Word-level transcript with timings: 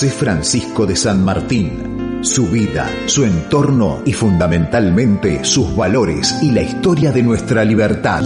José 0.00 0.12
Francisco 0.12 0.86
de 0.86 0.96
San 0.96 1.22
Martín. 1.22 2.22
Su 2.22 2.46
vida, 2.46 2.90
su 3.04 3.22
entorno 3.22 4.00
y 4.06 4.14
fundamentalmente 4.14 5.44
sus 5.44 5.76
valores 5.76 6.36
y 6.40 6.52
la 6.52 6.62
historia 6.62 7.12
de 7.12 7.22
nuestra 7.22 7.66
libertad. 7.66 8.22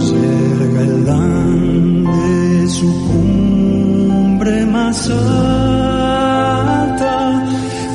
su 2.69 2.87
cumbre 3.09 4.65
más 4.65 5.09
alta, 5.09 5.75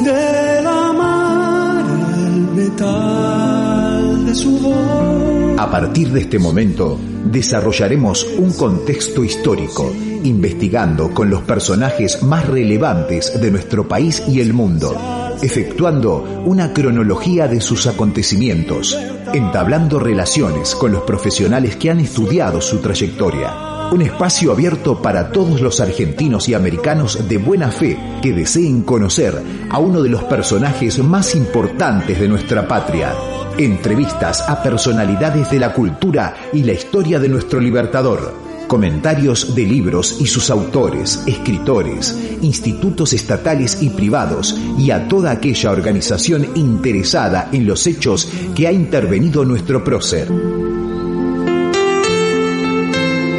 de 0.04 0.62
la 0.62 0.92
mar 0.92 1.86
el 2.26 2.40
metal 2.54 4.26
de 4.26 4.34
su 4.34 4.58
voz. 4.58 5.58
A 5.58 5.70
partir 5.70 6.12
de 6.12 6.20
este 6.20 6.38
momento, 6.38 6.98
desarrollaremos 7.32 8.26
un 8.36 8.52
contexto 8.52 9.24
histórico, 9.24 9.90
investigando 10.24 11.12
con 11.12 11.30
los 11.30 11.42
personajes 11.42 12.22
más 12.22 12.46
relevantes 12.46 13.40
de 13.40 13.50
nuestro 13.50 13.86
país 13.88 14.22
y 14.28 14.40
el 14.40 14.52
mundo, 14.52 14.94
efectuando 15.42 16.42
una 16.44 16.72
cronología 16.72 17.48
de 17.48 17.60
sus 17.60 17.86
acontecimientos, 17.86 18.98
entablando 19.32 19.98
relaciones 19.98 20.74
con 20.74 20.92
los 20.92 21.02
profesionales 21.02 21.76
que 21.76 21.90
han 21.90 22.00
estudiado 22.00 22.60
su 22.60 22.78
trayectoria. 22.78 23.90
Un 23.92 24.02
espacio 24.02 24.52
abierto 24.52 25.02
para 25.02 25.32
todos 25.32 25.60
los 25.60 25.80
argentinos 25.80 26.48
y 26.48 26.54
americanos 26.54 27.28
de 27.28 27.38
buena 27.38 27.70
fe 27.70 27.98
que 28.22 28.32
deseen 28.32 28.82
conocer 28.82 29.42
a 29.68 29.78
uno 29.78 30.02
de 30.02 30.08
los 30.08 30.22
personajes 30.24 30.98
más 31.00 31.34
importantes 31.34 32.20
de 32.20 32.28
nuestra 32.28 32.68
patria 32.68 33.12
entrevistas 33.58 34.48
a 34.48 34.62
personalidades 34.62 35.50
de 35.50 35.58
la 35.58 35.72
cultura 35.72 36.34
y 36.52 36.62
la 36.62 36.72
historia 36.72 37.18
de 37.18 37.28
nuestro 37.28 37.60
libertador, 37.60 38.49
comentarios 38.70 39.52
de 39.56 39.64
libros 39.64 40.18
y 40.20 40.26
sus 40.28 40.48
autores, 40.48 41.24
escritores, 41.26 42.16
institutos 42.40 43.12
estatales 43.12 43.82
y 43.82 43.90
privados 43.90 44.56
y 44.78 44.92
a 44.92 45.08
toda 45.08 45.32
aquella 45.32 45.72
organización 45.72 46.46
interesada 46.54 47.48
en 47.50 47.66
los 47.66 47.88
hechos 47.88 48.30
que 48.54 48.68
ha 48.68 48.72
intervenido 48.72 49.44
nuestro 49.44 49.82
prócer. 49.82 50.28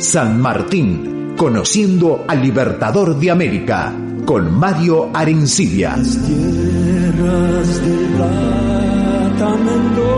San 0.01 0.41
Martín, 0.41 1.33
conociendo 1.37 2.25
al 2.27 2.41
Libertador 2.41 3.17
de 3.17 3.31
América, 3.31 3.95
con 4.25 4.53
Mario 4.53 5.11
Arencibia. 5.13 5.95
Mendoza, 9.57 10.10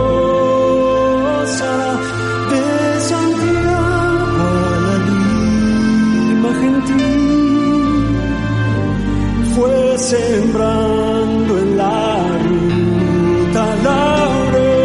sembrando 9.98 11.58
en 11.58 11.76
la 11.76 12.26
ruta 12.44 13.64
laureles. 13.82 14.78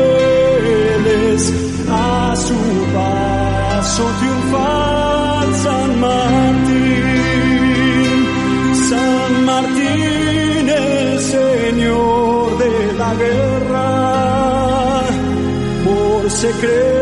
A 1.91 2.35
su 2.35 2.59
paso 2.93 4.03
triunfal 4.19 5.47
San 5.63 5.99
Martín, 5.99 7.07
San 8.89 9.31
Martín 9.45 10.69
el 10.69 11.19
Señor 11.19 12.57
de 12.59 12.93
la 12.93 13.11
guerra 13.15 13.99
secreto 16.39 16.98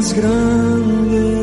y 0.00 0.02
más 0.02 0.14
grande 0.14 1.39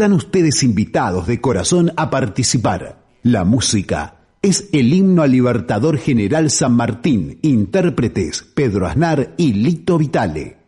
Están 0.00 0.14
ustedes 0.14 0.62
invitados 0.62 1.26
de 1.26 1.42
corazón 1.42 1.92
a 1.94 2.08
participar. 2.08 3.04
La 3.22 3.44
música 3.44 4.14
es 4.40 4.70
el 4.72 4.94
himno 4.94 5.20
al 5.20 5.32
Libertador 5.32 5.98
General 5.98 6.50
San 6.50 6.72
Martín, 6.72 7.38
intérpretes 7.42 8.42
Pedro 8.42 8.86
Aznar 8.86 9.34
y 9.36 9.52
Lito 9.52 9.98
Vitale. 9.98 10.59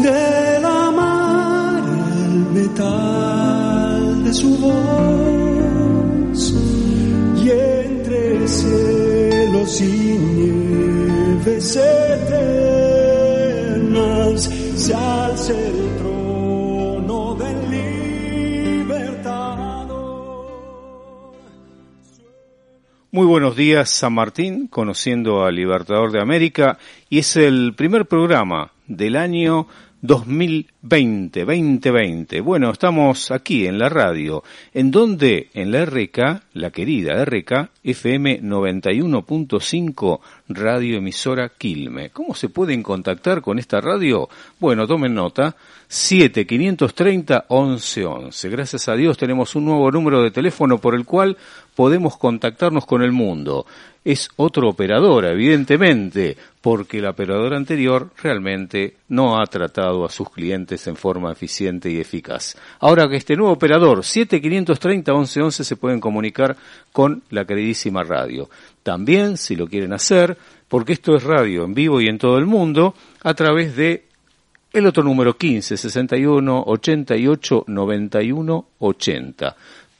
de 0.00 0.60
la 0.60 0.90
mar 0.92 1.82
el 2.22 2.36
metal 2.54 4.24
de 4.24 4.32
su 4.32 4.56
voz, 4.58 6.40
y 7.42 7.50
entre 7.50 8.46
cielos 8.46 9.80
y 9.80 10.18
nieves 10.18 11.76
eternas 12.16 12.90
se 14.76 14.94
alza 14.94 15.52
Muy 23.16 23.24
buenos 23.24 23.56
días, 23.56 23.88
San 23.88 24.12
Martín, 24.12 24.66
conociendo 24.66 25.46
al 25.46 25.54
Libertador 25.54 26.12
de 26.12 26.20
América, 26.20 26.76
y 27.08 27.20
es 27.20 27.36
el 27.36 27.72
primer 27.74 28.04
programa 28.04 28.72
del 28.86 29.16
año 29.16 29.68
2020, 30.02 31.40
2020. 31.46 32.40
Bueno, 32.42 32.70
estamos 32.70 33.30
aquí 33.30 33.66
en 33.66 33.78
la 33.78 33.88
radio, 33.88 34.44
en 34.74 34.90
donde 34.90 35.48
en 35.54 35.72
la 35.72 35.86
RK, 35.86 36.42
la 36.52 36.70
querida 36.70 37.24
RK, 37.24 37.70
FM 37.82 38.42
91.5, 38.42 40.20
radio 40.48 40.98
emisora 40.98 41.50
Quilme. 41.56 42.10
¿Cómo 42.10 42.34
se 42.34 42.50
pueden 42.50 42.82
contactar 42.82 43.40
con 43.40 43.58
esta 43.58 43.80
radio? 43.80 44.28
Bueno, 44.60 44.86
tomen 44.86 45.14
nota, 45.14 45.56
7530 45.88 47.46
1111. 47.48 48.48
Gracias 48.50 48.88
a 48.88 48.94
Dios 48.94 49.16
tenemos 49.16 49.56
un 49.56 49.64
nuevo 49.64 49.90
número 49.90 50.22
de 50.22 50.30
teléfono 50.30 50.78
por 50.78 50.94
el 50.94 51.06
cual 51.06 51.36
podemos 51.76 52.16
contactarnos 52.16 52.86
con 52.86 53.02
el 53.02 53.12
mundo. 53.12 53.66
Es 54.02 54.30
otro 54.36 54.68
operador, 54.68 55.26
evidentemente, 55.26 56.36
porque 56.60 56.98
el 56.98 57.06
operador 57.06 57.54
anterior 57.54 58.10
realmente 58.22 58.96
no 59.08 59.40
ha 59.40 59.46
tratado 59.46 60.04
a 60.04 60.08
sus 60.08 60.30
clientes 60.30 60.86
en 60.86 60.96
forma 60.96 61.32
eficiente 61.32 61.90
y 61.90 62.00
eficaz. 62.00 62.56
Ahora 62.80 63.08
que 63.08 63.16
este 63.16 63.36
nuevo 63.36 63.52
operador, 63.52 63.98
7530-1111, 63.98 65.50
se 65.50 65.76
pueden 65.76 66.00
comunicar 66.00 66.56
con 66.92 67.22
la 67.30 67.44
queridísima 67.44 68.02
radio. 68.02 68.48
También, 68.82 69.36
si 69.36 69.54
lo 69.54 69.68
quieren 69.68 69.92
hacer, 69.92 70.36
porque 70.68 70.94
esto 70.94 71.14
es 71.14 71.24
radio 71.24 71.64
en 71.64 71.74
vivo 71.74 72.00
y 72.00 72.08
en 72.08 72.18
todo 72.18 72.38
el 72.38 72.46
mundo, 72.46 72.94
a 73.22 73.34
través 73.34 73.76
de 73.76 74.06
el 74.72 74.86
otro 74.86 75.02
número 75.02 75.36
15 75.36 75.76
61 75.76 76.64
88 76.66 77.64
91 77.66 78.66
80 78.78 79.56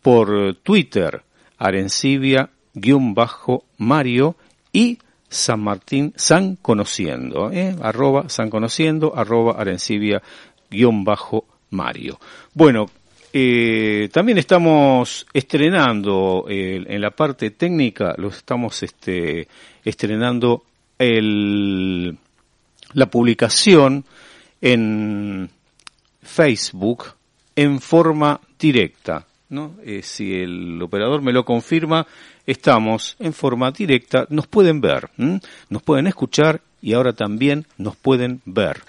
por 0.01 0.55
Twitter, 0.61 1.23
Arencibia-Mario 1.57 4.35
y 4.71 4.99
San 5.27 5.61
Martín, 5.61 6.13
San 6.15 6.57
Conociendo, 6.57 7.51
¿eh? 7.51 7.75
arroba 7.81 8.29
San 8.29 8.49
Conociendo, 8.49 9.13
arroba 9.15 9.59
Arencibia-Mario. 9.59 12.19
Bueno, 12.53 12.85
eh, 13.33 14.07
también 14.13 14.37
estamos 14.37 15.25
estrenando 15.33 16.45
eh, 16.47 16.85
en 16.87 17.01
la 17.01 17.09
parte 17.11 17.51
técnica, 17.51 18.15
lo 18.17 18.29
estamos 18.29 18.81
este, 18.83 19.49
estrenando 19.83 20.63
el, 20.97 22.17
la 22.93 23.05
publicación 23.07 24.05
en 24.61 25.49
Facebook 26.25 27.05
en 27.55 27.79
forma 27.79 28.41
directa. 28.59 29.25
¿no? 29.49 29.75
Eh, 29.83 30.01
si 30.03 30.33
el 30.33 30.81
operador 30.81 31.21
me 31.21 31.31
lo 31.31 31.45
confirma, 31.45 32.05
estamos 32.45 33.15
en 33.19 33.33
forma 33.33 33.71
directa, 33.71 34.25
nos 34.29 34.47
pueden 34.47 34.81
ver, 34.81 35.09
nos 35.17 35.81
pueden 35.83 36.07
escuchar 36.07 36.61
y 36.81 36.93
ahora 36.93 37.13
también 37.13 37.65
nos 37.77 37.95
pueden 37.95 38.41
ver. 38.45 38.81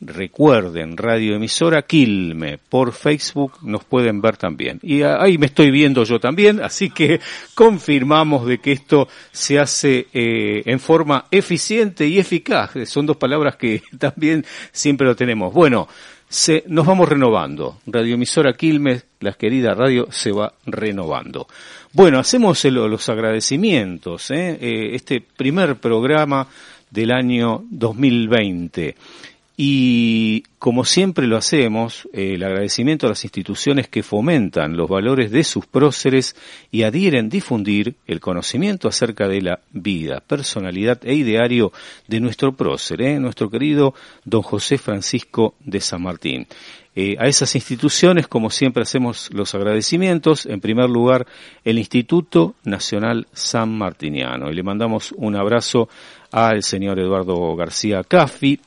Recuerden, 0.00 0.96
radioemisora 0.96 1.82
Quilme, 1.82 2.58
por 2.58 2.92
Facebook 2.92 3.58
nos 3.62 3.84
pueden 3.84 4.20
ver 4.20 4.36
también. 4.36 4.78
Y 4.82 5.02
ahí 5.02 5.38
me 5.38 5.46
estoy 5.46 5.70
viendo 5.70 6.04
yo 6.04 6.18
también, 6.18 6.60
así 6.60 6.90
que 6.90 7.20
confirmamos 7.54 8.44
de 8.46 8.58
que 8.58 8.72
esto 8.72 9.08
se 9.30 9.58
hace 9.58 10.08
eh, 10.12 10.62
en 10.66 10.80
forma 10.80 11.26
eficiente 11.30 12.06
y 12.06 12.18
eficaz. 12.18 12.72
Son 12.86 13.06
dos 13.06 13.16
palabras 13.16 13.56
que 13.56 13.82
también 13.98 14.44
siempre 14.72 15.06
lo 15.06 15.16
tenemos. 15.16 15.54
Bueno, 15.54 15.88
se, 16.34 16.64
nos 16.66 16.84
vamos 16.84 17.08
renovando. 17.08 17.78
Radioemisora 17.86 18.54
Quilmes, 18.54 19.06
la 19.20 19.34
querida 19.34 19.72
radio, 19.72 20.08
se 20.10 20.32
va 20.32 20.52
renovando. 20.66 21.46
Bueno, 21.92 22.18
hacemos 22.18 22.64
los 22.64 23.08
agradecimientos, 23.08 24.32
¿eh? 24.32 24.58
¿eh? 24.60 24.90
este 24.94 25.20
primer 25.20 25.76
programa 25.76 26.48
del 26.90 27.12
año 27.12 27.62
2020. 27.70 28.96
Y 29.56 30.42
como 30.58 30.84
siempre 30.84 31.28
lo 31.28 31.36
hacemos, 31.36 32.08
el 32.12 32.42
agradecimiento 32.42 33.06
a 33.06 33.10
las 33.10 33.22
instituciones 33.22 33.86
que 33.86 34.02
fomentan 34.02 34.76
los 34.76 34.88
valores 34.88 35.30
de 35.30 35.44
sus 35.44 35.64
próceres 35.66 36.34
y 36.72 36.82
adhieren 36.82 37.28
difundir 37.28 37.94
el 38.08 38.18
conocimiento 38.18 38.88
acerca 38.88 39.28
de 39.28 39.42
la 39.42 39.60
vida, 39.70 40.20
personalidad 40.26 40.98
e 41.04 41.14
ideario 41.14 41.70
de 42.08 42.18
nuestro 42.18 42.56
prócer, 42.56 43.00
¿eh? 43.02 43.20
nuestro 43.20 43.48
querido 43.48 43.94
don 44.24 44.42
José 44.42 44.76
Francisco 44.76 45.54
de 45.60 45.80
San 45.80 46.02
Martín. 46.02 46.48
Eh, 46.96 47.16
a 47.18 47.26
esas 47.26 47.54
instituciones, 47.54 48.26
como 48.26 48.50
siempre 48.50 48.82
hacemos 48.82 49.28
los 49.32 49.54
agradecimientos, 49.54 50.46
en 50.46 50.60
primer 50.60 50.88
lugar 50.90 51.26
el 51.64 51.78
Instituto 51.78 52.54
Nacional 52.64 53.26
San 53.32 53.76
Martiniano. 53.76 54.50
Y 54.50 54.54
le 54.54 54.62
mandamos 54.64 55.12
un 55.12 55.36
abrazo 55.36 55.88
al 56.32 56.62
señor 56.62 56.98
Eduardo 56.98 57.54
García 57.56 58.02
Caffi, 58.02 58.60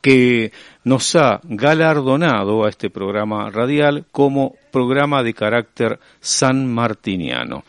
que 0.00 0.52
nos 0.84 1.16
ha 1.16 1.40
galardonado 1.44 2.64
a 2.64 2.68
este 2.68 2.90
programa 2.90 3.50
radial 3.50 4.04
como 4.12 4.54
programa 4.70 5.22
de 5.22 5.34
carácter 5.34 5.98
sanmartiniano. 6.20 7.64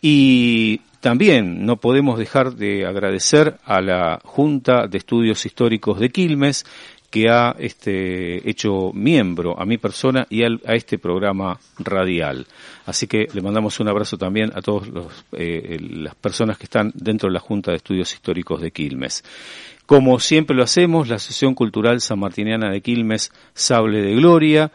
Y 0.00 0.80
también 1.00 1.64
no 1.64 1.76
podemos 1.76 2.18
dejar 2.18 2.54
de 2.54 2.86
agradecer 2.86 3.56
a 3.64 3.80
la 3.80 4.20
Junta 4.24 4.86
de 4.86 4.98
Estudios 4.98 5.46
Históricos 5.46 5.98
de 6.00 6.10
Quilmes, 6.10 6.64
que 7.10 7.30
ha 7.30 7.56
este, 7.58 8.48
hecho 8.48 8.92
miembro 8.92 9.58
a 9.58 9.64
mi 9.64 9.78
persona 9.78 10.26
y 10.28 10.42
a 10.42 10.74
este 10.74 10.98
programa 10.98 11.58
radial. 11.78 12.46
Así 12.84 13.06
que 13.06 13.28
le 13.32 13.40
mandamos 13.40 13.80
un 13.80 13.88
abrazo 13.88 14.18
también 14.18 14.50
a 14.54 14.60
todas 14.60 14.88
eh, 15.32 15.78
las 15.80 16.14
personas 16.16 16.58
que 16.58 16.64
están 16.64 16.92
dentro 16.94 17.28
de 17.28 17.34
la 17.34 17.40
Junta 17.40 17.70
de 17.70 17.78
Estudios 17.78 18.12
Históricos 18.12 18.60
de 18.60 18.72
Quilmes. 18.72 19.24
Como 19.88 20.20
siempre 20.20 20.54
lo 20.54 20.64
hacemos, 20.64 21.08
la 21.08 21.14
Asociación 21.14 21.54
Cultural 21.54 22.02
Sanmartiniana 22.02 22.70
de 22.70 22.82
Quilmes, 22.82 23.32
Sable 23.54 24.02
de 24.02 24.14
Gloria, 24.16 24.70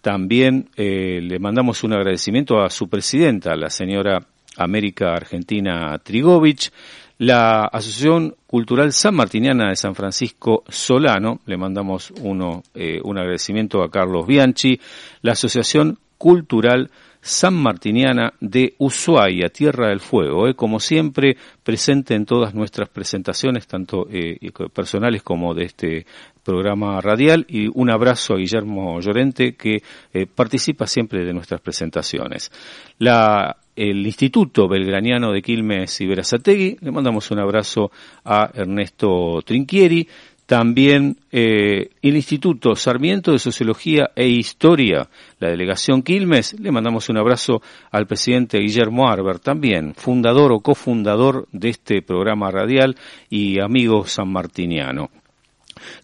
también 0.00 0.70
eh, 0.74 1.20
le 1.22 1.38
mandamos 1.38 1.84
un 1.84 1.92
agradecimiento 1.92 2.62
a 2.62 2.70
su 2.70 2.88
presidenta, 2.88 3.56
la 3.56 3.68
señora 3.68 4.26
América 4.56 5.12
Argentina 5.12 5.98
Trigovich, 5.98 6.72
la 7.18 7.66
Asociación 7.66 8.36
Cultural 8.46 8.94
Sanmartiniana 8.94 9.68
de 9.68 9.76
San 9.76 9.94
Francisco 9.94 10.64
Solano, 10.66 11.40
le 11.44 11.58
mandamos 11.58 12.10
uno, 12.22 12.62
eh, 12.72 13.02
un 13.04 13.18
agradecimiento 13.18 13.82
a 13.82 13.90
Carlos 13.90 14.26
Bianchi, 14.26 14.80
la 15.20 15.32
Asociación 15.32 15.98
Cultural 16.16 16.90
Sanmartiniana 17.24 18.34
de 18.38 18.74
Ushuaia, 18.76 19.48
Tierra 19.48 19.88
del 19.88 20.00
Fuego, 20.00 20.46
eh, 20.46 20.54
como 20.54 20.78
siempre 20.78 21.38
presente 21.62 22.14
en 22.14 22.26
todas 22.26 22.54
nuestras 22.54 22.90
presentaciones, 22.90 23.66
tanto 23.66 24.06
eh, 24.10 24.36
personales 24.74 25.22
como 25.22 25.54
de 25.54 25.64
este 25.64 26.06
programa 26.44 27.00
radial, 27.00 27.46
y 27.48 27.66
un 27.72 27.90
abrazo 27.90 28.34
a 28.34 28.36
Guillermo 28.36 29.00
Llorente, 29.00 29.54
que 29.54 29.78
eh, 30.12 30.26
participa 30.26 30.86
siempre 30.86 31.24
de 31.24 31.32
nuestras 31.32 31.62
presentaciones. 31.62 32.52
La 32.98 33.56
el 33.76 34.06
Instituto 34.06 34.68
Belgraniano 34.68 35.32
de 35.32 35.42
Quilmes 35.42 36.00
y 36.00 36.06
Verazategui. 36.06 36.76
Le 36.80 36.92
mandamos 36.92 37.30
un 37.30 37.40
abrazo 37.40 37.90
a 38.24 38.50
Ernesto 38.54 39.42
Trinquieri. 39.44 40.06
También 40.46 41.16
eh, 41.32 41.90
el 42.02 42.16
Instituto 42.16 42.74
Sarmiento 42.76 43.32
de 43.32 43.38
Sociología 43.38 44.10
e 44.14 44.28
Historia, 44.28 45.08
la 45.38 45.48
delegación 45.48 46.02
Quilmes, 46.02 46.58
le 46.60 46.70
mandamos 46.70 47.08
un 47.08 47.16
abrazo 47.16 47.62
al 47.90 48.06
presidente 48.06 48.58
Guillermo 48.58 49.08
Arber, 49.08 49.38
también 49.38 49.94
fundador 49.94 50.52
o 50.52 50.60
cofundador 50.60 51.48
de 51.52 51.70
este 51.70 52.02
programa 52.02 52.50
radial 52.50 52.96
y 53.30 53.58
amigo 53.58 54.04
sanmartiniano. 54.04 55.10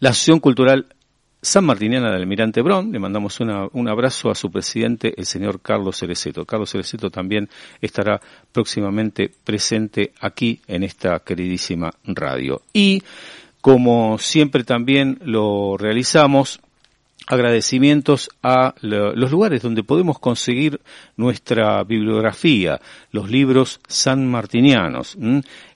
La 0.01 0.11
Asociación 0.11 0.41
Cultural 0.41 0.87
San 1.43 1.65
Martiniana 1.65 2.11
del 2.11 2.21
Almirante 2.21 2.61
Bron. 2.61 2.93
Le 2.93 2.99
mandamos 2.99 3.41
un 3.41 3.89
abrazo 3.89 4.31
a 4.31 4.35
su 4.35 4.51
presidente, 4.51 5.15
el 5.17 5.25
señor 5.25 5.61
Carlos 5.61 5.99
Cereceto. 5.99 6.45
Carlos 6.45 6.71
Cereceto 6.71 7.11
también 7.11 7.49
estará 7.81 8.21
próximamente 8.53 9.31
presente 9.43 10.13
aquí 10.21 10.61
en 10.67 10.83
esta 10.83 11.21
queridísima 11.21 11.91
radio. 12.05 12.63
Y 12.75 13.03
como 13.61 14.19
siempre 14.19 14.65
también 14.65 15.19
lo 15.23 15.77
realizamos, 15.77 16.61
agradecimientos 17.27 18.29
a 18.43 18.75
los 18.81 19.31
lugares 19.31 19.63
donde 19.63 19.85
podemos 19.85 20.19
conseguir 20.19 20.81
nuestra 21.17 21.85
bibliografía, 21.85 22.81
los 23.13 23.31
libros 23.31 23.81
sanmartinianos. 23.87 25.17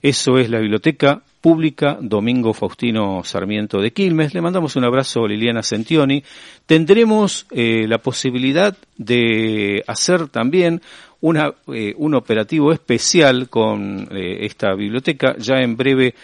Eso 0.01 0.37
es 0.37 0.49
la 0.49 0.59
biblioteca 0.59 1.21
pública 1.39 1.97
Domingo 2.01 2.53
Faustino 2.53 3.23
Sarmiento 3.23 3.79
de 3.79 3.93
Quilmes. 3.93 4.33
Le 4.33 4.41
mandamos 4.41 4.75
un 4.75 4.83
abrazo 4.83 5.23
a 5.23 5.27
Liliana 5.27 5.61
Sentioni. 5.61 6.23
Tendremos 6.65 7.45
eh, 7.51 7.85
la 7.87 7.99
posibilidad 7.99 8.75
de 8.97 9.83
hacer 9.87 10.27
también 10.27 10.81
una, 11.21 11.53
eh, 11.71 11.93
un 11.97 12.15
operativo 12.15 12.73
especial 12.73 13.47
con 13.47 14.07
eh, 14.11 14.39
esta 14.41 14.73
biblioteca. 14.73 15.35
Ya 15.37 15.61
en 15.61 15.77
breve 15.77 16.15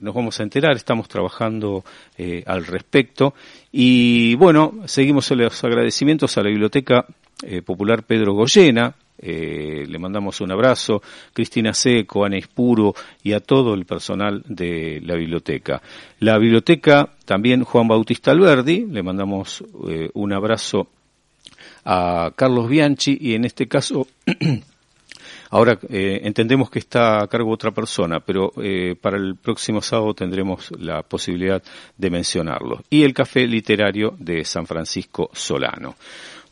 nos 0.00 0.14
vamos 0.14 0.38
a 0.40 0.42
enterar, 0.42 0.76
estamos 0.76 1.08
trabajando 1.08 1.84
al 2.46 2.66
respecto. 2.66 3.34
Y 3.72 4.34
bueno, 4.36 4.74
seguimos 4.86 5.30
los 5.30 5.64
agradecimientos 5.64 6.36
a 6.36 6.42
la 6.42 6.50
Biblioteca 6.50 7.06
Popular 7.64 8.02
Pedro 8.02 8.34
Goyena, 8.34 8.94
eh, 9.22 9.84
le 9.86 9.98
mandamos 9.98 10.40
un 10.40 10.50
abrazo, 10.50 11.02
Cristina 11.34 11.74
Seco, 11.74 12.24
Ana 12.24 12.38
Ispuro 12.38 12.94
y 13.22 13.34
a 13.34 13.40
todo 13.40 13.74
el 13.74 13.84
personal 13.84 14.42
de 14.46 15.00
la 15.04 15.14
biblioteca. 15.14 15.82
La 16.20 16.38
biblioteca 16.38 17.10
también 17.26 17.64
Juan 17.64 17.86
Bautista 17.86 18.30
Alberdi, 18.30 18.86
le 18.86 19.02
mandamos 19.02 19.62
eh, 19.88 20.08
un 20.14 20.32
abrazo 20.32 20.88
a 21.84 22.32
Carlos 22.34 22.68
Bianchi 22.68 23.18
y 23.20 23.34
en 23.34 23.44
este 23.44 23.68
caso 23.68 24.06
Ahora 25.50 25.78
eh, 25.88 26.20
entendemos 26.24 26.70
que 26.70 26.78
está 26.78 27.22
a 27.22 27.26
cargo 27.26 27.50
otra 27.50 27.72
persona, 27.72 28.20
pero 28.20 28.52
para 29.00 29.16
el 29.16 29.36
próximo 29.36 29.82
sábado 29.82 30.14
tendremos 30.14 30.70
la 30.78 31.02
posibilidad 31.02 31.62
de 31.96 32.10
mencionarlo. 32.10 32.82
Y 32.88 33.02
el 33.02 33.12
Café 33.12 33.46
Literario 33.46 34.14
de 34.18 34.44
San 34.44 34.66
Francisco 34.66 35.30
Solano. 35.32 35.96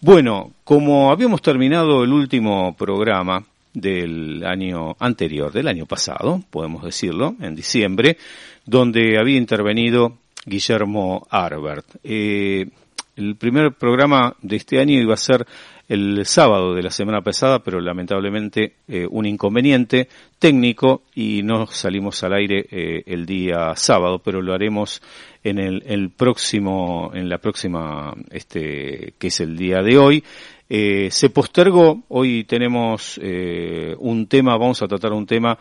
Bueno, 0.00 0.52
como 0.62 1.10
habíamos 1.10 1.42
terminado 1.42 2.04
el 2.04 2.12
último 2.12 2.76
programa 2.76 3.44
del 3.74 4.44
año 4.44 4.96
anterior, 4.98 5.52
del 5.52 5.68
año 5.68 5.86
pasado, 5.86 6.42
podemos 6.50 6.84
decirlo, 6.84 7.34
en 7.40 7.54
diciembre, 7.54 8.16
donde 8.64 9.18
había 9.18 9.38
intervenido 9.38 10.18
Guillermo 10.44 11.26
Arbert. 11.30 11.86
Eh, 12.04 12.68
el 13.16 13.36
primer 13.36 13.72
programa 13.72 14.36
de 14.40 14.56
este 14.56 14.78
año 14.78 15.00
iba 15.00 15.14
a 15.14 15.18
ser 15.18 15.46
el 15.88 16.26
sábado 16.26 16.74
de 16.74 16.82
la 16.82 16.90
semana 16.90 17.22
pasada, 17.22 17.60
pero 17.60 17.80
lamentablemente 17.80 18.74
eh, 18.86 19.06
un 19.08 19.24
inconveniente 19.24 20.08
técnico 20.38 21.02
y 21.14 21.42
no 21.42 21.66
salimos 21.66 22.22
al 22.22 22.34
aire 22.34 22.66
eh, 22.70 23.02
el 23.06 23.24
día 23.24 23.74
sábado, 23.74 24.18
pero 24.18 24.42
lo 24.42 24.52
haremos 24.52 25.02
en 25.42 25.58
el, 25.58 26.10
próximo, 26.10 27.10
en 27.14 27.28
la 27.28 27.38
próxima, 27.38 28.12
este, 28.30 29.14
que 29.18 29.28
es 29.28 29.40
el 29.40 29.56
día 29.56 29.78
de 29.82 29.96
hoy. 29.96 30.22
Eh, 30.68 31.08
se 31.10 31.30
postergó, 31.30 32.02
hoy 32.08 32.44
tenemos 32.44 33.18
un 33.18 34.26
tema, 34.26 34.58
vamos 34.58 34.82
a 34.82 34.88
tratar 34.88 35.12
un 35.12 35.24
tema 35.24 35.58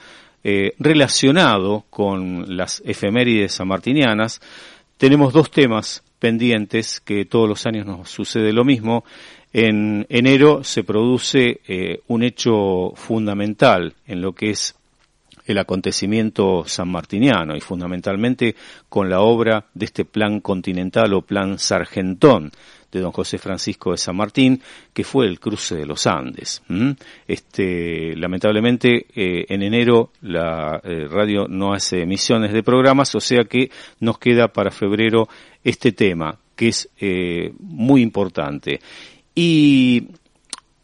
relacionado 0.77 1.85
con 1.89 2.57
las 2.57 2.81
efemérides 2.85 3.53
sanmartinianas. 3.53 4.41
Tenemos 4.97 5.31
dos 5.31 5.51
temas 5.51 6.03
pendientes 6.19 6.99
que 6.99 7.25
todos 7.25 7.47
los 7.47 7.65
años 7.65 7.85
nos 7.85 8.09
sucede 8.09 8.53
lo 8.53 8.63
mismo. 8.63 9.03
En 9.53 10.05
enero 10.09 10.63
se 10.63 10.83
produce 10.83 11.61
eh, 11.67 12.01
un 12.07 12.23
hecho 12.23 12.91
fundamental 12.95 13.93
en 14.05 14.21
lo 14.21 14.33
que 14.33 14.51
es 14.51 14.75
el 15.45 15.57
acontecimiento 15.57 16.63
sanmartiniano 16.65 17.55
y 17.55 17.61
fundamentalmente 17.61 18.55
con 18.89 19.09
la 19.09 19.21
obra 19.21 19.65
de 19.73 19.85
este 19.85 20.03
plan 20.03 20.41
continental 20.41 21.13
o 21.13 21.21
plan 21.21 21.57
sargentón 21.57 22.51
de 22.91 22.99
don 22.99 23.11
José 23.11 23.37
Francisco 23.37 23.91
de 23.91 23.97
San 23.97 24.15
Martín, 24.15 24.61
que 24.93 25.03
fue 25.03 25.25
el 25.25 25.39
cruce 25.39 25.75
de 25.75 25.85
los 25.85 26.07
Andes. 26.07 26.61
Este, 27.27 28.15
lamentablemente, 28.15 29.07
eh, 29.15 29.45
en 29.49 29.61
enero 29.61 30.11
la 30.21 30.79
eh, 30.83 31.07
radio 31.09 31.47
no 31.47 31.73
hace 31.73 32.01
emisiones 32.01 32.53
de 32.53 32.63
programas, 32.63 33.13
o 33.15 33.19
sea 33.19 33.43
que 33.43 33.69
nos 33.99 34.17
queda 34.17 34.47
para 34.47 34.71
febrero 34.71 35.27
este 35.63 35.91
tema, 35.91 36.37
que 36.55 36.69
es 36.69 36.89
muy 37.59 38.01
importante. 38.01 38.79
Y 39.35 40.07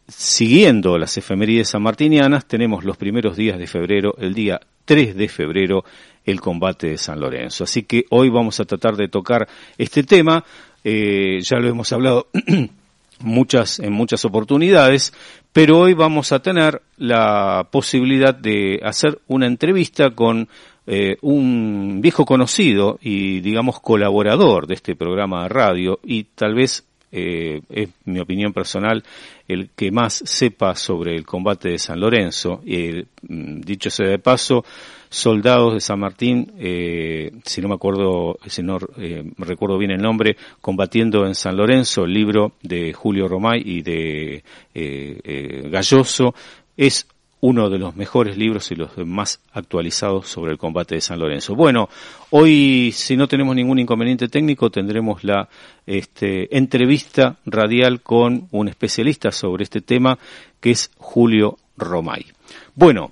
siguiendo 0.07 0.97
las 0.97 1.17
efemérides 1.17 1.69
sanmartinianas, 1.69 2.45
tenemos 2.45 2.83
los 2.83 2.97
primeros 2.97 3.35
días 3.35 3.57
de 3.57 3.67
febrero, 3.67 4.15
el 4.19 4.33
día 4.33 4.59
3 4.85 5.15
de 5.15 5.27
febrero, 5.27 5.83
el 6.25 6.39
combate 6.39 6.87
de 6.87 6.97
San 6.97 7.19
Lorenzo. 7.19 7.63
Así 7.63 7.83
que 7.83 8.05
hoy 8.09 8.29
vamos 8.29 8.59
a 8.59 8.65
tratar 8.65 8.95
de 8.95 9.07
tocar 9.07 9.47
este 9.77 10.03
tema, 10.03 10.43
eh, 10.83 11.39
ya 11.41 11.57
lo 11.57 11.69
hemos 11.69 11.91
hablado 11.93 12.27
muchas, 13.19 13.79
en 13.79 13.93
muchas 13.93 14.25
oportunidades, 14.25 15.13
pero 15.51 15.79
hoy 15.79 15.93
vamos 15.93 16.31
a 16.31 16.39
tener 16.39 16.81
la 16.97 17.67
posibilidad 17.71 18.33
de 18.33 18.79
hacer 18.83 19.19
una 19.27 19.47
entrevista 19.47 20.11
con 20.11 20.47
eh, 20.85 21.17
un 21.21 21.99
viejo 22.01 22.25
conocido 22.25 22.99
y 23.01 23.39
digamos 23.39 23.79
colaborador 23.79 24.67
de 24.67 24.73
este 24.75 24.95
programa 24.95 25.43
de 25.43 25.49
radio 25.49 25.99
y 26.03 26.25
tal 26.25 26.55
vez 26.55 26.83
eh, 27.15 27.61
es 27.69 27.89
mi 28.05 28.19
opinión 28.19 28.53
personal, 28.53 29.03
el 29.47 29.69
que 29.75 29.91
más 29.91 30.23
sepa 30.25 30.75
sobre 30.75 31.15
el 31.15 31.27
combate 31.27 31.69
de 31.69 31.77
San 31.77 31.99
Lorenzo. 31.99 32.61
Eh, 32.65 33.05
dicho 33.21 33.91
sea 33.91 34.09
de 34.09 34.17
paso, 34.17 34.65
soldados 35.13 35.75
de 35.75 35.79
San 35.79 35.99
Martín, 35.99 36.53
eh, 36.57 37.31
si 37.45 37.61
no 37.61 37.67
me 37.67 37.75
acuerdo, 37.75 38.39
si 38.47 38.63
no 38.63 38.79
eh, 38.97 39.23
recuerdo 39.37 39.77
bien 39.77 39.91
el 39.91 40.01
nombre, 40.01 40.35
combatiendo 40.59 41.27
en 41.27 41.35
San 41.35 41.55
Lorenzo, 41.55 42.05
el 42.05 42.13
libro 42.13 42.53
de 42.63 42.93
Julio 42.93 43.27
Romay 43.27 43.61
y 43.63 43.83
de 43.83 44.43
eh, 44.73 45.69
Galloso, 45.69 46.33
es 46.75 47.07
uno 47.41 47.69
de 47.69 47.77
los 47.77 47.95
mejores 47.95 48.37
libros 48.37 48.71
y 48.71 48.75
los 48.75 48.97
más 49.05 49.39
actualizados 49.51 50.27
sobre 50.27 50.51
el 50.51 50.57
combate 50.57 50.95
de 50.95 51.01
San 51.01 51.19
Lorenzo. 51.19 51.53
Bueno, 51.53 51.89
hoy, 52.31 52.91
si 52.91 53.15
no 53.15 53.27
tenemos 53.27 53.55
ningún 53.55 53.77
inconveniente 53.77 54.29
técnico, 54.29 54.71
tendremos 54.71 55.23
la 55.23 55.47
este, 55.85 56.57
entrevista 56.57 57.37
radial 57.45 58.01
con 58.01 58.47
un 58.49 58.67
especialista 58.67 59.31
sobre 59.31 59.63
este 59.63 59.81
tema, 59.81 60.17
que 60.59 60.71
es 60.71 60.89
Julio 60.97 61.57
Romay. 61.77 62.25
Bueno, 62.73 63.11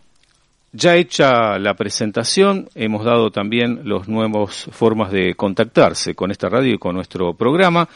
ya 0.73 0.95
hecha 0.95 1.59
la 1.59 1.73
presentación, 1.75 2.69
hemos 2.75 3.03
dado 3.03 3.29
también 3.31 3.81
los 3.83 4.07
nuevos 4.07 4.69
formas 4.71 5.11
de 5.11 5.35
contactarse 5.35 6.15
con 6.15 6.31
esta 6.31 6.49
radio 6.49 6.75
y 6.75 6.77
con 6.77 6.95
nuestro 6.95 7.33
programa. 7.33 7.89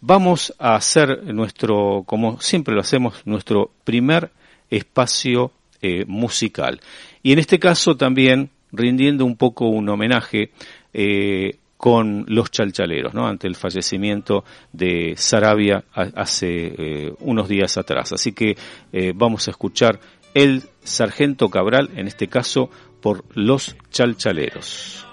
Vamos 0.00 0.54
a 0.58 0.76
hacer 0.76 1.24
nuestro, 1.34 2.04
como 2.06 2.40
siempre 2.40 2.74
lo 2.74 2.80
hacemos, 2.80 3.20
nuestro 3.26 3.70
primer 3.84 4.30
espacio 4.70 5.52
eh, 5.82 6.04
musical. 6.06 6.80
Y 7.22 7.32
en 7.32 7.40
este 7.40 7.58
caso 7.58 7.96
también 7.96 8.50
rindiendo 8.72 9.24
un 9.24 9.36
poco 9.36 9.66
un 9.66 9.88
homenaje 9.88 10.52
eh, 10.94 11.56
con 11.76 12.24
los 12.28 12.50
chalchaleros, 12.50 13.12
¿no? 13.12 13.26
Ante 13.26 13.48
el 13.48 13.56
fallecimiento 13.56 14.44
de 14.72 15.14
Sarabia 15.16 15.82
hace 15.94 16.74
eh, 16.76 17.12
unos 17.20 17.48
días 17.48 17.76
atrás. 17.78 18.12
Así 18.12 18.32
que 18.32 18.54
vamos 19.14 19.48
a 19.48 19.50
escuchar 19.50 19.98
el 20.34 20.68
Sargento 20.84 21.48
Cabral, 21.48 21.90
en 21.96 22.06
este 22.06 22.28
caso 22.28 22.70
por 23.00 23.24
los 23.34 23.76
chalchaleros. 23.90 25.06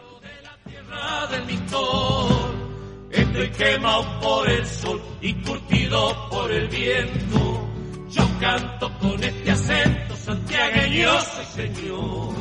Estoy 3.17 3.50
quemado 3.51 4.19
por 4.19 4.50
el 4.50 4.65
sol 4.65 5.01
y 5.21 5.33
curtido 5.36 6.29
por 6.29 6.51
el 6.51 6.67
viento. 6.67 7.69
Yo 8.09 8.24
canto 8.39 8.91
con 9.00 9.24
este 9.24 9.51
acento 9.51 10.15
santiagueño, 10.15 11.09
soy 11.21 11.45
señor. 11.45 12.36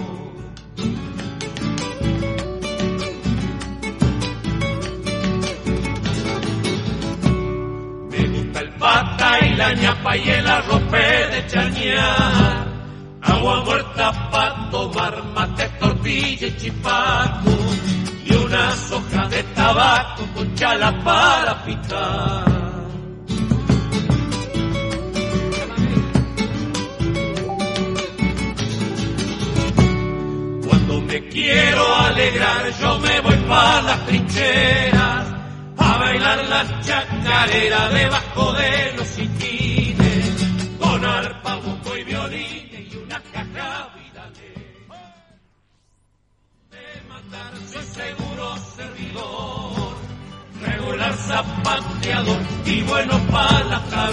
Me 8.11 8.29
gusta 8.29 8.61
el 8.61 8.71
pata 8.75 9.47
y 9.47 9.55
la 9.55 9.75
ñapa 9.75 10.17
y 10.17 10.29
el 10.31 10.47
arrope 10.47 10.97
de 10.97 11.47
chañar. 11.47 12.66
Agua 13.37 13.65
muerta 13.65 14.31
para 14.31 14.71
tomar 14.71 15.23
mate, 15.35 15.69
tortilla 15.81 16.47
y 16.47 16.57
chipaco. 16.57 17.51
Y 18.25 18.35
una 18.35 18.69
hojas 18.93 19.31
de 19.31 19.43
tabaco 19.55 20.23
con 20.35 20.55
chala 20.55 21.05
para 21.05 21.65
picar. 21.65 22.57
me 31.07 31.29
quiero 31.29 31.95
alegrar, 31.95 32.73
yo 32.81 32.99
me 32.99 33.21
voy 33.21 33.37
para 33.49 33.83
las 33.83 34.07
trincheras 34.07 35.27
a 35.79 35.99
bailar 35.99 36.37
sonar 36.37 36.49
la 36.49 36.81
chacarera 36.81 37.89
debajo 37.91 38.53
de 38.53 38.93
los 38.97 39.07
sitines, 39.07 39.86
soy 47.73 47.83
seguro 47.83 48.57
servidor, 48.77 49.97
regular 50.63 51.15
zapateador 51.15 52.39
y 52.65 52.83
bueno 52.83 53.19
para 53.31 53.65
la. 53.65 54.13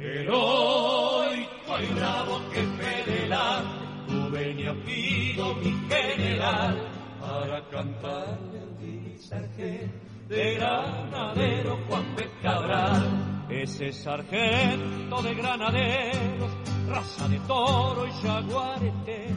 Heroico 0.00 1.80
y 1.80 1.94
bravo 1.94 2.40
jefe 2.52 3.10
de 3.10 3.28
la 3.28 3.62
tu 4.08 4.74
pido 4.84 5.54
mi 5.56 5.77
general 5.88 6.88
para 7.20 7.68
cantarle 7.70 8.60
al 8.60 9.18
sargento 9.18 10.08
de 10.28 10.54
granadero 10.56 11.78
Juan 11.88 12.14
B. 12.14 12.28
Cabral. 12.42 13.46
Ese 13.48 13.92
sargento 13.92 15.22
de 15.22 15.34
granaderos, 15.34 16.50
raza 16.86 17.28
de 17.28 17.38
toro 17.40 18.06
y 18.06 18.10
jaguarete, 18.22 19.28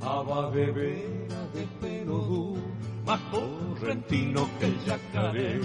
abadevera 0.00 1.46
de 1.52 1.66
pelo 1.80 2.18
duro, 2.18 2.62
más 3.04 3.20
correntino 3.22 4.48
que 4.60 4.66
el 4.66 4.84
yacaré. 4.84 5.60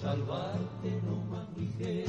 Salvarte 0.00 1.00
no 1.04 1.26
Miguel, 1.56 2.04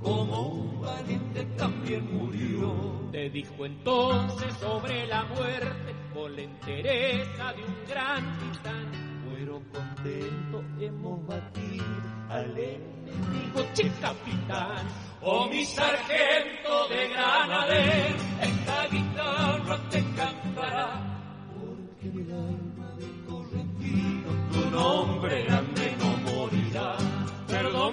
como 0.00 0.48
un 0.48 0.80
valiente 0.80 1.44
también 1.56 2.06
murió. 2.16 2.72
Te 3.10 3.30
dijo 3.30 3.66
entonces 3.66 4.54
sobre 4.54 5.06
la 5.06 5.24
muerte 5.24 5.94
con 6.14 6.36
la 6.36 6.42
entereza 6.42 7.52
de 7.52 7.64
un 7.64 7.76
gran 7.88 8.38
titán. 8.38 8.92
Fueron 9.28 9.64
contentos, 9.64 10.64
hemos 10.80 11.26
batido 11.26 11.84
al 12.28 12.56
enemigo, 12.56 13.64
che 13.74 13.90
capitán. 14.00 14.86
Oh 15.22 15.48
mi 15.48 15.64
sargento 15.64 16.88
de 16.88 17.08
granadero, 17.08 18.16
esta 18.40 18.86
guitarra 18.88 19.78
te 19.90 20.04
cantará, 20.14 21.20
porque 21.54 22.08
el 22.08 22.32
alma 22.32 22.90
del 22.98 23.24
correntino 23.24 24.30
tu 24.52 24.70
nombre 24.70 25.44
grande 25.44 26.01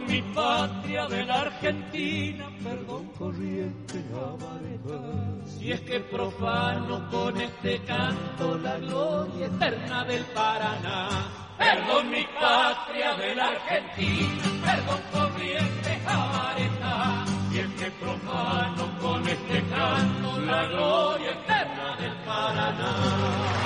mi 0.10 0.22
patria 0.34 1.08
de 1.08 1.24
la 1.24 1.42
Argentina, 1.42 2.50
perdón 2.64 3.06
corriente 3.18 4.04
amarga. 4.14 5.00
Si 5.46 5.72
es 5.72 5.82
que 5.82 6.00
profano 6.00 7.08
con 7.12 7.40
este 7.40 7.80
canto 7.84 8.58
la 8.58 8.78
gloria 8.80 9.46
eterna 9.46 10.04
del 10.06 10.24
Paraná. 10.38 11.10
Perdón 11.58 12.10
mi 12.10 12.26
patria 12.40 13.14
de 13.16 13.36
la 13.36 13.48
Argentina, 13.50 14.44
perdón 14.66 15.02
corriente 15.14 15.92
amarga. 16.08 17.26
Si 17.52 17.60
es 17.60 17.70
que 17.80 17.92
profano 17.92 18.84
con 19.00 19.28
este 19.28 19.64
canto 19.70 20.40
la 20.40 20.66
gloria 20.66 21.32
eterna 21.32 21.96
del 21.98 22.16
Paraná. 22.26 23.59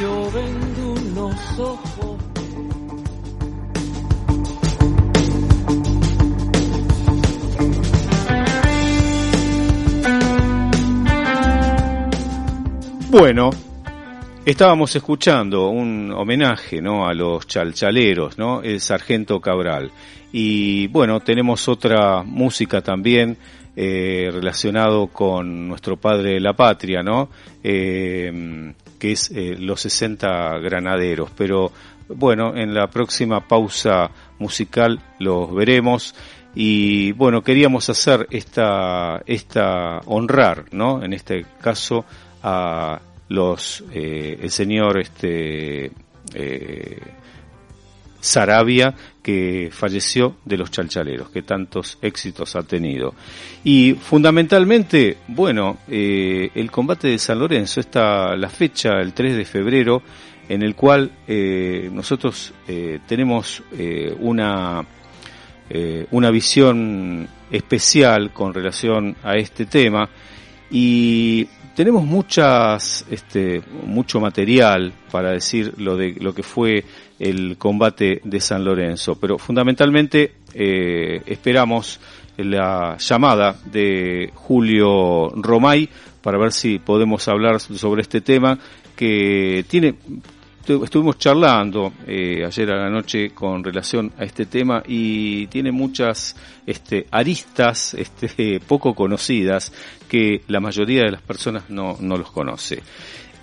Yo 0.00 0.30
vendo 0.32 0.92
unos 0.92 1.58
ojos 1.58 2.02
Bueno, 13.10 13.50
estábamos 14.46 14.96
escuchando 14.96 15.68
un 15.68 16.10
homenaje, 16.12 16.80
¿no? 16.80 17.06
A 17.06 17.12
los 17.12 17.46
chalchaleros, 17.46 18.38
¿no? 18.38 18.62
El 18.62 18.80
sargento 18.80 19.38
Cabral. 19.38 19.90
Y 20.32 20.86
bueno, 20.86 21.20
tenemos 21.20 21.68
otra 21.68 22.22
música 22.22 22.80
también 22.80 23.36
eh, 23.76 24.30
relacionado 24.32 25.08
con 25.08 25.68
nuestro 25.68 25.98
padre 25.98 26.32
de 26.32 26.40
la 26.40 26.54
patria, 26.54 27.02
¿no? 27.02 27.28
Eh, 27.62 28.72
que 29.02 29.10
es 29.10 29.32
eh, 29.32 29.56
los 29.58 29.80
60 29.80 30.60
granaderos. 30.60 31.28
Pero 31.36 31.72
bueno, 32.06 32.54
en 32.54 32.72
la 32.72 32.86
próxima 32.86 33.48
pausa 33.48 34.08
musical 34.38 35.00
los 35.18 35.52
veremos. 35.52 36.14
Y 36.54 37.10
bueno, 37.10 37.42
queríamos 37.42 37.90
hacer 37.90 38.28
esta, 38.30 39.20
esta 39.26 39.98
honrar, 40.06 40.66
¿no? 40.70 41.02
En 41.02 41.14
este 41.14 41.44
caso 41.60 42.04
a 42.44 43.00
los, 43.26 43.82
eh, 43.92 44.38
el 44.40 44.50
señor 44.52 45.00
este, 45.00 45.90
eh, 46.34 47.00
Sarabia, 48.22 48.94
que 49.20 49.68
falleció 49.72 50.36
de 50.44 50.56
los 50.56 50.70
chalchaleros, 50.70 51.30
que 51.30 51.42
tantos 51.42 51.98
éxitos 52.00 52.54
ha 52.54 52.62
tenido. 52.62 53.14
Y 53.64 53.94
fundamentalmente, 53.94 55.18
bueno, 55.26 55.78
eh, 55.88 56.48
el 56.54 56.70
combate 56.70 57.08
de 57.08 57.18
San 57.18 57.40
Lorenzo, 57.40 57.80
está 57.80 58.36
la 58.36 58.48
fecha, 58.48 59.00
el 59.00 59.12
3 59.12 59.36
de 59.36 59.44
febrero, 59.44 60.02
en 60.48 60.62
el 60.62 60.76
cual 60.76 61.10
eh, 61.26 61.90
nosotros 61.92 62.54
eh, 62.68 63.00
tenemos 63.08 63.62
una, 64.20 64.84
una 66.10 66.30
visión 66.30 67.28
especial 67.50 68.32
con 68.32 68.54
relación 68.54 69.16
a 69.24 69.36
este 69.36 69.66
tema 69.66 70.08
y 70.70 71.48
tenemos 71.74 72.04
muchas, 72.04 73.04
este, 73.10 73.62
mucho 73.86 74.20
material 74.20 74.92
para 75.10 75.30
decir 75.30 75.74
lo 75.78 75.96
de 75.96 76.16
lo 76.20 76.34
que 76.34 76.42
fue 76.42 76.84
el 77.18 77.56
combate 77.56 78.20
de 78.24 78.40
San 78.40 78.64
Lorenzo, 78.64 79.16
pero 79.16 79.38
fundamentalmente 79.38 80.34
eh, 80.54 81.22
esperamos 81.26 82.00
la 82.36 82.96
llamada 82.98 83.54
de 83.64 84.30
Julio 84.34 85.28
Romay 85.30 85.88
para 86.22 86.38
ver 86.38 86.52
si 86.52 86.78
podemos 86.78 87.26
hablar 87.28 87.60
sobre 87.60 88.02
este 88.02 88.20
tema 88.20 88.58
que 88.96 89.64
tiene 89.68 89.94
estuvimos 90.66 91.18
charlando 91.18 91.92
eh, 92.06 92.44
ayer 92.44 92.70
a 92.70 92.84
la 92.84 92.90
noche 92.90 93.30
con 93.30 93.64
relación 93.64 94.12
a 94.16 94.24
este 94.24 94.46
tema 94.46 94.82
y 94.86 95.46
tiene 95.48 95.72
muchas 95.72 96.36
este, 96.64 97.06
aristas 97.10 97.94
este, 97.98 98.60
poco 98.60 98.94
conocidas 98.94 99.72
que 100.08 100.42
la 100.48 100.60
mayoría 100.60 101.02
de 101.02 101.12
las 101.12 101.22
personas 101.22 101.68
no, 101.68 101.96
no 102.00 102.16
los 102.16 102.30
conoce. 102.30 102.82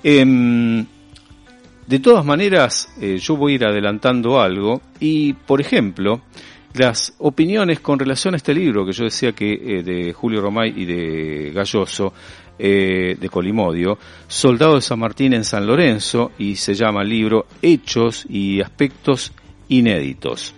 Em, 0.04 0.86
de 1.88 2.00
todas 2.00 2.24
maneras, 2.24 2.94
eh, 3.02 3.18
yo 3.18 3.36
voy 3.36 3.54
a 3.54 3.56
ir 3.56 3.66
adelantando 3.66 4.40
algo 4.40 4.82
y, 5.00 5.34
por 5.34 5.60
ejemplo, 5.60 6.22
las 6.74 7.16
opiniones 7.18 7.80
con 7.80 7.98
relación 7.98 8.36
a 8.36 8.38
este 8.38 8.54
libro 8.54 8.86
que 8.86 8.92
yo 8.92 9.06
decía 9.06 9.32
que 9.32 9.54
eh, 9.54 9.84
de 9.84 10.14
Julio 10.14 10.42
Romay 10.42 10.72
y 10.76 10.86
de 10.86 11.52
Galloso, 11.52 12.14
eh, 12.60 13.18
de 13.20 13.30
Colimodio, 13.30 13.98
Soldado 14.28 14.76
de 14.76 14.82
San 14.82 15.00
Martín 15.00 15.34
en 15.34 15.44
San 15.44 15.66
Lorenzo, 15.66 16.34
y 16.38 16.58
se 16.58 16.76
llama 16.76 17.02
el 17.02 17.10
libro 17.10 17.48
Hechos 17.62 18.26
y 18.30 18.62
Aspectos 18.62 19.32
Inéditos. 19.70 20.54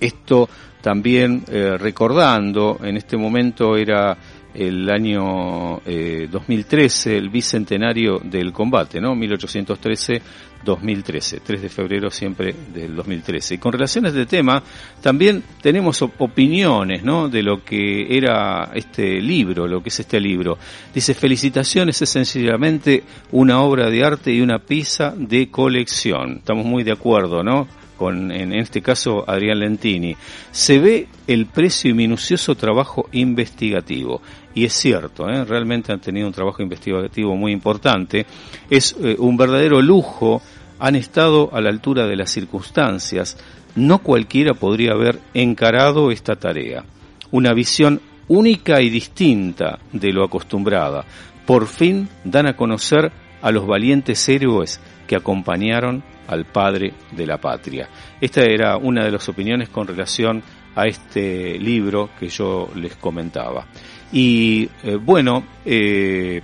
Esto 0.00 0.48
también 0.80 1.44
eh, 1.48 1.76
recordando, 1.78 2.78
en 2.82 2.96
este 2.96 3.16
momento 3.16 3.76
era 3.76 4.16
el 4.54 4.88
año 4.88 5.80
2013, 5.84 7.16
el 7.16 7.28
bicentenario 7.28 8.20
del 8.22 8.52
combate, 8.52 9.00
¿no? 9.00 9.14
1813 9.14 10.22
2013, 10.64 11.40
3 11.40 11.62
de 11.62 11.68
febrero 11.68 12.10
siempre 12.10 12.54
del 12.72 12.96
2013. 12.96 13.54
Y 13.54 13.58
con 13.58 13.72
relación 13.72 14.06
a 14.06 14.08
este 14.08 14.26
tema, 14.26 14.62
también 15.00 15.42
tenemos 15.60 16.00
opiniones, 16.02 17.04
¿no? 17.04 17.28
De 17.28 17.42
lo 17.42 17.62
que 17.62 18.16
era 18.16 18.70
este 18.74 19.20
libro, 19.20 19.68
lo 19.68 19.82
que 19.82 19.90
es 19.90 20.00
este 20.00 20.18
libro. 20.18 20.58
Dice, 20.92 21.14
felicitaciones 21.14 22.00
es 22.00 22.08
sencillamente 22.08 23.04
una 23.32 23.60
obra 23.60 23.90
de 23.90 24.04
arte 24.04 24.32
y 24.32 24.40
una 24.40 24.58
pieza 24.58 25.14
de 25.16 25.50
colección. 25.50 26.38
Estamos 26.38 26.64
muy 26.64 26.82
de 26.82 26.92
acuerdo, 26.92 27.42
¿no? 27.42 27.68
Con, 27.96 28.32
en 28.32 28.52
este 28.52 28.82
caso, 28.82 29.24
Adrián 29.28 29.60
Lentini. 29.60 30.16
Se 30.50 30.80
ve 30.80 31.06
el 31.28 31.46
precio 31.46 31.90
y 31.90 31.94
minucioso 31.94 32.56
trabajo 32.56 33.08
investigativo 33.12 34.20
y 34.54 34.64
es 34.64 34.72
cierto, 34.72 35.28
¿eh? 35.28 35.44
realmente 35.44 35.92
han 35.92 36.00
tenido 36.00 36.26
un 36.26 36.32
trabajo 36.32 36.62
investigativo 36.62 37.34
muy 37.36 37.52
importante. 37.52 38.24
Es 38.70 38.96
eh, 39.02 39.16
un 39.18 39.36
verdadero 39.36 39.82
lujo 39.82 40.40
han 40.78 40.96
estado 40.96 41.50
a 41.52 41.60
la 41.60 41.70
altura 41.70 42.06
de 42.06 42.16
las 42.16 42.30
circunstancias, 42.30 43.36
no 43.74 43.98
cualquiera 43.98 44.54
podría 44.54 44.92
haber 44.92 45.18
encarado 45.32 46.10
esta 46.10 46.36
tarea. 46.36 46.84
Una 47.30 47.52
visión 47.52 48.00
única 48.28 48.80
y 48.80 48.90
distinta 48.90 49.78
de 49.92 50.12
lo 50.12 50.24
acostumbrada. 50.24 51.04
Por 51.46 51.66
fin 51.66 52.08
dan 52.24 52.46
a 52.46 52.56
conocer 52.56 53.12
a 53.42 53.50
los 53.50 53.66
valientes 53.66 54.28
héroes 54.28 54.80
que 55.06 55.16
acompañaron 55.16 56.02
al 56.26 56.46
padre 56.46 56.94
de 57.12 57.26
la 57.26 57.38
patria. 57.38 57.88
Esta 58.20 58.42
era 58.42 58.76
una 58.76 59.04
de 59.04 59.10
las 59.10 59.28
opiniones 59.28 59.68
con 59.68 59.86
relación 59.86 60.42
a 60.74 60.86
este 60.86 61.58
libro 61.58 62.10
que 62.18 62.28
yo 62.28 62.70
les 62.74 62.96
comentaba. 62.96 63.66
Y 64.14 64.70
eh, 64.84 64.94
bueno, 64.94 65.44
eh, 65.64 66.40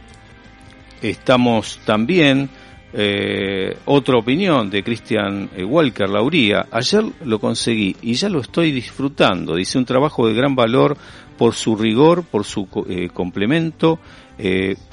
estamos 1.00 1.78
también 1.84 2.50
eh, 2.92 3.76
otra 3.84 4.18
opinión 4.18 4.68
de 4.68 4.82
Christian 4.82 5.48
Walker 5.56 6.10
Lauría. 6.10 6.66
Ayer 6.72 7.04
lo 7.24 7.38
conseguí 7.38 7.94
y 8.02 8.14
ya 8.14 8.28
lo 8.28 8.40
estoy 8.40 8.72
disfrutando. 8.72 9.54
Dice 9.54 9.78
un 9.78 9.84
trabajo 9.84 10.26
de 10.26 10.34
gran 10.34 10.56
valor 10.56 10.96
por 11.38 11.54
su 11.54 11.76
rigor, 11.76 12.24
por 12.24 12.44
su 12.44 12.66
complemento, 13.14 14.00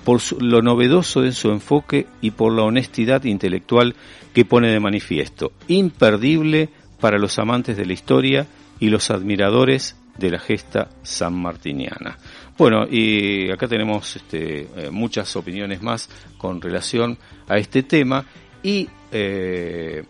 por 0.03 0.21
lo 0.39 0.61
novedoso 0.61 1.21
de 1.21 1.31
su 1.31 1.49
enfoque 1.49 2.05
y 2.21 2.29
por 2.29 2.53
la 2.53 2.61
honestidad 2.61 3.23
intelectual 3.23 3.95
que 4.35 4.45
pone 4.45 4.71
de 4.71 4.79
manifiesto. 4.79 5.51
Imperdible 5.67 6.69
para 7.01 7.17
los 7.17 7.39
amantes 7.39 7.75
de 7.75 7.87
la 7.87 7.93
historia 7.93 8.45
y 8.79 8.89
los 8.89 9.09
admiradores 9.09 9.97
de 10.17 10.31
la 10.31 10.39
gesta 10.39 10.89
sanmartiniana. 11.03 12.17
Bueno, 12.57 12.87
y 12.89 13.51
acá 13.51 13.67
tenemos 13.67 14.15
este, 14.15 14.61
eh, 14.75 14.89
muchas 14.89 15.35
opiniones 15.35 15.81
más 15.81 16.09
con 16.37 16.59
relación 16.59 17.17
a 17.47 17.57
este 17.57 17.83
tema 17.83 18.25
y 18.63 18.89
eh, 19.11 20.03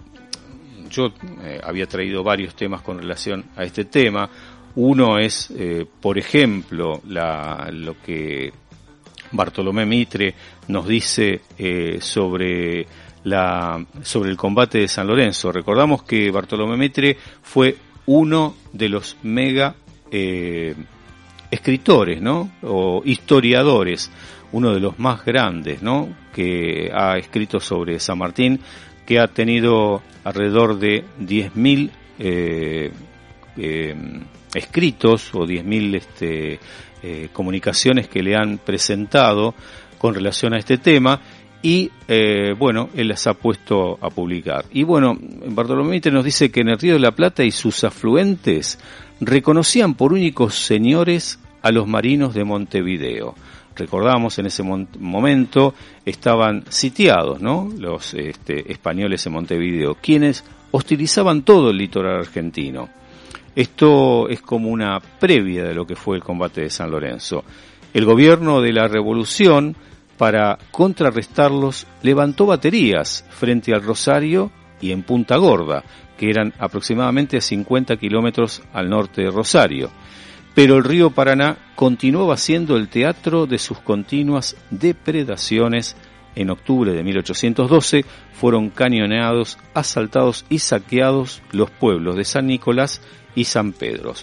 yo 0.89 1.07
eh, 1.43 1.59
había 1.61 1.87
traído 1.87 2.23
varios 2.23 2.55
temas 2.55 2.81
con 2.81 2.99
relación 2.99 3.45
a 3.55 3.63
este 3.63 3.85
tema. 3.85 4.29
Uno 4.75 5.17
es, 5.17 5.51
por 5.99 6.19
ejemplo, 6.19 7.01
la, 7.07 7.67
lo 7.73 7.99
que 7.99 8.53
Bartolomé 9.31 9.87
Mitre 9.87 10.35
nos 10.67 10.87
dice 10.87 11.41
sobre 11.99 12.85
la, 13.23 13.83
sobre 14.03 14.29
el 14.29 14.37
combate 14.37 14.77
de 14.79 14.87
San 14.87 15.07
Lorenzo. 15.07 15.51
Recordamos 15.51 16.03
que 16.03 16.29
Bartolomé 16.29 16.77
Mitre 16.77 17.17
fue 17.41 17.75
uno 18.05 18.55
de 18.71 18.89
los 18.89 19.17
mega 19.23 19.75
eh, 20.11 20.75
escritores, 21.51 22.21
¿no? 22.21 22.51
O 22.61 23.01
historiadores, 23.05 24.11
uno 24.51 24.73
de 24.73 24.79
los 24.79 24.99
más 24.99 25.23
grandes, 25.25 25.81
¿no? 25.81 26.09
Que 26.33 26.89
ha 26.93 27.17
escrito 27.17 27.59
sobre 27.59 27.99
San 27.99 28.17
Martín, 28.17 28.59
que 29.05 29.19
ha 29.19 29.27
tenido 29.27 30.01
alrededor 30.23 30.77
de 30.77 31.05
10.000 31.19 31.89
eh, 32.19 32.91
eh, 33.57 33.95
escritos 34.53 35.33
o 35.33 35.45
10.000 35.45 35.95
este, 35.95 36.59
eh, 37.03 37.29
comunicaciones 37.31 38.07
que 38.07 38.23
le 38.23 38.35
han 38.35 38.57
presentado 38.57 39.53
con 39.97 40.13
relación 40.13 40.53
a 40.53 40.57
este 40.57 40.77
tema 40.77 41.21
y 41.61 41.91
eh, 42.07 42.53
bueno, 42.57 42.89
él 42.95 43.07
las 43.07 43.27
ha 43.27 43.33
puesto 43.33 43.97
a 44.01 44.09
publicar. 44.09 44.65
Y 44.71 44.83
bueno, 44.83 45.17
Bartolomé 45.19 45.99
nos 46.11 46.23
dice 46.23 46.51
que 46.51 46.61
en 46.61 46.69
el 46.69 46.79
Río 46.79 46.93
de 46.93 46.99
la 46.99 47.11
Plata 47.11 47.43
y 47.43 47.51
sus 47.51 47.83
afluentes 47.83 48.79
reconocían 49.19 49.95
por 49.95 50.13
únicos 50.13 50.55
señores 50.55 51.39
a 51.61 51.71
los 51.71 51.87
marinos 51.87 52.33
de 52.33 52.43
Montevideo. 52.43 53.35
Recordamos 53.75 54.39
en 54.39 54.47
ese 54.47 54.63
momento 54.63 55.75
estaban 56.03 56.63
sitiados, 56.69 57.41
¿no? 57.41 57.69
Los 57.77 58.13
este, 58.15 58.71
españoles 58.71 59.25
en 59.27 59.33
Montevideo, 59.33 59.95
quienes 60.01 60.43
hostilizaban 60.71 61.43
todo 61.43 61.69
el 61.69 61.77
litoral 61.77 62.19
argentino. 62.19 62.89
Esto 63.55 64.29
es 64.29 64.41
como 64.41 64.69
una 64.69 64.99
previa 64.99 65.63
de 65.63 65.73
lo 65.73 65.85
que 65.85 65.95
fue 65.95 66.17
el 66.17 66.23
combate 66.23 66.61
de 66.61 66.69
San 66.69 66.91
Lorenzo. 66.91 67.43
El 67.93 68.05
gobierno 68.05 68.61
de 68.61 68.73
la 68.73 68.87
revolución, 68.87 69.75
para 70.17 70.57
contrarrestarlos, 70.71 71.87
levantó 72.03 72.45
baterías 72.45 73.25
frente 73.29 73.73
al 73.73 73.83
Rosario 73.83 74.51
y 74.81 74.91
en 74.91 75.03
Punta 75.03 75.37
Gorda, 75.37 75.83
que 76.17 76.29
eran 76.29 76.53
aproximadamente 76.59 77.37
a 77.37 77.41
50 77.41 77.97
kilómetros 77.97 78.61
al 78.73 78.89
norte 78.89 79.21
de 79.21 79.31
Rosario. 79.31 79.89
Pero 80.53 80.77
el 80.77 80.83
río 80.83 81.11
Paraná 81.11 81.57
continuaba 81.75 82.35
siendo 82.35 82.77
el 82.77 82.89
teatro 82.89 83.45
de 83.45 83.59
sus 83.59 83.79
continuas 83.79 84.57
depredaciones. 84.71 85.95
En 86.35 86.49
octubre 86.49 86.93
de 86.93 87.03
1812 87.03 88.05
fueron 88.33 88.69
cañoneados, 88.69 89.57
asaltados 89.73 90.45
y 90.49 90.59
saqueados 90.59 91.41
los 91.51 91.69
pueblos 91.69 92.15
de 92.15 92.25
San 92.25 92.47
Nicolás 92.47 93.01
y 93.35 93.43
San 93.43 93.71
Pedro. 93.71 94.13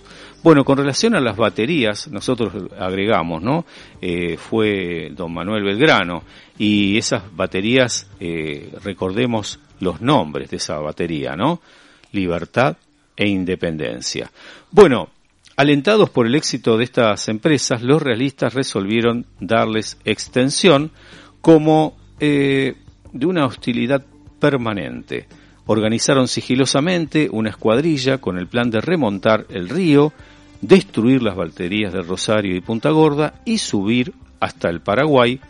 Bueno, 0.43 0.65
con 0.65 0.77
relación 0.77 1.15
a 1.15 1.21
las 1.21 1.37
baterías, 1.37 2.09
nosotros 2.09 2.53
agregamos, 2.79 3.41
¿no? 3.41 3.65
Eh, 4.03 4.37
fue 4.37 5.11
don 5.13 5.33
Manuel 5.33 5.63
Belgrano 5.63 6.25
y 6.59 6.99
esas 6.99 7.23
baterías, 7.35 8.09
eh, 8.19 8.73
recordemos 8.83 9.61
los 9.79 10.01
nombres 10.01 10.51
de 10.51 10.57
esa 10.57 10.79
batería, 10.81 11.37
¿no? 11.37 11.61
Libertad 12.15 12.77
e 13.17 13.29
independencia. 13.29 14.31
Bueno, 14.71 15.09
alentados 15.57 16.11
por 16.11 16.27
el 16.27 16.35
éxito 16.35 16.77
de 16.77 16.85
estas 16.85 17.29
empresas, 17.29 17.83
los 17.83 18.03
realistas 18.03 18.55
resolvieron 18.55 19.27
darles 19.41 19.99
extensión 20.05 20.91
como 21.41 21.97
eh, 22.21 22.75
de 23.13 23.27
una 23.27 23.47
hostilidad 23.47 24.05
permanente. 24.41 25.27
Organizaron 25.67 26.29
sigilosamente 26.29 27.29
una 27.31 27.51
escuadrilla 27.51 28.19
con 28.19 28.39
el 28.39 28.49
plan 28.49 28.71
de 28.71 28.81
remontar 28.81 29.47
el 29.49 29.69
río, 29.69 30.13
destruir 30.61 31.23
las 31.23 31.37
baterías 31.37 31.93
de 31.93 32.03
Rosario 32.03 32.55
y 32.55 32.61
Punta 32.61 32.91
Gorda 32.91 33.41
y 33.45 33.59
subir 33.59 34.13
hasta 34.41 34.69
el 34.69 34.81
Paraguay, 34.81 35.41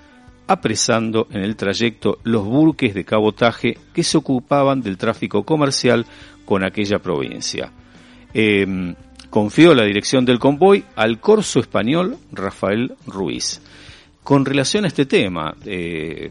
apresando 0.46 1.26
en 1.30 1.42
el 1.42 1.56
trayecto 1.56 2.18
los 2.22 2.44
buques 2.44 2.94
de 2.94 3.04
cabotaje 3.04 3.78
que 3.92 4.02
se 4.02 4.18
ocupaban 4.18 4.82
del 4.82 4.98
tráfico 4.98 5.42
comercial 5.42 6.06
con 6.44 6.64
aquella 6.64 6.98
provincia. 6.98 7.70
Em, 8.32 8.94
confió 9.30 9.74
la 9.74 9.84
dirección 9.84 10.24
del 10.24 10.38
convoy 10.38 10.84
al 10.96 11.20
corso 11.20 11.60
español 11.60 12.16
Rafael 12.32 12.94
Ruiz. 13.06 13.60
Con 14.22 14.44
relación 14.44 14.84
a 14.84 14.88
este 14.88 15.06
tema, 15.06 15.54
eh, 15.66 16.30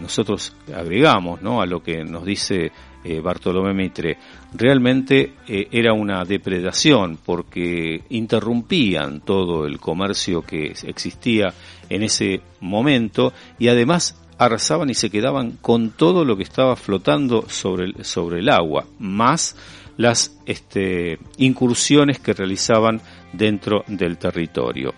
nosotros 0.00 0.54
agregamos 0.74 1.42
¿no? 1.42 1.60
a 1.60 1.66
lo 1.66 1.82
que 1.82 2.02
nos 2.04 2.24
dice 2.24 2.72
eh, 3.02 3.20
Bartolomé 3.20 3.72
Mitre, 3.72 4.18
realmente 4.54 5.34
eh, 5.48 5.68
era 5.70 5.92
una 5.92 6.24
depredación 6.24 7.18
porque 7.24 8.02
interrumpían 8.10 9.20
todo 9.20 9.66
el 9.66 9.78
comercio 9.78 10.42
que 10.42 10.74
existía 10.84 11.52
en 11.88 12.02
ese 12.02 12.42
momento 12.60 13.32
y 13.58 13.68
además 13.68 14.20
arrasaban 14.40 14.88
y 14.88 14.94
se 14.94 15.10
quedaban 15.10 15.58
con 15.60 15.90
todo 15.90 16.24
lo 16.24 16.34
que 16.34 16.44
estaba 16.44 16.74
flotando 16.74 17.44
sobre 17.48 17.84
el, 17.84 18.04
sobre 18.06 18.38
el 18.38 18.48
agua, 18.48 18.86
más 18.98 19.54
las 19.98 20.34
este, 20.46 21.18
incursiones 21.36 22.20
que 22.20 22.32
realizaban 22.32 23.02
dentro 23.34 23.84
del 23.86 24.16
territorio. 24.16 24.94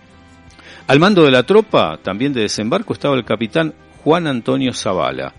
Al 0.87 0.97
mando 0.97 1.23
de 1.23 1.31
la 1.31 1.43
tropa, 1.43 1.99
también 2.01 2.31
de 2.31 2.39
desembarco, 2.39 2.93
estaba 2.93 3.17
el 3.17 3.25
capitán 3.25 3.73
Juan 4.01 4.27
Antonio 4.27 4.71
Zavala. 4.73 5.33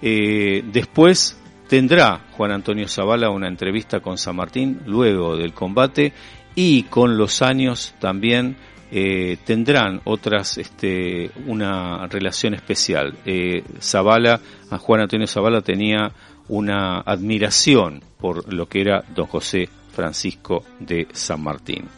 Eh, 0.00 0.64
después 0.72 1.38
tendrá 1.68 2.20
Juan 2.32 2.50
Antonio 2.50 2.88
Zavala 2.88 3.28
una 3.28 3.48
entrevista 3.48 4.00
con 4.00 4.16
San 4.16 4.36
Martín 4.36 4.80
luego 4.86 5.36
del 5.36 5.52
combate 5.52 6.14
y 6.54 6.84
con 6.84 7.18
los 7.18 7.42
años 7.42 7.94
también 8.00 8.56
eh, 8.96 9.38
tendrán 9.44 10.02
otras, 10.04 10.56
este, 10.56 11.28
una 11.48 12.06
relación 12.06 12.54
especial. 12.54 13.12
Eh, 13.26 13.64
Zavala, 13.80 14.40
Juan 14.78 15.00
Antonio 15.00 15.26
Zavala 15.26 15.62
tenía 15.62 16.12
una 16.46 17.00
admiración 17.00 18.00
por 18.20 18.54
lo 18.54 18.66
que 18.66 18.82
era 18.82 19.02
don 19.12 19.26
José 19.26 19.68
Francisco 19.92 20.62
de 20.78 21.08
San 21.12 21.42
Martín. 21.42 21.88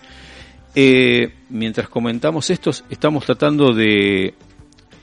eh, 0.74 1.34
mientras 1.50 1.90
comentamos 1.90 2.48
esto, 2.48 2.70
estamos 2.88 3.26
tratando 3.26 3.74
de 3.74 4.32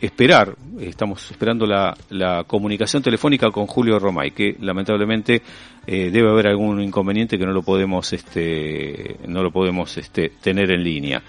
esperar, 0.01 0.55
estamos 0.79 1.29
esperando 1.29 1.67
la, 1.67 2.43
comunicación 2.47 3.03
telefónica 3.03 3.51
con 3.51 3.67
Julio 3.67 3.99
Romay, 3.99 4.31
que 4.31 4.57
lamentablemente 4.59 5.43
debe 5.85 6.29
haber 6.29 6.47
algún 6.47 6.81
inconveniente 6.81 7.37
que 7.37 7.45
no 7.45 7.51
lo 7.51 7.61
podemos, 7.61 8.11
este, 8.13 9.17
no 9.27 9.43
lo 9.43 9.51
podemos 9.51 9.95
este, 9.97 10.29
tener 10.41 10.71
en 10.71 10.83
línea. 10.83 11.21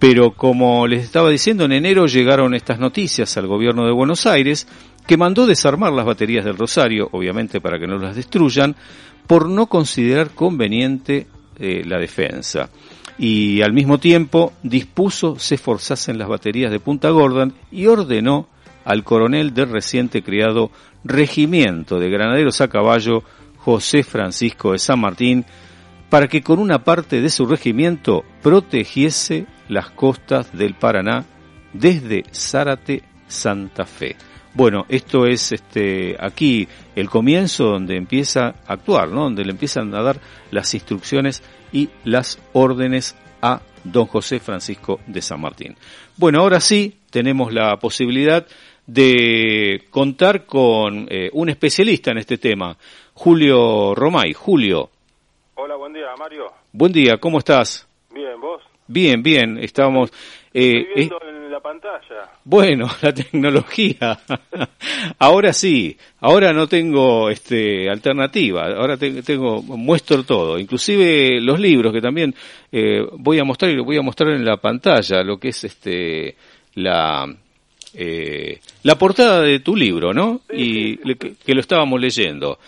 Pero 0.00 0.32
como 0.32 0.86
les 0.86 1.04
estaba 1.04 1.28
diciendo, 1.28 1.66
en 1.66 1.72
enero 1.72 2.06
llegaron 2.06 2.54
estas 2.54 2.78
noticias 2.78 3.36
al 3.36 3.46
gobierno 3.46 3.84
de 3.84 3.92
Buenos 3.92 4.24
Aires, 4.24 4.66
que 5.06 5.18
mandó 5.18 5.46
desarmar 5.46 5.92
las 5.92 6.06
baterías 6.06 6.42
del 6.42 6.56
Rosario, 6.56 7.10
obviamente 7.12 7.60
para 7.60 7.78
que 7.78 7.86
no 7.86 7.98
las 7.98 8.16
destruyan, 8.16 8.74
por 9.26 9.50
no 9.50 9.66
considerar 9.66 10.30
conveniente 10.30 11.26
eh, 11.58 11.82
la 11.84 11.98
defensa. 11.98 12.70
Y 13.18 13.60
al 13.60 13.74
mismo 13.74 13.98
tiempo 13.98 14.54
dispuso 14.62 15.38
se 15.38 15.58
forzasen 15.58 16.16
las 16.16 16.28
baterías 16.28 16.70
de 16.70 16.80
Punta 16.80 17.10
Gordon 17.10 17.52
y 17.70 17.84
ordenó 17.84 18.48
al 18.86 19.04
coronel 19.04 19.52
del 19.52 19.68
reciente 19.68 20.22
criado 20.22 20.70
Regimiento 21.04 22.00
de 22.00 22.08
Granaderos 22.08 22.62
a 22.62 22.68
Caballo, 22.68 23.22
José 23.58 24.02
Francisco 24.02 24.72
de 24.72 24.78
San 24.78 25.00
Martín, 25.00 25.44
para 26.08 26.26
que 26.26 26.40
con 26.40 26.58
una 26.58 26.84
parte 26.84 27.20
de 27.20 27.28
su 27.28 27.44
regimiento 27.44 28.24
protegiese 28.42 29.46
las 29.70 29.90
costas 29.90 30.56
del 30.56 30.74
Paraná 30.74 31.24
desde 31.72 32.24
Zárate, 32.32 33.02
Santa 33.28 33.86
Fe. 33.86 34.16
Bueno, 34.52 34.84
esto 34.88 35.26
es 35.26 35.52
este 35.52 36.16
aquí 36.18 36.66
el 36.96 37.08
comienzo 37.08 37.66
donde 37.66 37.96
empieza 37.96 38.48
a 38.66 38.72
actuar, 38.74 39.08
¿no? 39.08 39.22
Donde 39.24 39.44
le 39.44 39.52
empiezan 39.52 39.94
a 39.94 40.02
dar 40.02 40.20
las 40.50 40.74
instrucciones 40.74 41.42
y 41.72 41.88
las 42.04 42.40
órdenes 42.52 43.16
a 43.40 43.62
don 43.84 44.06
José 44.06 44.40
Francisco 44.40 45.00
de 45.06 45.22
San 45.22 45.40
Martín. 45.40 45.76
Bueno, 46.16 46.40
ahora 46.40 46.58
sí 46.58 46.98
tenemos 47.10 47.52
la 47.52 47.76
posibilidad 47.78 48.44
de 48.86 49.84
contar 49.90 50.46
con 50.46 51.06
eh, 51.08 51.30
un 51.32 51.48
especialista 51.48 52.10
en 52.10 52.18
este 52.18 52.38
tema, 52.38 52.76
Julio 53.14 53.94
Romay. 53.94 54.32
Julio. 54.32 54.90
Hola, 55.54 55.76
buen 55.76 55.92
día, 55.92 56.06
Mario. 56.18 56.52
Buen 56.72 56.90
día, 56.92 57.18
¿cómo 57.18 57.38
estás? 57.38 57.86
Bien. 58.90 59.22
Bien, 59.22 59.58
estamos... 59.58 60.10
Eh, 60.52 60.80
Estoy 60.80 60.94
viendo 60.96 61.20
en 61.28 61.52
la 61.52 61.60
pantalla. 61.60 62.28
Bueno, 62.44 62.88
la 63.02 63.14
tecnología. 63.14 64.18
ahora 65.18 65.52
sí, 65.52 65.96
ahora 66.20 66.52
no 66.52 66.66
tengo 66.66 67.30
este 67.30 67.88
alternativa. 67.88 68.66
Ahora 68.66 68.96
tengo 68.96 69.62
muestro 69.62 70.24
todo, 70.24 70.58
inclusive 70.58 71.40
los 71.40 71.60
libros 71.60 71.92
que 71.92 72.00
también 72.00 72.34
eh, 72.72 73.06
voy 73.12 73.38
a 73.38 73.44
mostrar 73.44 73.70
y 73.70 73.76
lo 73.76 73.84
voy 73.84 73.98
a 73.98 74.02
mostrar 74.02 74.30
en 74.30 74.44
la 74.44 74.56
pantalla, 74.56 75.22
lo 75.22 75.38
que 75.38 75.48
es 75.48 75.62
este 75.64 76.34
la 76.74 77.32
eh, 77.94 78.60
la 78.82 78.96
portada 78.96 79.42
de 79.42 79.60
tu 79.60 79.74
libro, 79.74 80.12
¿no? 80.12 80.42
y 80.52 80.96
que, 80.96 81.54
lo 81.54 81.60
estábamos 81.60 82.00
leyendo. 82.00 82.58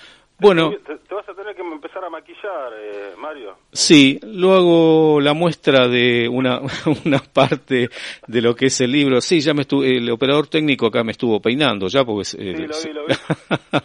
Bueno. 0.42 0.74
Te, 0.84 1.14
vas 1.14 1.28
a 1.28 1.34
tener 1.34 1.54
que 1.54 1.62
empezar 1.62 2.04
a 2.04 2.10
maquillar, 2.10 2.72
eh, 2.76 3.12
Mario. 3.16 3.56
Sí, 3.72 4.18
lo 4.22 4.54
hago 4.54 5.20
la 5.20 5.34
muestra 5.34 5.88
de 5.88 6.28
una, 6.28 6.60
una 7.04 7.18
parte 7.18 7.88
de 8.26 8.42
lo 8.42 8.54
que 8.54 8.66
es 8.66 8.80
el 8.80 8.92
libro. 8.92 9.20
Sí, 9.20 9.40
ya 9.40 9.54
me 9.54 9.62
estuvo, 9.62 9.84
el 9.84 10.10
operador 10.10 10.48
técnico 10.48 10.86
acá 10.86 11.04
me 11.04 11.12
estuvo 11.12 11.40
peinando 11.40 11.86
ya 11.88 12.04
porque... 12.04 12.22
Eh, 12.38 12.68
sí, 12.72 12.88
lo 12.92 13.06
vi, 13.06 13.14
lo 13.14 13.24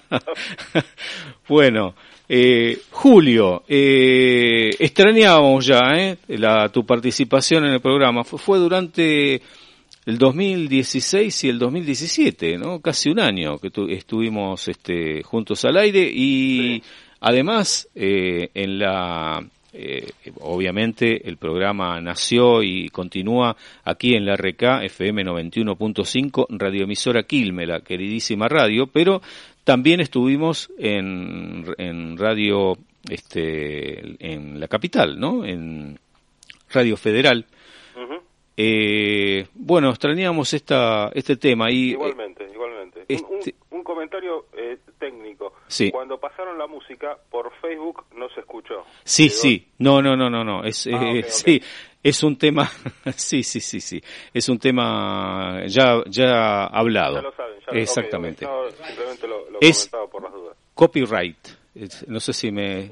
vi. 0.09 0.81
bueno, 1.47 1.93
eh, 2.29 2.77
Julio, 2.91 3.63
eh, 3.69 4.71
extrañábamos 4.77 5.65
ya 5.65 5.79
eh, 5.95 6.17
la, 6.27 6.67
tu 6.67 6.85
participación 6.85 7.65
en 7.65 7.73
el 7.73 7.79
programa. 7.79 8.25
fue 8.25 8.57
durante 8.57 9.41
el 10.07 10.17
2016 10.17 11.43
y 11.43 11.49
el 11.49 11.59
2017, 11.59 12.57
¿no? 12.57 12.79
Casi 12.79 13.09
un 13.09 13.19
año 13.19 13.59
que 13.59 13.69
estuvimos 13.89 14.69
este, 14.69 15.21
juntos 15.21 15.65
al 15.65 15.75
aire 15.75 16.09
y 16.09 16.81
además 17.19 17.89
eh, 17.93 18.49
en 18.53 18.79
la 18.79 19.45
eh, 19.73 20.07
obviamente 20.39 21.27
el 21.27 21.35
programa 21.35 21.99
nació 21.99 22.63
y 22.63 22.87
continúa 22.87 23.57
aquí 23.83 24.15
en 24.15 24.25
la 24.25 24.37
RK 24.37 24.85
FM 24.85 25.25
91.5 25.25 26.45
radioemisora 26.57 27.23
Quilme, 27.23 27.67
la 27.67 27.81
queridísima 27.81 28.47
radio, 28.47 28.87
pero 28.87 29.21
también 29.65 29.99
estuvimos 29.99 30.71
en, 30.79 31.65
en 31.77 32.17
radio 32.17 32.77
este 33.09 34.15
en 34.25 34.57
la 34.57 34.69
capital, 34.69 35.19
¿no? 35.19 35.43
En 35.43 35.99
Radio 36.69 36.95
Federal. 36.95 37.45
Eh, 38.59 39.47
bueno, 39.53 39.91
extrañamos 39.91 40.51
esta, 40.51 41.11
este 41.13 41.37
tema. 41.37 41.69
Y, 41.69 41.91
igualmente, 41.91 42.43
igualmente. 42.51 43.05
Este 43.07 43.53
un, 43.69 43.83
comentario 43.83 44.47
eh, 44.57 44.79
técnico. 44.97 45.53
Sí. 45.67 45.91
Cuando 45.91 46.19
pasaron 46.19 46.57
la 46.57 46.65
música 46.65 47.15
por 47.29 47.51
Facebook 47.61 48.05
no 48.15 48.27
se 48.29 48.39
escuchó. 48.39 48.83
Sí, 49.03 49.29
sí. 49.29 49.67
No, 49.77 50.01
no, 50.01 50.17
no, 50.17 50.27
no, 50.31 50.43
no. 50.43 50.63
Es, 50.63 50.87
ah, 50.87 50.99
eh, 51.05 51.23
sí, 51.27 51.61
es 52.01 52.23
un 52.23 52.35
tema. 52.35 52.67
sí, 53.15 53.43
sí, 53.43 53.59
sí, 53.59 53.79
sí. 53.79 54.01
Es 54.33 54.49
un 54.49 54.57
tema 54.57 55.61
ya, 55.67 56.01
ya 56.07 56.65
hablado. 56.65 57.17
Ya 57.17 57.21
lo 57.21 57.31
saben, 57.33 57.59
ya 57.59 57.77
Exactamente. 57.77 58.47
simplemente 58.87 59.27
lo, 59.27 59.51
lo 59.51 59.59
es 59.61 59.87
por 60.11 60.23
las 60.23 60.33
dudas. 60.33 60.57
Copyright. 60.73 61.47
No 62.07 62.19
sé 62.19 62.33
si 62.33 62.51
me 62.51 62.89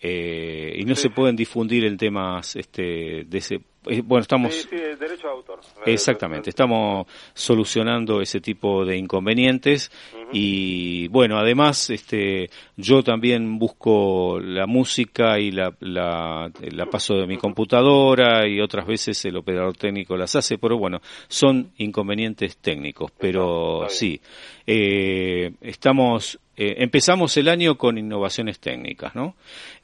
eh, 0.00 0.76
y 0.76 0.84
no 0.84 0.94
se 0.94 1.10
pueden 1.10 1.34
difundir 1.34 1.84
en 1.84 1.96
temas 1.96 2.54
este, 2.54 3.24
de 3.24 3.38
ese 3.38 3.56
eh, 3.56 3.60
bueno, 4.04 4.22
estamos... 4.22 4.54
Sí, 4.54 4.76
derecho 4.76 5.28
de 5.28 5.32
autor. 5.32 5.60
Exactamente, 5.86 6.50
estamos 6.50 7.06
solucionando 7.34 8.20
ese 8.20 8.40
tipo 8.40 8.84
de 8.84 8.96
inconvenientes 8.96 9.90
y 10.32 11.08
bueno, 11.08 11.38
además 11.38 11.90
este, 11.90 12.50
yo 12.76 13.02
también 13.02 13.58
busco 13.58 14.38
la 14.40 14.66
música 14.66 15.38
y 15.38 15.50
la, 15.50 15.74
la, 15.80 16.50
la, 16.60 16.86
paso 16.86 17.14
de 17.14 17.26
mi 17.26 17.38
computadora 17.38 18.46
y 18.46 18.60
otras 18.60 18.86
veces 18.86 19.24
el 19.24 19.36
operador 19.36 19.76
técnico 19.76 20.16
las 20.16 20.36
hace, 20.36 20.58
pero 20.58 20.76
bueno, 20.76 21.00
son 21.28 21.72
inconvenientes 21.78 22.58
técnicos, 22.58 23.10
pero 23.18 23.86
sí, 23.88 24.20
eh, 24.66 25.52
estamos 25.62 26.38
eh, 26.60 26.82
empezamos 26.82 27.36
el 27.36 27.48
año 27.48 27.78
con 27.78 27.98
innovaciones 27.98 28.58
técnicas, 28.58 29.14
¿no? 29.14 29.36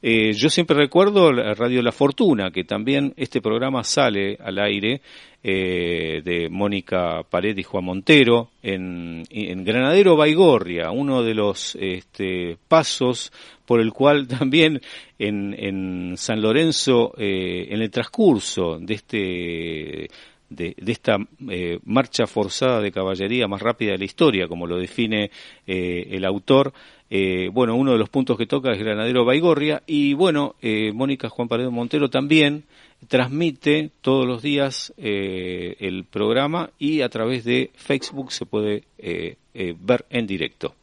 Eh, 0.03 0.33
yo 0.33 0.51
siempre 0.51 0.77
recuerdo 0.77 1.31
Radio 1.31 1.81
La 1.83 1.93
Fortuna, 1.93 2.51
que 2.51 2.65
también 2.65 3.15
este 3.17 3.41
programa 3.41 3.85
sale 3.85 4.37
al 4.43 4.59
aire 4.59 5.01
eh, 5.45 6.21
de 6.25 6.49
Mónica 6.51 7.23
Pared 7.31 7.57
y 7.57 7.63
Juan 7.63 7.85
Montero 7.85 8.51
en, 8.61 9.23
Granadero 9.65 10.17
Baigorria, 10.17 10.91
uno 10.91 11.23
de 11.23 11.35
los 11.35 11.77
este, 11.77 12.57
pasos 12.67 13.33
por 13.65 13.81
el 13.81 13.93
cual 13.93 14.27
también 14.39 14.81
en 15.17 16.15
San 16.17 16.43
Lorenzo, 16.43 17.15
en 17.17 17.81
el 17.81 17.91
transcurso 17.93 18.79
de 18.81 18.95
este 18.95 20.09
de, 20.55 20.75
esta 20.87 21.19
eh, 21.49 21.79
marcha 21.85 22.27
forzada 22.27 22.81
de 22.81 22.93
caballería 22.93 23.49
más 23.49 23.63
rápida 23.63 23.93
de 23.93 23.99
la 23.99 24.05
historia, 24.05 24.49
como 24.49 24.67
lo 24.67 24.77
define 24.77 25.31
eh, 25.67 26.09
el 26.11 26.25
autor. 26.25 26.73
Eh, 27.11 27.49
bueno, 27.53 27.77
uno 27.77 27.93
de 27.93 27.99
los 27.99 28.09
puntos 28.09 28.37
que 28.39 28.47
toca 28.47 28.73
es 28.73 28.79
Granadero 28.79 29.25
Baigorria 29.25 29.83
y 29.87 30.15
bueno, 30.15 30.57
Mónica 30.95 31.29
Juan 31.29 31.49
Paredo 31.49 31.71
Montero 31.71 32.09
también 32.09 32.65
transmite 33.09 33.91
todos 34.01 34.27
los 34.27 34.43
días 34.43 34.93
el 34.97 36.05
programa 36.11 36.71
y 36.79 37.03
a 37.03 37.09
través 37.09 37.45
de 37.45 37.71
Facebook 37.75 38.33
se 38.33 38.47
puede 38.47 38.85
ver 38.99 40.07
en 40.11 40.27
directo. 40.27 40.75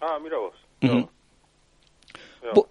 Ah, 0.00 0.18
mira 0.20 0.38
vos. 0.38 0.54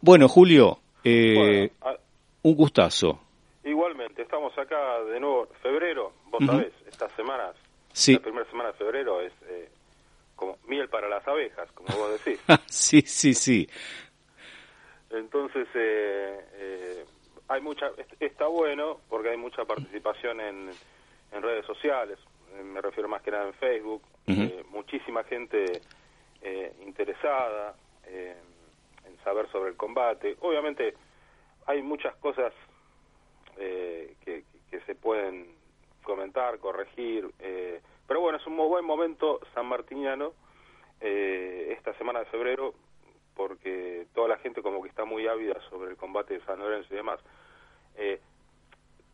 Bueno, 0.02 0.28
Julio, 0.28 0.80
un 1.04 2.56
gustazo. 2.56 3.20
Igualmente, 3.63 4.24
estamos 4.24 4.58
acá 4.58 5.04
de 5.04 5.19
nuevo, 5.19 5.47
febrero, 5.62 6.13
vos 6.32 6.43
sabés, 6.43 6.74
estas 6.88 7.12
semanas, 7.12 7.56
sí. 7.93 8.13
la 8.13 8.19
primera 8.19 8.50
semana 8.50 8.71
de 8.71 8.78
febrero 8.78 9.21
es 9.21 9.32
eh, 9.43 9.69
como 10.36 10.58
miel 10.65 10.89
para 10.89 11.08
las 11.08 11.28
abejas, 11.28 11.71
como 11.74 11.95
vos 11.95 12.12
decís. 12.12 12.41
sí, 12.65 13.02
sí, 13.02 13.36
sí. 13.36 13.69
Entonces, 15.12 15.67
eh, 15.76 16.45
eh, 16.54 17.06
hay 17.50 17.62
mucha, 17.62 17.91
está 18.19 18.47
bueno 18.47 19.00
porque 19.08 19.30
hay 19.30 19.38
mucha 19.38 19.63
participación 19.63 20.41
en, 20.41 20.71
en 21.32 21.43
redes 21.43 21.65
sociales, 21.65 22.17
me 22.63 22.82
refiero 22.82 23.08
más 23.08 23.21
que 23.21 23.30
nada 23.30 23.45
en 23.45 23.54
Facebook, 23.54 24.02
muchísima 24.71 25.24
gente 25.24 25.82
interesada 26.82 27.76
en 28.06 29.17
saber 29.24 29.50
sobre 29.52 29.69
el 29.69 29.78
combate. 29.78 30.36
Obviamente, 30.41 30.95
hay 31.67 31.82
muchas 31.82 32.15
cosas 32.15 32.54
eh, 33.62 34.15
que, 34.24 34.43
se 34.86 34.95
pueden 34.95 35.56
comentar, 36.04 36.58
corregir. 36.60 37.30
Eh, 37.39 37.82
pero 38.08 38.19
bueno, 38.21 38.39
es 38.39 38.47
un 38.47 38.56
muy 38.56 38.67
buen 38.67 38.84
momento 38.84 39.39
sanmartiniano 39.54 40.34
eh, 41.00 41.74
esta 41.78 41.93
semana 41.97 42.19
de 42.19 42.26
febrero 42.26 42.74
porque 43.36 44.08
toda 44.13 44.28
la 44.28 44.38
gente 44.38 44.62
como 44.62 44.82
que 44.82 44.89
está 44.89 45.06
muy 45.06 45.28
ávida 45.28 45.60
sobre 45.69 45.91
el 45.91 45.97
combate 45.97 46.36
de 46.36 46.45
San 46.45 46.60
Lorenzo 46.60 46.93
y 46.93 46.97
demás. 46.97 47.19
Eh, 47.95 48.19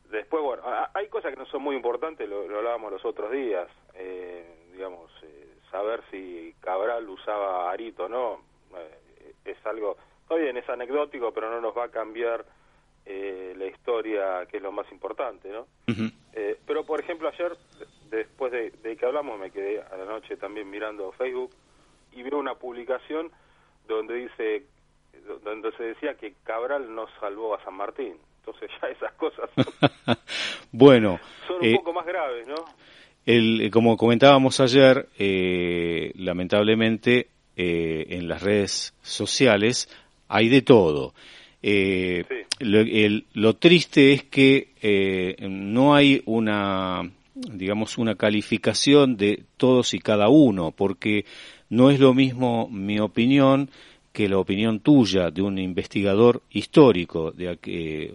después, 0.09 0.43
bueno, 0.43 0.63
hay 0.93 1.07
cosas 1.07 1.31
que 1.31 1.39
no 1.39 1.45
son 1.45 1.61
muy 1.61 1.75
importantes, 1.75 2.27
lo, 2.27 2.41
hablábamos 2.41 2.91
los 2.91 3.05
otros 3.05 3.31
días, 3.31 3.67
eh, 3.93 4.69
digamos, 4.73 5.11
eh, 5.23 5.47
saber 5.71 6.03
si 6.11 6.53
Cabral 6.61 7.07
usaba 7.09 7.71
arito 7.71 8.05
o 8.05 8.09
no, 8.09 8.41
es 9.45 9.65
algo, 9.65 9.97
está 10.23 10.35
bien, 10.35 10.57
es 10.57 10.67
anecdótico, 10.69 11.31
pero 11.31 11.49
no 11.49 11.61
nos 11.61 11.77
va 11.77 11.85
a 11.85 11.91
cambiar 11.91 12.45
la 13.07 13.65
historia, 13.65 14.45
que 14.49 14.57
es 14.57 14.63
lo 14.63 14.71
más 14.71 14.91
importante, 14.91 15.49
¿no? 15.49 15.65
pero, 16.65 16.85
por 16.85 16.99
ejemplo, 16.99 17.29
ayer, 17.29 17.57
después 18.09 18.51
de, 18.51 18.71
de 18.71 18.97
que 18.97 19.05
hablamos, 19.05 19.39
me 19.39 19.51
quedé 19.51 19.81
a 19.81 19.95
la 19.97 20.05
noche 20.05 20.35
también 20.37 20.69
mirando 20.69 21.11
Facebook 21.13 21.51
y 22.11 22.23
veo 22.23 22.37
una 22.37 22.55
publicación 22.55 23.31
donde 23.87 24.15
dice 24.15 24.65
donde 25.43 25.71
se 25.73 25.83
decía 25.83 26.15
que 26.15 26.33
Cabral 26.43 26.93
no 26.93 27.05
salvó 27.19 27.55
a 27.55 27.63
San 27.63 27.75
Martín. 27.75 28.15
Entonces 28.39 28.69
ya 28.81 28.87
esas 28.89 29.13
cosas 29.13 29.49
son, 29.55 30.15
bueno, 30.71 31.19
son 31.47 31.57
un 31.57 31.65
eh, 31.65 31.75
poco 31.75 31.93
más 31.93 32.05
graves, 32.05 32.47
¿no? 32.47 32.65
El, 33.25 33.61
eh, 33.61 33.69
como 33.69 33.97
comentábamos 33.97 34.59
ayer, 34.61 35.09
eh, 35.19 36.11
lamentablemente 36.15 37.29
en 37.59 38.27
las 38.27 38.43
redes 38.43 38.93
sociales 39.01 39.89
hay 40.27 40.47
de 40.47 40.61
todo. 40.61 41.15
Lo, 41.61 42.83
lo, 43.33 43.55
triste 43.55 44.13
es 44.13 44.23
que 44.23 45.37
no 45.49 45.95
hay 45.95 46.21
una, 46.25 47.09
digamos, 47.35 47.97
una 47.97 48.15
calificación 48.15 49.17
de 49.17 49.43
todos 49.57 49.93
y 49.93 49.99
cada 49.99 50.29
uno, 50.29 50.71
porque 50.71 51.25
no 51.69 51.89
es 51.89 51.99
lo 51.99 52.13
mismo 52.13 52.69
mi 52.69 52.99
opinión 52.99 53.69
que 54.17 54.27
la 54.27 54.39
opinión 54.39 54.79
tuya 54.79 55.29
de 55.29 55.43
un 55.43 55.59
investigador 55.59 56.41
histórico, 56.49 57.31
de, 57.31 57.55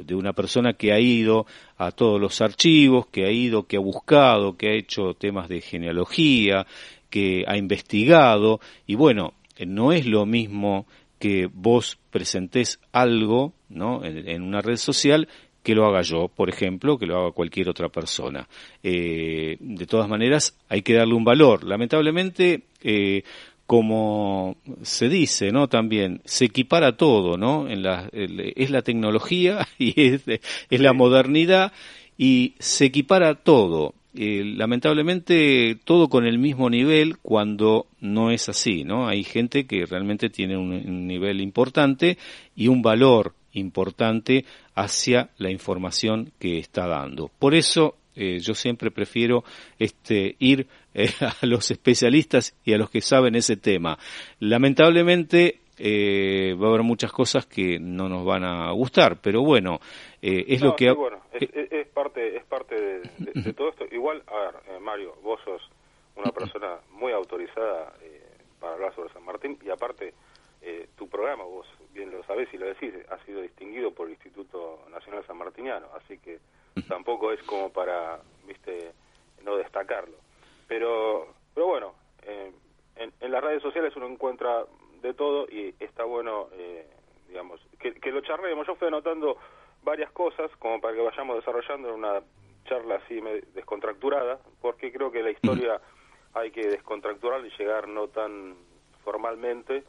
de, 0.05 0.15
una 0.17 0.33
persona 0.33 0.73
que 0.73 0.93
ha 0.93 0.99
ido 0.99 1.47
a 1.79 1.93
todos 1.93 2.21
los 2.21 2.41
archivos, 2.41 3.07
que 3.07 3.25
ha 3.25 3.31
ido, 3.31 3.69
que 3.69 3.77
ha 3.77 3.81
buscado, 3.81 4.57
que 4.57 4.69
ha 4.69 4.73
hecho 4.73 5.15
temas 5.15 5.49
de 5.49 5.61
genealogía, 5.61 6.67
que 7.09 7.45
ha 7.47 7.57
investigado, 7.57 8.59
y 8.85 8.97
bueno, 8.97 9.35
no 9.65 9.93
es 9.93 10.05
lo 10.05 10.27
mismo 10.27 10.87
que 11.23 11.49
vos 11.53 12.01
presentes 12.11 12.81
algo 12.91 13.53
¿no? 13.69 14.05
en, 14.05 14.43
una 14.43 14.61
red 14.61 14.75
social 14.75 15.29
que 15.63 15.77
lo 15.77 15.87
haga 15.87 16.03
yo, 16.03 16.27
por 16.27 16.49
ejemplo, 16.49 16.99
que 16.99 17.07
lo 17.07 17.17
haga 17.17 17.31
cualquier 17.31 17.69
otra 17.69 17.91
persona. 17.91 18.49
Eh, 18.83 19.57
de 19.61 19.87
todas 19.87 20.09
maneras, 20.09 20.59
hay 20.69 20.83
que 20.83 20.95
darle 20.95 21.15
un 21.15 21.23
valor. 21.23 21.63
Lamentablemente, 21.63 22.65
eh, 22.83 23.23
como 23.69 24.57
se 24.83 25.09
dice, 25.09 25.53
¿no? 25.53 25.69
También 25.69 26.23
se 26.25 26.47
equipara 26.47 26.97
todo, 26.97 27.37
¿no? 27.37 27.69
En 27.69 27.85
la, 27.85 28.09
es 28.13 28.71
la 28.73 28.83
tecnología 28.83 29.69
y 29.79 30.15
es, 30.15 30.23
es 30.27 30.81
la 30.81 30.93
modernidad 30.93 31.73
y 32.19 32.55
se 32.59 32.87
equipara 32.87 33.37
todo. 33.37 33.95
Eh, 34.15 34.43
lamentablemente 34.45 35.79
todo 35.85 36.09
con 36.09 36.27
el 36.27 36.39
mismo 36.39 36.69
nivel 36.69 37.17
cuando 37.19 37.87
no 38.01 38.31
es 38.31 38.49
así, 38.51 38.85
¿no? 38.85 39.09
Hay 39.09 39.25
gente 39.25 39.67
que 39.67 39.87
realmente 39.87 40.29
tiene 40.29 40.57
un 40.57 41.07
nivel 41.07 41.41
importante 41.41 42.19
y 42.55 42.69
un 42.69 42.83
valor 42.83 43.35
importante 43.53 44.45
hacia 44.75 45.31
la 45.39 45.51
información 45.51 46.33
que 46.39 46.59
está 46.59 46.87
dando. 46.87 47.31
Por 47.39 47.55
eso 47.55 47.97
eh, 48.15 48.39
yo 48.41 48.55
siempre 48.55 48.91
prefiero 48.91 49.45
este, 49.79 50.37
ir 50.39 50.67
eh, 50.95 51.11
a 51.21 51.47
los 51.47 51.71
especialistas 51.71 52.55
y 52.65 52.75
a 52.75 52.79
los 52.79 52.91
que 52.91 53.01
saben 53.01 53.35
ese 53.35 53.57
tema. 53.57 53.99
Lamentablemente 54.39 55.61
eh, 55.85 56.55
va 56.55 56.67
a 56.67 56.69
haber 56.71 56.83
muchas 56.83 57.11
cosas 57.13 57.47
que 57.47 57.79
no 57.81 58.09
nos 58.09 58.25
van 58.25 58.45
a 58.45 58.71
gustar, 58.73 59.21
pero 59.21 59.43
bueno, 59.43 59.81
es 60.21 60.63
lo 60.63 60.77
que... 60.77 60.93
bueno, 60.93 61.21
es, 61.33 61.89
parte, 61.89 62.37
es 62.37 62.45
parte 62.45 63.01
de, 63.19 63.53
todo 63.57 63.71
esto. 63.71 63.85
Igual, 63.91 64.23
a 64.29 64.37
ver, 64.39 64.81
Mario, 64.81 65.17
vos 65.23 65.41
sos 65.45 65.61
una 66.17 66.31
persona 66.31 66.79
muy 66.93 67.13
autorizada 67.13 67.93
para 68.61 68.75
hablar 68.75 68.95
sobre 68.95 69.13
San 69.13 69.25
Martín 69.25 69.59
y 69.65 69.71
aparte 69.71 70.15
tu 70.97 71.09
programa, 71.09 71.43
vos 71.43 71.67
bien 71.93 72.11
lo 72.11 72.23
sabés 72.25 72.49
y 72.55 72.59
lo 72.59 72.67
decís, 72.67 72.95
ha 73.11 73.19
sido 73.25 73.41
distinguido 73.41 73.91
por 73.91 74.07
el 74.07 74.13
Instituto 74.13 74.85
Nacional 74.91 75.27
San 75.27 75.37
Martiniano, 75.37 75.87
así 75.97 76.19
que 76.19 76.39
tampoco 76.89 77.33
es 77.33 77.43
como 77.43 77.71
para, 77.71 78.21
viste, 78.47 78.93
no 79.45 79.57
destacarlo. 79.57 80.17
Pero, 80.69 81.35
pero 81.55 81.67
bueno, 81.67 81.95
eh, 82.23 82.53
en, 82.97 83.31
las 83.31 83.43
redes 83.43 83.63
sociales 83.63 83.95
uno 83.97 84.07
encuentra 84.07 84.65
de 85.03 85.15
todo 85.15 85.47
y 85.51 85.75
está 85.81 86.05
bueno, 86.05 86.49
eh, 86.53 86.87
digamos, 87.29 87.61
que, 87.79 87.95
que, 87.95 88.11
lo 88.11 88.21
charlemos. 88.21 88.67
Yo 88.67 88.75
fui 88.77 88.89
anotando 88.89 89.37
varias 89.83 90.11
cosas 90.13 90.51
como 90.59 90.81
para 90.81 90.95
que 90.95 91.03
vayamos 91.03 91.37
desarrollando 91.37 91.95
una 91.95 92.21
charla 92.65 92.97
así 92.97 93.21
descontracturada, 93.55 94.39
porque 94.61 94.93
creo 94.93 95.11
que 95.11 95.23
la 95.23 95.31
historia 95.31 95.81
hay 96.35 96.51
que 96.51 96.67
descontracturar 96.69 97.45
y 97.45 97.51
llegar 97.59 97.89
no 97.89 98.09
tan 98.09 98.57
formalmente 99.05 99.85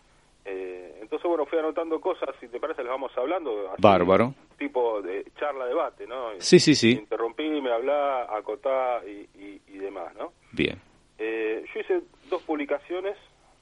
eh, 0.45 0.97
entonces, 1.01 1.27
bueno, 1.27 1.45
fui 1.45 1.57
anotando 1.57 2.01
cosas, 2.01 2.29
si 2.39 2.47
te 2.47 2.59
parece, 2.59 2.81
les 2.83 2.91
vamos 2.91 3.11
hablando. 3.17 3.73
Bárbaro. 3.79 4.33
Tipo 4.57 5.01
de 5.01 5.25
charla-debate, 5.39 6.05
¿no? 6.05 6.31
Sí, 6.39 6.59
sí, 6.59 6.75
sí. 6.75 6.91
Interrumpí, 6.91 7.61
me 7.61 7.71
hablá, 7.71 8.23
acotá 8.23 9.01
y, 9.05 9.29
y, 9.67 9.77
demás, 9.77 10.13
¿no? 10.15 10.33
Bien. 10.51 10.81
Eh, 11.17 11.65
yo 11.73 11.79
hice 11.79 12.01
dos 12.29 12.41
publicaciones. 12.43 13.17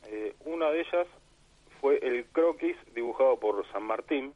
Eh, 0.07 0.35
una 0.45 0.69
de 0.71 0.81
ellas 0.81 1.07
fue 1.81 1.97
el 2.01 2.25
croquis 2.27 2.77
dibujado 2.93 3.37
por 3.39 3.65
San 3.71 3.83
Martín, 3.83 4.33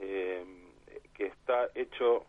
que 0.00 1.26
está 1.26 1.68
hecho 1.74 2.24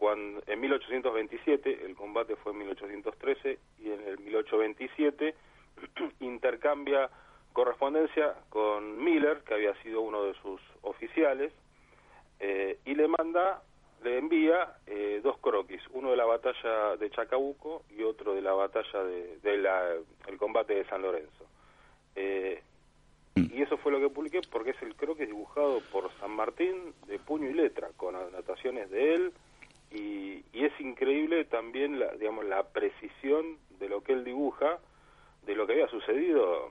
cuando, 0.00 0.42
en 0.46 0.60
1827, 0.60 1.84
el 1.84 1.94
combate 1.94 2.34
fue 2.36 2.52
en 2.52 2.58
1813, 2.58 3.58
y 3.80 3.90
en 3.90 4.00
el 4.00 4.18
1827 4.18 5.34
intercambia 6.20 7.10
correspondencia 7.52 8.34
con 8.48 9.02
Miller, 9.04 9.42
que 9.44 9.54
había 9.54 9.74
sido 9.82 10.00
uno 10.00 10.24
de 10.24 10.34
sus 10.34 10.60
oficiales, 10.82 11.52
eh, 12.38 12.78
y 12.86 12.94
le 12.94 13.08
manda, 13.08 13.62
le 14.02 14.16
envía 14.16 14.76
eh, 14.86 15.20
dos 15.22 15.36
croquis, 15.38 15.82
uno 15.90 16.10
de 16.10 16.16
la 16.16 16.24
batalla 16.24 16.96
de 16.96 17.10
Chacabuco 17.10 17.82
y 17.90 18.02
otro 18.02 18.34
de 18.34 18.40
la 18.40 18.54
batalla 18.54 19.04
de, 19.04 20.04
el 20.28 20.38
combate 20.38 20.76
de 20.76 20.84
San 20.86 21.02
Lorenzo. 21.02 21.44
Eh, 22.16 22.62
y 23.34 23.62
eso 23.62 23.76
fue 23.78 23.92
lo 23.92 24.00
que 24.00 24.10
publiqué 24.10 24.40
porque 24.50 24.70
es 24.70 24.82
el 24.82 24.94
croquis 24.94 25.26
dibujado 25.26 25.80
por 25.92 26.10
San 26.18 26.32
Martín 26.32 26.94
de 27.06 27.18
puño 27.18 27.48
y 27.48 27.54
letra, 27.54 27.88
con 27.96 28.16
anotaciones 28.16 28.90
de 28.90 29.14
él, 29.14 29.32
y, 29.92 30.44
es 30.52 30.78
increíble 30.78 31.46
también 31.46 31.98
la, 31.98 32.12
digamos, 32.16 32.44
la 32.44 32.62
precisión 32.64 33.56
de 33.78 33.88
lo 33.88 34.02
que 34.02 34.12
él 34.12 34.24
dibuja, 34.24 34.78
de 35.46 35.54
lo 35.54 35.66
que 35.66 35.72
había 35.72 35.88
sucedido 35.88 36.70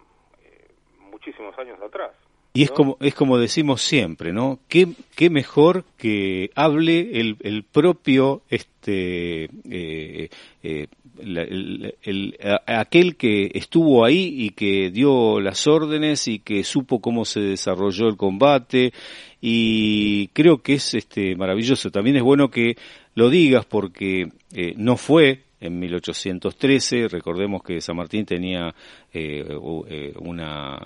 muchísimos 1.10 1.58
años 1.58 1.82
atrás. 1.82 2.12
Y 2.60 2.64
es 2.64 2.72
como 2.72 2.98
es 3.00 3.16
como 3.16 3.38
decimos 3.38 3.82
siempre, 3.82 4.34
¿no? 4.34 4.60
¿Qué, 4.68 4.90
qué 5.16 5.30
mejor 5.30 5.86
que 5.98 6.52
hable 6.56 7.20
el, 7.22 7.38
el 7.40 7.64
propio 7.64 8.42
este 8.50 9.50
eh, 9.70 10.30
eh, 10.64 10.88
el, 11.22 12.38
aquel 12.66 13.16
que 13.16 13.52
estuvo 13.54 14.04
ahí 14.04 14.34
y 14.38 14.50
que 14.50 14.92
dio 14.92 15.40
las 15.40 15.68
órdenes 15.68 16.28
y 16.28 16.40
que 16.40 16.66
supo 16.66 17.00
cómo 17.00 17.24
se 17.24 17.40
desarrolló 17.40 18.08
el 18.08 18.18
combate 18.18 18.92
y 19.40 20.28
creo 20.30 20.62
que 20.62 20.74
es 20.74 20.94
este 20.96 21.38
maravilloso. 21.38 21.92
También 21.92 22.18
es 22.18 22.24
bueno 22.24 22.50
que 22.50 22.76
lo 23.16 23.30
digas 23.30 23.66
porque 23.66 24.32
eh, 24.54 24.74
no 24.76 24.98
fue 24.98 25.44
en 25.60 25.80
1813. 25.80 27.08
Recordemos 27.08 27.62
que 27.64 27.82
San 27.82 27.96
Martín 27.98 28.26
tenía 28.26 28.74
eh, 29.14 29.46
eh, 29.88 30.14
una 30.20 30.80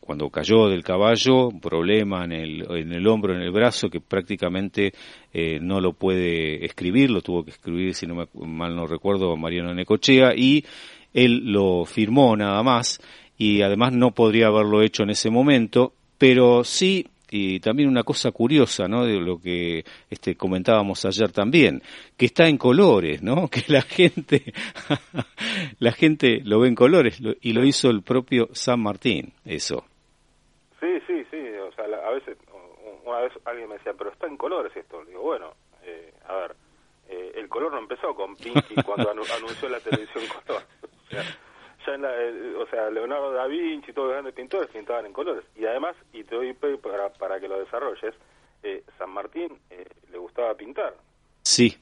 cuando 0.00 0.28
cayó 0.30 0.68
del 0.68 0.82
caballo, 0.82 1.48
un 1.48 1.60
problema 1.60 2.24
en 2.24 2.32
el, 2.32 2.66
en 2.76 2.92
el 2.92 3.06
hombro, 3.06 3.34
en 3.34 3.42
el 3.42 3.50
brazo, 3.50 3.88
que 3.88 4.00
prácticamente 4.00 4.92
eh, 5.32 5.58
no 5.60 5.80
lo 5.80 5.92
puede 5.92 6.64
escribir, 6.64 7.10
lo 7.10 7.22
tuvo 7.22 7.44
que 7.44 7.50
escribir, 7.50 7.94
si 7.94 8.06
no 8.06 8.14
me, 8.14 8.26
mal 8.46 8.74
no 8.74 8.86
recuerdo, 8.86 9.36
Mariano 9.36 9.74
Necochea, 9.74 10.34
y 10.36 10.64
él 11.14 11.52
lo 11.52 11.84
firmó 11.84 12.36
nada 12.36 12.62
más, 12.62 13.00
y 13.38 13.62
además 13.62 13.92
no 13.92 14.12
podría 14.12 14.48
haberlo 14.48 14.82
hecho 14.82 15.02
en 15.02 15.10
ese 15.10 15.30
momento, 15.30 15.94
pero 16.18 16.64
sí 16.64 17.06
y 17.30 17.60
también 17.60 17.88
una 17.88 18.02
cosa 18.02 18.30
curiosa, 18.32 18.88
¿no? 18.88 19.04
De 19.04 19.20
lo 19.20 19.40
que 19.40 19.84
este, 20.10 20.36
comentábamos 20.36 21.04
ayer 21.04 21.30
también, 21.32 21.82
que 22.16 22.26
está 22.26 22.48
en 22.48 22.58
colores, 22.58 23.22
¿no? 23.22 23.48
Que 23.50 23.62
la 23.68 23.82
gente, 23.82 24.52
la 25.78 25.92
gente 25.92 26.40
lo 26.44 26.60
ve 26.60 26.68
en 26.68 26.74
colores 26.74 27.20
y 27.40 27.52
lo 27.52 27.64
hizo 27.64 27.90
el 27.90 28.02
propio 28.02 28.48
San 28.52 28.80
Martín, 28.80 29.32
eso. 29.44 29.84
Sí, 30.80 31.00
sí, 31.06 31.24
sí, 31.30 31.36
o 31.36 31.72
sea, 31.72 31.84
a 31.84 32.10
veces, 32.10 32.36
una 33.04 33.20
vez 33.20 33.32
alguien 33.44 33.68
me 33.68 33.74
decía, 33.76 33.92
pero 33.96 34.10
está 34.10 34.26
en 34.26 34.36
colores 34.36 34.74
esto, 34.76 35.04
digo, 35.04 35.22
bueno, 35.22 35.54
eh, 35.84 36.12
a 36.26 36.34
ver, 36.36 36.56
eh, 37.08 37.32
el 37.36 37.48
color 37.48 37.72
no 37.72 37.78
empezó 37.78 38.14
con 38.14 38.36
Pinky 38.36 38.74
cuando 38.84 39.10
anunció 39.10 39.68
la 39.68 39.80
televisión 39.80 40.24
color, 40.26 40.62
o 40.62 41.10
sea, 41.10 41.22
ya 41.86 41.94
en 41.94 42.02
la, 42.02 42.10
eh, 42.10 42.54
o 42.56 42.66
sea, 42.68 42.90
Leonardo 42.90 43.32
da 43.32 43.46
Vinci 43.46 43.90
y 43.90 43.94
todos 43.94 44.08
los 44.08 44.14
grandes 44.14 44.34
pintores 44.34 44.68
pintaban 44.70 45.06
en 45.06 45.12
colores. 45.12 45.44
Y 45.56 45.64
además, 45.64 45.96
y 46.12 46.24
te 46.24 46.34
doy 46.34 46.52
para, 46.54 47.12
para 47.12 47.40
que 47.40 47.48
lo 47.48 47.58
desarrolles, 47.58 48.14
eh, 48.62 48.82
San 48.98 49.10
Martín 49.10 49.52
eh, 49.70 49.86
le 50.10 50.18
gustaba 50.18 50.54
pintar. 50.54 50.94
Sí. 51.42 51.76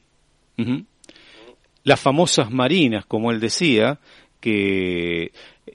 Las 1.83 2.01
famosas 2.01 2.51
marinas, 2.51 3.05
como 3.05 3.31
él 3.31 3.39
decía, 3.39 3.99
que 4.41 5.31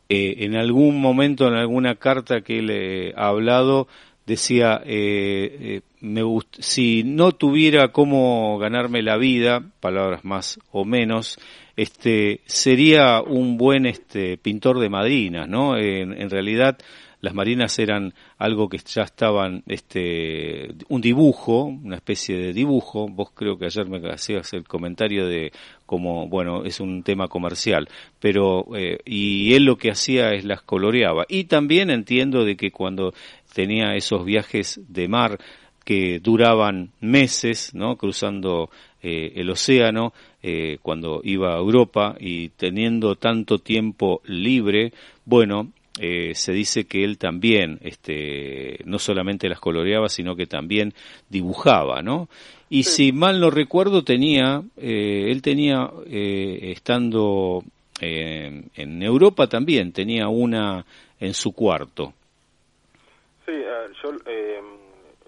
eh, 0.08 0.34
en 0.38 0.56
algún 0.56 1.00
momento, 1.00 1.46
en 1.46 1.54
alguna 1.54 1.96
carta 1.96 2.42
que 2.42 2.58
él 2.58 2.70
eh, 2.70 3.12
ha 3.16 3.28
hablado, 3.28 3.88
decía, 4.26 4.82
eh, 4.84 5.80
me 6.00 6.22
si 6.58 7.02
no 7.04 7.32
tuviera 7.32 7.92
cómo 7.92 8.58
ganarme 8.58 9.02
la 9.02 9.16
vida, 9.16 9.62
palabras 9.80 10.24
más 10.24 10.58
o 10.70 10.84
menos, 10.84 11.38
este, 11.76 12.40
sería 12.46 13.20
un 13.20 13.56
buen 13.56 13.86
este, 13.86 14.36
pintor 14.38 14.78
de 14.78 14.88
marinas, 14.88 15.48
¿no? 15.48 15.76
en 15.76 16.30
realidad, 16.30 16.78
las 17.24 17.32
marinas 17.32 17.78
eran 17.78 18.12
algo 18.36 18.68
que 18.68 18.76
ya 18.76 19.00
estaban, 19.00 19.62
este, 19.66 20.74
un 20.90 21.00
dibujo, 21.00 21.64
una 21.64 21.96
especie 21.96 22.36
de 22.36 22.52
dibujo. 22.52 23.08
Vos 23.08 23.30
creo 23.34 23.56
que 23.56 23.64
ayer 23.64 23.86
me 23.86 23.98
hacías 24.10 24.52
el 24.52 24.68
comentario 24.68 25.26
de 25.26 25.50
como, 25.86 26.28
bueno, 26.28 26.66
es 26.66 26.80
un 26.80 27.02
tema 27.02 27.28
comercial, 27.28 27.88
pero, 28.20 28.66
eh, 28.76 28.98
y 29.06 29.54
él 29.54 29.64
lo 29.64 29.78
que 29.78 29.90
hacía 29.90 30.32
es 30.32 30.44
las 30.44 30.60
coloreaba. 30.60 31.24
Y 31.26 31.44
también 31.44 31.88
entiendo 31.88 32.44
de 32.44 32.56
que 32.58 32.70
cuando 32.70 33.14
tenía 33.54 33.96
esos 33.96 34.22
viajes 34.26 34.78
de 34.86 35.08
mar 35.08 35.38
que 35.82 36.20
duraban 36.20 36.90
meses, 37.00 37.74
¿no? 37.74 37.96
Cruzando 37.96 38.68
eh, 39.02 39.32
el 39.36 39.48
océano, 39.48 40.12
eh, 40.46 40.76
cuando 40.82 41.22
iba 41.24 41.54
a 41.54 41.58
Europa 41.58 42.16
y 42.20 42.50
teniendo 42.50 43.16
tanto 43.16 43.60
tiempo 43.60 44.20
libre, 44.26 44.92
bueno, 45.24 45.72
eh, 45.98 46.34
se 46.34 46.52
dice 46.52 46.84
que 46.84 47.02
él 47.02 47.16
también, 47.16 47.78
este, 47.80 48.78
no 48.84 48.98
solamente 48.98 49.48
las 49.48 49.58
coloreaba, 49.58 50.10
sino 50.10 50.36
que 50.36 50.46
también 50.46 50.92
dibujaba, 51.30 52.02
¿no? 52.02 52.28
Y 52.68 52.82
si 52.82 53.12
mal 53.12 53.40
no 53.40 53.50
recuerdo, 53.50 54.04
tenía, 54.04 54.62
eh, 54.76 55.28
él 55.30 55.40
tenía, 55.40 55.90
eh, 56.06 56.72
estando 56.76 57.62
en 58.00 59.02
Europa 59.02 59.46
también, 59.46 59.92
tenía 59.92 60.28
una 60.28 60.84
en 61.20 61.32
su 61.32 61.52
cuarto. 61.52 62.12
Sí, 63.46 63.52
yo 64.02 64.12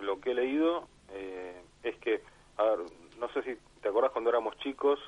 lo 0.02 0.20
que 0.20 0.32
he 0.32 0.34
leído 0.34 0.86
es 1.82 1.96
que, 1.96 2.20
a 2.58 2.64
ver, 2.64 2.78
no 3.18 3.32
sé 3.32 3.42
si 3.44 3.56
te 3.86 3.90
acordás 3.90 4.10
cuando 4.10 4.30
éramos 4.30 4.56
chicos, 4.58 4.98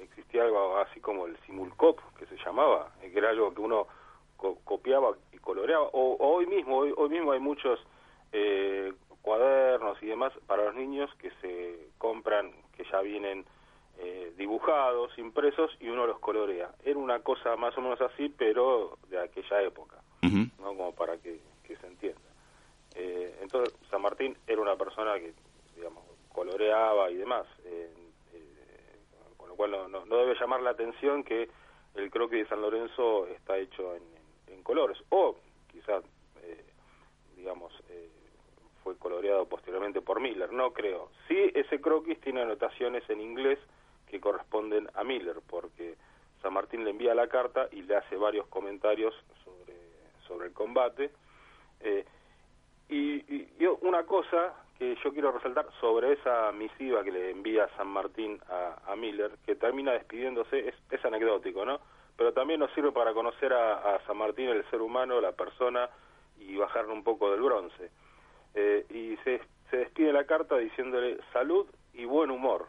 existía 0.00 0.44
algo 0.44 0.76
así 0.76 1.00
como 1.00 1.26
el 1.26 1.36
simulcop, 1.38 1.98
que 2.16 2.26
se 2.26 2.36
llamaba, 2.44 2.92
que 3.00 3.18
era 3.18 3.30
algo 3.30 3.52
que 3.52 3.60
uno 3.60 3.88
copiaba 4.36 5.16
y 5.32 5.38
coloreaba. 5.38 5.88
O, 5.92 6.16
hoy 6.20 6.46
mismo, 6.46 6.76
hoy, 6.78 7.08
mismo 7.08 7.32
hay 7.32 7.40
muchos 7.40 7.80
eh, 8.30 8.92
cuadernos 9.20 10.00
y 10.00 10.06
demás 10.06 10.32
para 10.46 10.66
los 10.66 10.76
niños 10.76 11.10
que 11.16 11.32
se 11.40 11.88
compran, 11.98 12.52
que 12.76 12.84
ya 12.84 13.00
vienen 13.00 13.44
eh, 13.98 14.32
dibujados, 14.36 15.18
impresos 15.18 15.76
y 15.80 15.88
uno 15.88 16.06
los 16.06 16.20
colorea. 16.20 16.70
Era 16.84 17.00
una 17.00 17.18
cosa 17.18 17.56
más 17.56 17.76
o 17.78 17.80
menos 17.80 18.00
así, 18.00 18.28
pero 18.28 18.96
de 19.08 19.20
aquella 19.20 19.60
época, 19.62 19.96
¿no? 20.22 20.68
Como 20.68 20.94
para 20.94 21.16
que, 21.18 21.40
se 21.66 21.86
entienda. 21.88 22.20
Eh, 22.94 23.40
entonces, 23.42 23.74
San 23.90 24.02
Martín 24.02 24.38
era 24.46 24.62
una 24.62 24.76
persona 24.76 25.14
que, 25.14 25.34
digamos, 25.74 26.04
coloreaba 26.38 27.10
y 27.10 27.16
demás. 27.16 27.46
con 29.36 29.48
lo 29.48 29.56
cual 29.56 29.72
no, 29.72 29.88
no, 29.88 30.16
debe 30.16 30.38
llamar 30.38 30.62
la 30.62 30.70
atención 30.70 31.24
que 31.24 31.48
el 31.96 32.10
croquis 32.10 32.44
de 32.44 32.48
San 32.48 32.62
Lorenzo 32.62 33.26
está 33.26 33.58
hecho 33.58 33.96
en, 33.96 34.62
colores, 34.62 34.98
o 35.08 35.34
quizás, 35.72 36.04
eh, 36.42 36.62
digamos, 37.36 37.72
eh, 37.88 38.10
fue 38.84 38.98
coloreado 38.98 39.46
posteriormente 39.46 40.02
por 40.02 40.20
Miller, 40.20 40.52
no 40.52 40.74
creo. 40.74 41.08
Sí, 41.26 41.50
ese 41.54 41.80
croquis 41.80 42.20
tiene 42.20 42.42
anotaciones 42.42 43.08
en 43.08 43.20
inglés 43.22 43.58
que 44.10 44.20
corresponden 44.20 44.86
a 44.92 45.04
Miller, 45.04 45.36
porque 45.48 45.96
San 46.42 46.52
Martín 46.52 46.84
le 46.84 46.90
envía 46.90 47.14
la 47.14 47.28
carta 47.28 47.68
y 47.72 47.80
le 47.82 47.96
hace 47.96 48.16
varios 48.16 48.46
comentarios 48.48 49.14
sobre, 49.42 49.74
sobre 50.26 50.48
el 50.48 50.52
combate. 50.52 51.10
Eh, 51.80 52.04
y, 52.90 53.64
una 53.80 54.04
cosa 54.04 54.54
que 54.78 54.96
yo 55.02 55.12
quiero 55.12 55.32
resaltar 55.32 55.66
sobre 55.80 56.12
esa 56.12 56.52
misiva 56.52 57.02
que 57.02 57.10
le 57.10 57.30
envía 57.30 57.68
San 57.76 57.88
Martín 57.88 58.40
a, 58.48 58.94
Miller, 58.96 59.32
que 59.44 59.54
termina 59.54 59.92
despidiéndose, 59.92 60.68
es, 60.68 60.74
es 60.90 61.04
anecdótico, 61.04 61.64
¿no? 61.64 61.80
pero 62.18 62.32
también 62.32 62.58
nos 62.58 62.72
sirve 62.74 62.90
para 62.90 63.14
conocer 63.14 63.52
a, 63.52 64.00
San 64.04 64.16
Martín, 64.16 64.48
el 64.48 64.68
ser 64.70 64.82
humano, 64.82 65.20
la 65.20 65.30
persona, 65.30 65.88
y 66.40 66.56
bajarle 66.56 66.92
un 66.92 67.04
poco 67.04 67.30
del 67.30 67.40
bronce. 67.40 67.90
Eh, 68.54 68.84
y 68.90 69.16
se, 69.22 69.40
se 69.70 69.76
despide 69.76 70.12
la 70.12 70.24
carta 70.24 70.58
diciéndole 70.58 71.18
salud 71.32 71.64
y 71.94 72.04
buen 72.06 72.32
humor. 72.32 72.66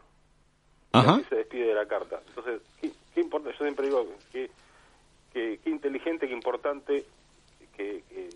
Ajá. 0.92 1.18
Y 1.20 1.24
se 1.24 1.34
despide 1.34 1.66
de 1.66 1.74
la 1.74 1.86
carta. 1.86 2.20
Entonces, 2.28 2.62
¿qué, 2.80 2.92
qué 3.12 3.20
importa? 3.20 3.50
Yo 3.50 3.58
siempre 3.58 3.86
digo 3.86 4.06
que, 4.30 4.50
que, 5.32 5.58
inteligente, 5.64 6.28
qué 6.28 6.32
importante 6.32 7.04
que, 7.76 8.04
que, 8.08 8.30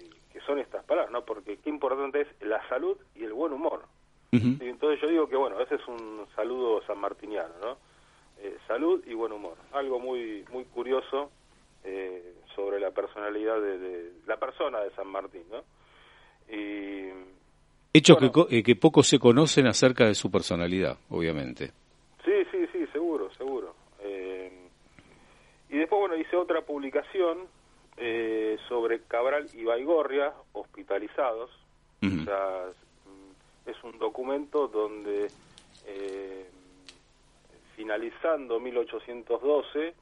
son 0.46 0.58
estas 0.58 0.84
palabras, 0.84 1.12
¿no? 1.12 1.24
Porque 1.24 1.58
qué 1.58 1.70
importante 1.70 2.22
es 2.22 2.28
la 2.40 2.66
salud 2.68 2.96
y 3.14 3.24
el 3.24 3.32
buen 3.32 3.52
humor. 3.52 3.82
y 4.32 4.68
entonces 4.68 5.00
yo 5.00 5.08
digo 5.08 5.28
que, 5.28 5.36
bueno, 5.36 5.60
ese 5.60 5.76
es 5.76 5.86
un 5.86 6.26
saludo 6.34 6.82
sanmartiniano, 6.86 7.54
¿no? 7.60 7.76
Eh, 8.40 8.56
salud 8.66 9.02
y 9.06 9.14
buen 9.14 9.32
humor. 9.32 9.56
Algo 9.72 10.00
muy 10.00 10.44
muy 10.52 10.64
curioso 10.64 11.30
eh, 11.84 12.34
sobre 12.54 12.80
la 12.80 12.90
personalidad 12.90 13.60
de, 13.60 14.10
la 14.26 14.36
persona 14.36 14.80
de 14.80 14.90
San 14.90 15.06
Martín, 15.06 15.44
¿no? 15.50 15.62
Y, 16.52 17.10
Hechos 17.92 18.18
que, 18.18 18.58
eh, 18.58 18.62
que 18.64 18.74
pocos 18.74 19.06
se 19.06 19.20
conocen 19.20 19.68
acerca 19.68 20.06
de 20.06 20.14
su 20.14 20.28
personalidad, 20.28 20.98
obviamente. 21.10 21.70
Sí, 22.24 22.32
sí, 22.50 22.66
sí, 22.72 22.86
seguro, 22.92 23.32
seguro. 23.34 23.74
y 25.70 25.78
después, 25.78 26.00
bueno, 26.00 26.16
hice 26.16 26.36
otra 26.36 26.60
publicación 26.62 27.48
sobre 28.68 29.02
Cabral 29.02 29.48
y 29.52 29.64
Baigorria, 29.64 30.32
hospitalizados. 30.52 31.50
O 32.02 32.24
sea, 32.24 32.66
es 33.66 33.82
un 33.82 33.98
documento 33.98 34.68
donde 34.68 35.30
eh, 35.86 36.46
finalizando 37.76 38.60
1812 38.60 39.94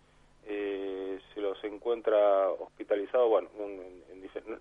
eh, 0.45 1.21
se 1.33 1.41
los 1.41 1.63
encuentra 1.65 2.51
hospitalizados, 2.51 3.29
bueno, 3.29 3.49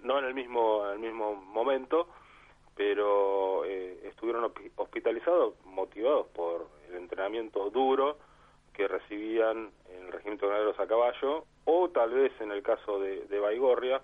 no 0.04 0.20
en 0.20 0.26
el 0.26 0.34
mismo 0.36 0.86
en 0.88 0.94
el 0.94 1.00
mismo 1.00 1.36
momento, 1.36 2.08
pero 2.76 3.66
eh, 3.66 4.00
estuvieron 4.04 4.52
hospitalizados 4.76 5.56
motivados 5.66 6.28
por 6.28 6.68
el 6.90 6.98
entrenamiento 6.98 7.70
duro 7.72 8.18
que 8.82 8.88
recibían 8.88 9.70
en 9.94 10.06
el 10.08 10.12
regimiento 10.12 10.48
de 10.48 10.54
granaderos 10.54 10.80
a 10.80 10.88
caballo, 10.88 11.46
o 11.66 11.90
tal 11.90 12.10
vez 12.10 12.32
en 12.42 12.52
el 12.52 12.64
caso 12.64 13.00
de, 13.00 13.26
de 13.28 13.40
Baigorria, 13.40 14.02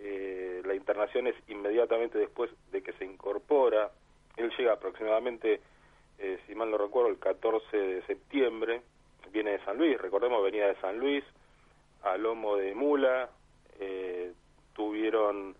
eh, 0.00 0.60
la 0.64 0.74
internación 0.74 1.28
es 1.28 1.36
inmediatamente 1.46 2.18
después 2.18 2.50
de 2.72 2.82
que 2.82 2.92
se 2.94 3.04
incorpora, 3.04 3.92
él 4.36 4.50
llega 4.58 4.72
aproximadamente 4.72 5.60
eh, 6.18 6.40
si 6.48 6.54
mal 6.56 6.68
no 6.68 6.78
recuerdo, 6.78 7.10
el 7.10 7.20
14 7.20 7.76
de 7.76 8.02
septiembre, 8.06 8.82
viene 9.30 9.52
de 9.52 9.64
San 9.64 9.78
Luis, 9.78 9.96
recordemos, 10.00 10.42
venía 10.42 10.66
de 10.66 10.80
San 10.80 10.98
Luis, 10.98 11.22
a 12.02 12.16
lomo 12.16 12.56
de 12.56 12.74
mula, 12.74 13.30
eh, 13.78 14.32
tuvieron 14.74 15.54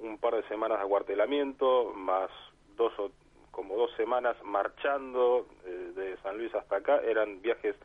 un 0.00 0.18
par 0.18 0.34
de 0.34 0.46
semanas 0.48 0.78
de 0.78 0.84
acuartelamiento, 0.84 1.94
más 1.94 2.30
dos 2.76 2.92
o 2.98 3.10
como 3.50 3.76
dos 3.76 3.90
semanas 3.96 4.36
marchando 4.44 5.46
eh, 5.64 5.92
de 5.94 6.16
San 6.18 6.38
Luis 6.38 6.54
hasta 6.54 6.76
acá, 6.76 7.00
eran 7.04 7.42
viajes 7.42 7.76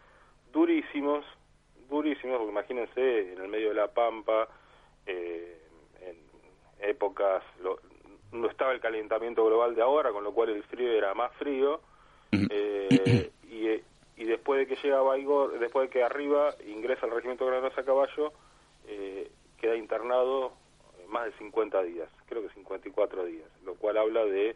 durísimos, 0.51 1.25
durísimos, 1.89 2.37
porque 2.37 2.51
imagínense, 2.51 3.33
en 3.33 3.41
el 3.41 3.47
medio 3.47 3.69
de 3.69 3.75
la 3.75 3.87
Pampa, 3.87 4.47
en 5.05 6.17
épocas, 6.79 7.43
no 8.31 8.47
estaba 8.47 8.73
el 8.73 8.79
calentamiento 8.79 9.45
global 9.45 9.75
de 9.75 9.81
ahora, 9.81 10.11
con 10.11 10.23
lo 10.23 10.33
cual 10.33 10.49
el 10.49 10.63
frío 10.63 10.91
era 10.91 11.13
más 11.13 11.31
frío. 11.33 11.81
Eh, 12.31 13.31
y, 13.49 14.21
y, 14.21 14.25
después 14.25 14.59
de 14.59 14.67
que 14.67 14.81
llega 14.81 15.01
Baigor, 15.01 15.57
después 15.57 15.87
de 15.87 15.93
que 15.93 16.03
arriba 16.03 16.53
ingresa 16.67 17.05
al 17.05 17.13
regimiento 17.13 17.49
de 17.49 17.67
a 17.67 17.83
caballo, 17.83 18.33
eh, 18.87 19.31
queda 19.59 19.75
internado 19.75 20.53
más 21.07 21.25
de 21.25 21.31
50 21.37 21.81
días, 21.83 22.09
creo 22.27 22.41
que 22.41 22.53
54 22.53 23.25
días, 23.25 23.47
lo 23.63 23.75
cual 23.75 23.97
habla 23.97 24.25
de 24.25 24.55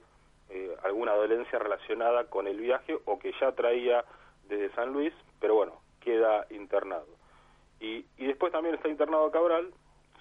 eh, 0.49 0.75
alguna 0.83 1.13
dolencia 1.13 1.59
relacionada 1.59 2.25
con 2.25 2.47
el 2.47 2.59
viaje 2.59 2.97
o 3.05 3.19
que 3.19 3.33
ya 3.39 3.51
traía 3.51 4.03
desde 4.47 4.73
San 4.75 4.91
Luis, 4.91 5.13
pero 5.39 5.55
bueno, 5.55 5.81
queda 6.01 6.45
internado. 6.49 7.07
Y, 7.79 8.05
y 8.17 8.25
después 8.25 8.51
también 8.51 8.75
está 8.75 8.89
internado 8.89 9.31
Cabral, 9.31 9.71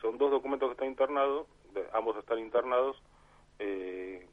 son 0.00 0.18
dos 0.18 0.30
documentos 0.30 0.68
que 0.68 0.72
están 0.72 0.88
internados, 0.88 1.46
ambos 1.92 2.16
están 2.16 2.38
internados, 2.38 2.96
eh, 3.58 4.26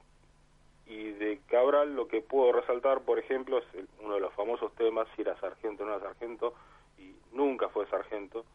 y 0.88 1.12
de 1.14 1.40
Cabral 1.48 1.96
lo 1.96 2.08
que 2.08 2.22
puedo 2.22 2.52
resaltar, 2.52 3.02
por 3.02 3.18
ejemplo, 3.18 3.58
es 3.58 3.66
uno 4.00 4.16
de 4.16 4.20
los 4.20 4.34
famosos 4.34 4.74
temas, 4.76 5.08
si 5.16 5.22
era 5.24 5.40
sargento 5.40 5.84
o 5.84 5.86
no 5.88 5.94
era 5.94 6.02
sargento, 6.02 6.54
y 6.98 7.16
nunca 7.32 7.70
fue 7.70 7.88
sargento. 7.88 8.46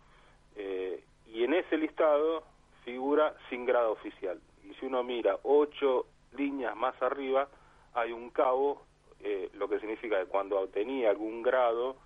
Eh, 0.56 1.02
y 1.26 1.44
en 1.44 1.54
ese 1.54 1.76
listado 1.76 2.44
figura 2.84 3.34
sin 3.48 3.64
grado 3.64 3.92
oficial. 3.92 4.40
Y 4.64 4.74
si 4.74 4.86
uno 4.86 5.02
mira 5.02 5.38
ocho 5.42 6.06
líneas 6.36 6.76
más 6.76 7.00
arriba, 7.02 7.48
hay 7.94 8.12
un 8.12 8.30
cabo 8.30 8.82
eh, 9.20 9.50
lo 9.54 9.68
que 9.68 9.80
significa 9.80 10.18
que 10.18 10.26
cuando 10.26 10.66
tenía 10.68 11.10
algún 11.10 11.42
grado 11.42 11.96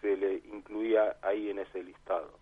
se 0.00 0.16
le 0.16 0.36
incluía 0.50 1.16
ahí 1.20 1.50
en 1.50 1.58
ese 1.58 1.82
listado. 1.82 2.38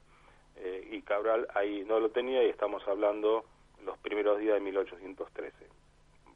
y 0.91 1.03
Cabral 1.03 1.49
ahí 1.55 1.85
no 1.85 1.99
lo 1.99 2.11
tenía 2.11 2.45
y 2.45 2.49
estamos 2.49 2.87
hablando 2.87 3.45
los 3.85 3.99
primeros 3.99 4.39
días 4.39 4.55
de 4.55 4.61
1813. 4.61 5.53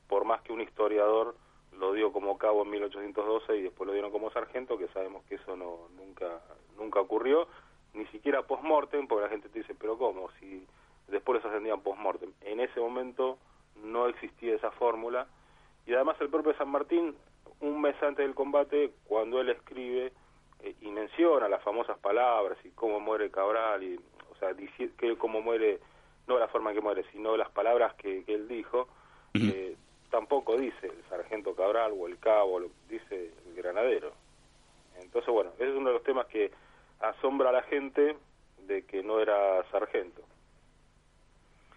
Por 0.09 0.25
más 0.25 0.43
que 0.43 0.53
un 0.53 0.61
historiador 0.61 1.37
lo 1.79 1.93
dio 1.93 2.13
como 2.13 2.39
cabo 2.39 2.63
en 2.63 2.71
1812 2.71 3.57
y 3.57 3.63
después 3.63 3.87
lo 3.87 3.93
dieron 3.93 4.11
como 4.11 4.31
sargento, 4.31 4.79
que 4.79 4.89
sabemos 4.89 5.25
que 5.25 5.37
eso 5.37 5.57
no 5.57 5.89
nunca 5.97 6.41
nunca 6.77 7.01
ocurrió, 7.01 7.49
ni 7.95 8.07
siquiera 8.07 8.43
post-mortem, 8.43 9.07
porque 9.07 9.25
la 9.25 9.31
gente 9.31 9.49
te 9.49 9.61
dice, 9.61 9.75
pero 9.75 9.99
¿cómo? 9.99 10.31
Si 10.39 10.67
después 11.09 11.37
los 11.37 11.45
ascendían 11.45 11.81
post-mortem. 11.83 12.33
En 12.43 12.61
ese 12.61 12.81
momento 12.81 13.39
no 13.85 14.09
existía 14.09 14.55
esa 14.55 14.71
fórmula 14.73 15.27
y 15.89 15.95
además 15.95 16.17
el 16.21 16.29
propio 16.29 16.55
San 16.55 16.69
Martín, 16.69 17.17
un 17.61 17.81
mes 17.81 17.97
antes 18.03 18.25
del 18.25 18.35
combate, 18.35 18.93
cuando 19.07 19.41
él 19.41 19.49
escribe 19.49 20.13
eh, 20.63 20.75
y 20.83 20.91
menciona 20.91 21.49
las 21.49 21.63
famosas 21.63 21.99
palabras 21.99 22.59
y 22.63 22.69
cómo 22.71 23.01
muere 23.01 23.31
Cabral, 23.31 23.83
y, 23.83 23.99
o 24.31 24.37
sea, 24.39 24.51
que 24.99 25.17
cómo 25.17 25.41
muere, 25.41 25.81
no 26.27 26.39
la 26.39 26.49
forma 26.49 26.71
en 26.71 26.77
que 26.77 26.83
muere, 26.83 27.05
sino 27.11 27.39
las 27.39 27.49
palabras 27.51 27.95
que, 27.95 28.23
él 28.27 28.47
dijo, 28.49 28.87
eh, 29.33 29.77
tampoco 30.11 30.59
dice 30.59 30.89
el 30.89 31.03
sargento 31.09 31.55
Cabral 31.55 31.93
o 31.99 32.07
el 32.07 32.19
cabo, 32.19 32.61
lo, 32.61 32.69
dice 32.91 33.33
el 33.47 33.55
granadero. 33.55 34.13
Entonces, 35.01 35.33
bueno, 35.33 35.53
ese 35.55 35.71
es 35.71 35.75
uno 35.75 35.89
de 35.89 35.95
los 35.95 36.03
temas 36.03 36.27
que 36.27 36.51
asombra 37.01 37.49
a 37.49 37.53
la 37.53 37.63
gente 37.63 38.15
de 38.67 38.83
que 38.85 39.03
no 39.03 39.21
era 39.21 39.65
sargento. 39.71 40.21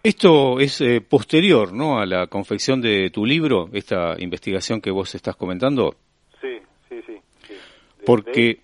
Esto 0.02 0.58
es 0.58 0.80
eh, 0.80 1.00
posterior, 1.00 1.72
¿no? 1.72 2.00
A 2.00 2.06
la 2.06 2.26
confección 2.26 2.80
de 2.80 3.10
tu 3.10 3.24
libro, 3.24 3.68
esta 3.72 4.16
investigación 4.18 4.80
que 4.80 4.90
vos 4.90 5.14
estás 5.14 5.36
comentando. 5.36 5.94
Sí, 6.40 6.58
sí, 6.88 6.96
sí. 7.06 7.14
Porque 8.04 8.58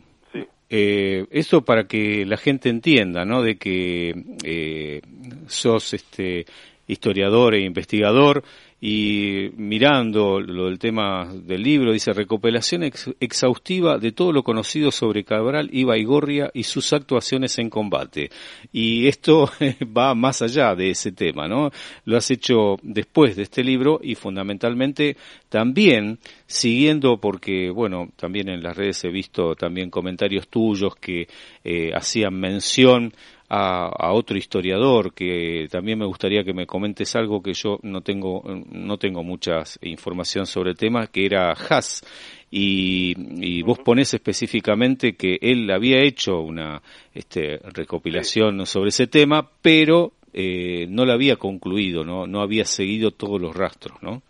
eh, 0.68 1.26
eso 1.30 1.62
para 1.62 1.86
que 1.86 2.26
la 2.26 2.36
gente 2.36 2.68
entienda, 2.68 3.24
¿no? 3.24 3.42
De 3.42 3.56
que 3.56 4.14
eh, 4.42 5.00
sos 5.46 5.94
este 5.94 6.44
historiador 6.88 7.54
e 7.54 7.60
investigador 7.60 8.42
y 8.80 9.50
mirando 9.56 10.40
lo 10.40 10.66
del 10.66 10.78
tema 10.78 11.28
del 11.34 11.62
libro, 11.62 11.92
dice 11.92 12.12
recopilación 12.12 12.84
exhaustiva 12.84 13.98
de 13.98 14.12
todo 14.12 14.32
lo 14.32 14.44
conocido 14.44 14.92
sobre 14.92 15.24
Cabral 15.24 15.68
y 15.72 15.82
Baigorria 15.82 16.50
y 16.54 16.62
sus 16.62 16.92
actuaciones 16.92 17.58
en 17.58 17.70
combate. 17.70 18.30
Y 18.72 19.08
esto 19.08 19.50
va 19.96 20.14
más 20.14 20.42
allá 20.42 20.76
de 20.76 20.90
ese 20.90 21.10
tema, 21.10 21.48
¿no? 21.48 21.70
Lo 22.04 22.16
has 22.16 22.30
hecho 22.30 22.76
después 22.82 23.34
de 23.34 23.42
este 23.42 23.64
libro 23.64 23.98
y 24.00 24.14
fundamentalmente 24.14 25.16
también 25.48 26.20
siguiendo 26.46 27.18
porque, 27.18 27.70
bueno, 27.70 28.10
también 28.14 28.48
en 28.48 28.62
las 28.62 28.76
redes 28.76 29.02
he 29.04 29.08
visto 29.08 29.56
también 29.56 29.90
comentarios 29.90 30.46
tuyos 30.46 30.94
que 30.94 31.26
eh, 31.64 31.90
hacían 31.94 32.34
mención 32.34 33.12
a, 33.48 34.12
otro 34.12 34.36
historiador 34.36 35.14
que 35.14 35.68
también 35.70 35.98
me 35.98 36.06
gustaría 36.06 36.44
que 36.44 36.52
me 36.52 36.66
comentes 36.66 37.16
algo 37.16 37.42
que 37.42 37.54
yo 37.54 37.78
no 37.82 38.02
tengo 38.02 38.42
no 38.70 38.98
tengo 38.98 39.22
mucha 39.22 39.62
información 39.82 40.46
sobre 40.46 40.70
el 40.70 40.76
tema 40.76 41.06
que 41.06 41.26
era 41.26 41.52
Haas. 41.52 42.04
Y, 42.50 43.14
y 43.44 43.62
vos 43.62 43.78
pones 43.80 44.14
específicamente 44.14 45.16
que 45.16 45.38
él 45.42 45.70
había 45.70 46.00
hecho 46.00 46.40
una 46.40 46.80
este, 47.12 47.58
recopilación 47.58 48.64
sobre 48.64 48.88
ese 48.88 49.06
tema 49.06 49.50
pero 49.60 50.12
eh, 50.32 50.86
no 50.88 51.04
la 51.04 51.14
había 51.14 51.36
concluido 51.36 52.04
no 52.04 52.26
no 52.26 52.40
había 52.40 52.64
seguido 52.64 53.10
todos 53.10 53.38
los 53.38 53.54
rastros 53.54 54.02
no 54.02 54.22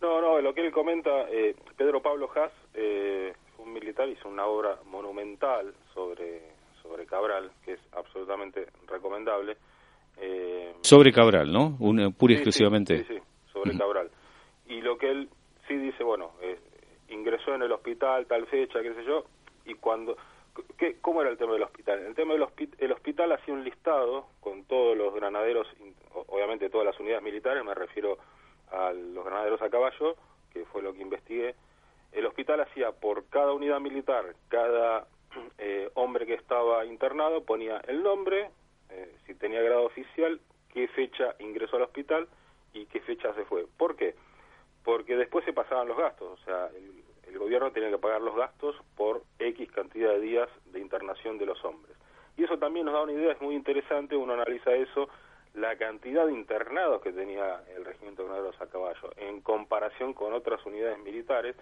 no 0.00 0.20
no 0.22 0.40
lo 0.40 0.54
que 0.54 0.66
él 0.66 0.72
comenta 0.72 1.10
eh, 1.30 1.54
Pedro 1.76 2.00
Pablo 2.00 2.30
Haas 2.34 2.52
eh, 2.72 3.34
un 3.58 3.74
militar 3.74 4.08
hizo 4.08 4.28
una 4.28 4.46
obra 4.46 4.78
monumental 4.86 5.74
sobre 5.92 6.40
sobre 6.90 7.06
Cabral, 7.06 7.52
que 7.64 7.74
es 7.74 7.80
absolutamente 7.92 8.66
recomendable. 8.88 9.56
Eh, 10.16 10.74
sobre 10.82 11.12
Cabral, 11.12 11.52
¿no? 11.52 11.76
Un, 11.78 12.12
pura 12.14 12.32
y 12.32 12.36
exclusivamente. 12.36 13.04
Sí, 13.04 13.14
sí, 13.14 13.20
sobre 13.52 13.78
Cabral. 13.78 14.10
Y 14.66 14.80
lo 14.80 14.98
que 14.98 15.10
él 15.10 15.28
sí 15.68 15.76
dice, 15.76 16.02
bueno, 16.02 16.32
eh, 16.42 16.58
ingresó 17.08 17.54
en 17.54 17.62
el 17.62 17.70
hospital 17.70 18.26
tal 18.26 18.46
fecha, 18.46 18.82
qué 18.82 18.94
sé 18.94 19.04
yo, 19.04 19.24
y 19.64 19.74
cuando... 19.74 20.16
¿qué, 20.76 20.96
¿Cómo 21.00 21.20
era 21.22 21.30
el 21.30 21.38
tema 21.38 21.52
del 21.52 21.62
hospital? 21.62 22.00
El 22.00 22.14
tema 22.14 22.32
del 22.32 22.42
hospital, 22.42 22.76
el 22.80 22.92
hospital 22.92 23.32
hacía 23.32 23.54
un 23.54 23.62
listado 23.62 24.26
con 24.40 24.64
todos 24.64 24.96
los 24.96 25.14
granaderos, 25.14 25.68
obviamente 26.26 26.70
todas 26.70 26.86
las 26.86 26.98
unidades 26.98 27.22
militares, 27.22 27.64
me 27.64 27.74
refiero 27.74 28.18
a 28.72 28.92
los 28.92 29.24
granaderos 29.24 29.62
a 29.62 29.70
caballo, 29.70 30.16
que 30.52 30.64
fue 30.66 30.82
lo 30.82 30.92
que 30.92 31.02
investigué. 31.02 31.54
El 32.10 32.26
hospital 32.26 32.60
hacía 32.60 32.90
por 32.90 33.26
cada 33.26 33.52
unidad 33.52 33.78
militar, 33.78 34.34
cada 34.48 35.06
eh, 35.58 35.90
hombre 35.94 36.26
que 36.26 36.34
estaba 36.34 36.84
internado 36.84 37.44
ponía 37.44 37.78
el 37.86 38.02
nombre, 38.02 38.50
eh, 38.90 39.14
si 39.26 39.34
tenía 39.34 39.62
grado 39.62 39.84
oficial, 39.84 40.40
qué 40.72 40.88
fecha 40.88 41.34
ingresó 41.38 41.76
al 41.76 41.82
hospital 41.82 42.28
y 42.72 42.86
qué 42.86 43.00
fecha 43.00 43.34
se 43.34 43.44
fue. 43.44 43.66
¿Por 43.76 43.96
qué? 43.96 44.14
Porque 44.84 45.16
después 45.16 45.44
se 45.44 45.52
pasaban 45.52 45.88
los 45.88 45.96
gastos, 45.96 46.40
o 46.40 46.44
sea, 46.44 46.68
el, 46.76 47.38
gobierno 47.38 47.72
tenía 47.72 47.90
que 47.90 47.98
pagar 47.98 48.20
los 48.20 48.36
gastos 48.36 48.76
por 48.96 49.22
X 49.38 49.70
cantidad 49.72 50.10
de 50.10 50.20
días 50.20 50.48
de 50.66 50.78
internación 50.78 51.38
de 51.38 51.46
los 51.46 51.64
hombres. 51.64 51.96
Y 52.36 52.44
eso 52.44 52.58
también 52.58 52.84
nos 52.84 52.94
da 52.94 53.02
una 53.02 53.12
idea, 53.12 53.32
es 53.32 53.40
muy 53.40 53.54
interesante, 53.54 54.14
uno 54.14 54.34
analiza 54.34 54.74
eso, 54.74 55.08
la 55.54 55.76
cantidad 55.76 56.26
de 56.26 56.32
internados 56.32 57.00
que 57.00 57.12
tenía 57.12 57.62
el 57.74 57.84
regimiento 57.84 58.22
de 58.22 58.28
granaderos 58.28 58.60
a 58.60 58.66
caballo 58.66 59.10
en 59.16 59.40
comparación 59.40 60.12
con 60.12 60.34
otras 60.34 60.64
unidades 60.66 60.98
militares, 60.98 61.56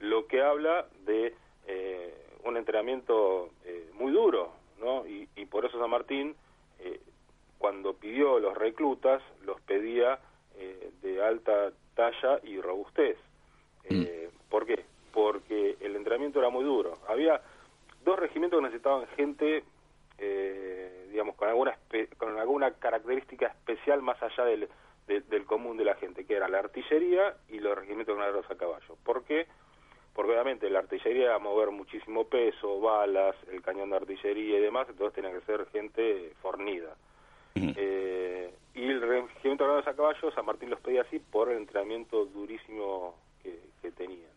lo 0.00 0.26
que 0.26 0.42
habla 0.42 0.86
de 1.04 1.34
eh, 1.66 2.31
un 2.44 2.56
entrenamiento 2.56 3.50
eh, 3.64 3.90
muy 3.94 4.12
duro, 4.12 4.52
¿no? 4.80 5.06
Y, 5.06 5.26
por 5.46 5.66
eso 5.66 5.78
San 5.78 5.90
Martín, 5.90 6.34
eh, 6.78 7.00
cuando 7.58 7.94
pidió 7.94 8.38
los 8.38 8.56
reclutas, 8.56 9.22
los 9.44 9.60
pedía 9.60 10.18
eh, 10.56 10.90
de 11.02 11.22
alta 11.22 11.72
talla 11.94 12.40
y 12.42 12.58
robustez. 12.60 13.18
Mm. 13.90 14.04
¿Por 14.48 14.66
qué? 14.66 14.84
Porque 15.12 15.76
el 15.80 15.96
entrenamiento 15.96 16.38
era 16.38 16.48
muy 16.48 16.64
duro. 16.64 16.98
Había 17.08 17.42
dos 18.04 18.18
regimientos 18.18 18.60
que 18.60 18.64
necesitaban 18.64 19.06
gente, 19.08 19.64
digamos, 21.10 21.36
con 21.36 21.48
alguna, 21.48 21.76
con 22.16 22.38
alguna 22.38 22.70
característica 22.72 23.48
especial 23.48 24.00
más 24.00 24.22
allá 24.22 24.44
del, 24.44 24.68
del 25.06 25.44
común 25.44 25.76
de 25.76 25.84
la 25.84 25.96
gente, 25.96 26.24
que 26.24 26.36
era 26.36 26.48
la 26.48 26.60
artillería 26.60 27.36
y 27.48 27.58
los 27.60 27.76
regimientos 27.76 28.14
de 28.14 28.22
granaderos 28.22 28.50
a 28.50 28.56
caballo. 28.56 28.96
¿Por 29.04 29.24
qué? 29.24 29.46
porque 29.46 29.46
obviamente 30.14 30.68
la 30.70 30.80
artillería 30.80 31.30
va 31.30 31.36
a 31.36 31.38
mover 31.38 31.70
muchísimo 31.70 32.24
peso, 32.24 32.80
balas, 32.80 33.34
el 33.50 33.62
cañón 33.62 33.90
de 33.90 33.96
artillería 33.96 34.58
y 34.58 34.62
demás, 34.62 34.86
entonces 34.88 35.14
tenía 35.14 35.32
que 35.32 35.44
ser 35.46 35.66
gente 35.70 36.32
fornida. 36.42 36.96
Eh, 37.54 38.54
y 38.74 38.84
el 38.84 39.00
regimiento 39.02 39.66
de 39.66 39.80
a 39.80 39.94
caballo, 39.94 40.30
San 40.32 40.46
Martín 40.46 40.70
los 40.70 40.80
pedía 40.80 41.02
así 41.02 41.18
por 41.18 41.50
el 41.50 41.58
entrenamiento 41.58 42.24
durísimo 42.26 43.14
que, 43.42 43.90
tenían. 43.92 44.30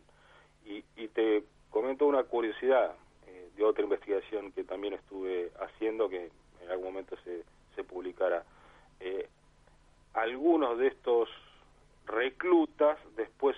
Y, 0.66 0.82
te 1.10 1.44
comento 1.70 2.06
una 2.08 2.24
curiosidad 2.24 2.94
eh, 3.28 3.50
de 3.56 3.64
otra 3.64 3.84
investigación 3.84 4.52
que 4.52 4.66
también 4.66 4.94
estuve 4.94 5.52
haciendo, 5.62 6.10
que 6.10 6.30
en 6.62 6.70
algún 6.70 6.88
momento 6.88 7.16
se, 7.24 7.44
se 7.74 7.84
publicará. 7.86 8.44
Eh, 9.00 9.30
algunos 10.14 10.78
de 10.78 10.88
estos 10.88 11.30
reclutas 12.06 12.98
después 13.16 13.56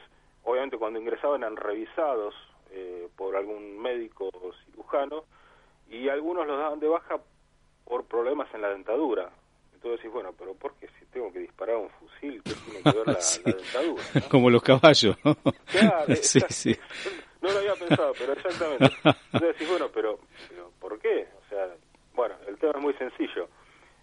obviamente 0.48 0.78
cuando 0.78 1.00
ingresaban 1.00 1.44
eran 1.44 1.58
revisados 1.58 2.34
eh, 2.72 3.10
por 3.18 3.36
algún 3.36 3.78
médico 3.78 4.30
o 4.34 4.54
cirujano 4.66 5.26
y 5.90 6.08
algunos 6.08 6.48
los 6.48 6.58
daban 6.58 6.80
de 6.80 6.88
baja 6.88 7.18
por 7.84 8.06
problemas 8.06 8.48
en 8.54 8.62
la 8.62 8.70
dentadura. 8.70 9.30
Entonces 9.74 10.00
decís, 10.00 10.12
bueno, 10.12 10.34
pero 10.38 10.54
¿por 10.56 10.74
qué 10.76 10.88
si 11.00 11.06
tengo 11.08 11.32
que 11.32 11.40
disparar 11.40 11.76
un 11.76 11.90
fusil? 11.90 12.42
¿Qué 12.44 12.54
tiene 12.54 12.82
que 12.82 12.98
ver 12.98 13.08
la, 13.08 13.20
dentadura? 13.46 14.04
Como 14.30 14.50
los 14.50 14.64
caballos. 14.64 15.18
Claro, 15.66 16.16
sí, 16.22 16.40
sí. 16.50 16.76
No 17.42 17.52
lo 17.52 17.60
había 17.60 17.76
pensado, 17.76 18.14
pero 18.18 18.34
exactamente. 18.34 18.86
Entonces 19.04 19.50
decís, 19.54 19.70
bueno, 19.70 19.90
pero, 19.94 20.20
pero 20.50 20.72
¿por 20.80 20.98
qué? 21.00 21.28
O 21.46 21.50
sea, 21.50 21.68
bueno, 22.16 22.36
el 22.48 22.58
tema 22.58 22.74
es 22.78 22.82
muy 22.82 22.94
sencillo. 22.94 23.50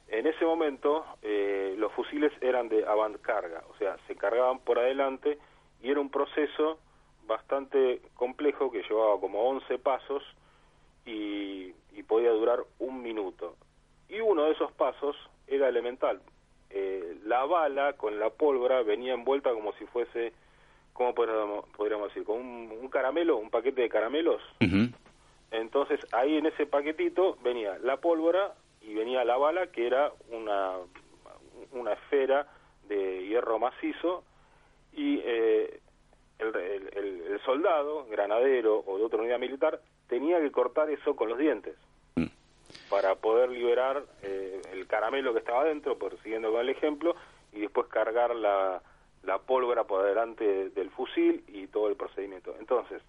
En 0.09 0.27
ese 0.27 0.45
momento 0.45 1.07
eh, 1.23 1.75
los 1.79 1.91
fusiles 1.93 2.33
eran 2.43 2.69
de 2.69 2.87
avant 2.87 3.19
carga, 3.23 3.65
o 3.71 3.77
sea, 3.79 3.97
se 4.07 4.15
cargaban 4.15 4.59
por 4.59 4.79
adelante 4.79 5.39
y 5.85 5.91
era 5.91 6.01
un 6.01 6.09
proceso 6.09 6.79
bastante 7.27 8.01
complejo 8.15 8.73
que 8.73 8.83
llevaba 8.83 9.21
como 9.21 9.43
11 9.51 9.79
pasos 9.79 10.23
y, 11.05 11.73
podía 12.09 12.31
durar 12.31 12.61
un 12.81 13.03
minuto. 13.03 13.57
Y 14.11 14.21
uno 14.21 14.45
de 14.45 14.53
esos 14.53 14.71
pasos 14.73 15.17
era 15.47 15.69
elemental. 15.69 16.21
Eh, 16.69 17.17
la 17.25 17.47
bala 17.47 17.95
con 17.95 18.21
la 18.21 18.29
pólvora 18.29 18.83
venía 18.83 19.15
envuelta 19.15 19.53
como 19.53 19.73
si 19.75 19.87
fuese, 19.87 20.35
¿cómo 20.93 21.15
podríamos, 21.15 21.67
podríamos 21.71 22.09
decir? 22.09 22.25
Con 22.25 22.37
un, 22.37 22.89
caramelo, 22.89 23.39
un 23.39 23.49
paquete 23.49 23.83
de 23.83 23.89
caramelos. 23.89 24.43
Entonces 25.51 25.99
ahí 26.13 26.37
en 26.37 26.47
ese 26.47 26.67
paquetito 26.67 27.39
venía 27.43 27.79
la 27.79 27.97
pólvora 27.97 28.55
y 28.83 28.93
venía 28.95 29.25
la 29.25 29.39
bala 29.39 29.69
que 29.69 29.87
era 29.87 30.13
una, 30.31 30.73
una 31.73 31.95
esfera 31.95 32.47
de 32.87 33.27
hierro 33.27 33.59
macizo 33.59 34.25
y 34.95 35.21
eh, 35.25 35.81
el, 36.39 36.55
el, 36.57 37.41
soldado, 37.45 38.07
granadero 38.07 38.83
o 38.87 38.99
de 38.99 39.05
otra 39.05 39.21
unidad 39.21 39.39
militar, 39.39 39.81
tenía 40.09 40.41
que 40.41 40.51
cortar 40.51 40.91
eso 40.91 41.15
con 41.17 41.29
los 41.29 41.39
dientes 41.39 41.77
mm. 42.17 42.27
para 42.89 43.15
poder 43.17 43.51
liberar 43.51 44.05
eh, 44.23 44.61
el 44.73 44.87
caramelo 44.87 45.33
que 45.33 45.41
estaba 45.41 45.65
dentro, 45.65 45.99
por 45.99 46.19
siguiendo 46.23 46.51
con 46.51 46.61
el 46.61 46.69
ejemplo, 46.69 47.15
y 47.53 47.61
después 47.61 47.87
cargar 47.89 48.35
la, 48.35 48.83
la 49.25 49.39
pólvora 49.39 49.85
por 49.85 50.05
delante 50.05 50.71
del 50.71 50.91
fusil 50.91 51.45
y 51.49 51.67
todo 51.67 51.89
el 51.89 51.97
procedimiento. 51.97 52.55
Entonces, 52.59 53.03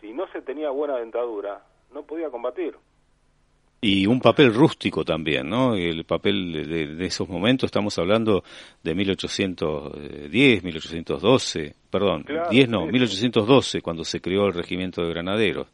si 0.00 0.12
no 0.12 0.26
se 0.28 0.42
tenía 0.42 0.70
buena 0.70 0.96
dentadura, 0.96 1.62
no 1.92 2.02
podía 2.02 2.30
combatir. 2.30 2.76
Y 3.80 4.06
un 4.06 4.20
papel 4.20 4.52
rústico 4.52 5.04
también, 5.04 5.48
¿no? 5.48 5.76
El 5.76 6.04
papel 6.04 6.96
de, 6.96 7.06
esos 7.06 7.28
momentos, 7.28 7.68
estamos 7.68 7.96
hablando 7.98 8.42
de 8.82 8.94
1810, 8.94 10.64
1812, 10.64 11.74
perdón, 11.88 12.24
10 12.50 12.68
no, 12.68 12.86
1812, 12.86 13.80
cuando 13.80 14.02
se 14.02 14.20
creó 14.20 14.46
el 14.46 14.54
regimiento 14.54 15.02
de 15.02 15.10
granaderos. 15.10 15.68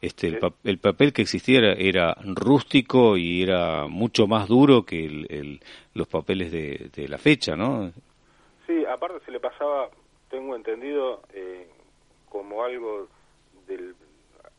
Este, 0.00 0.38
el, 0.64 0.78
papel 0.78 1.12
que 1.12 1.22
existiera 1.22 1.72
era 1.72 2.16
rústico 2.24 3.16
y 3.16 3.42
era 3.42 3.86
mucho 3.88 4.28
más 4.28 4.48
duro 4.48 4.84
que 4.84 5.04
el, 5.04 5.60
los 5.92 6.06
papeles 6.06 6.52
de, 6.52 7.08
la 7.08 7.18
fecha, 7.18 7.56
¿no? 7.56 7.92
Sí, 8.66 8.84
aparte 8.86 9.24
se 9.26 9.32
le 9.32 9.40
pasaba, 9.40 9.90
tengo 10.30 10.54
entendido, 10.54 11.20
eh, 11.34 11.68
como 12.28 12.62
algo 12.62 13.08
del 13.66 13.94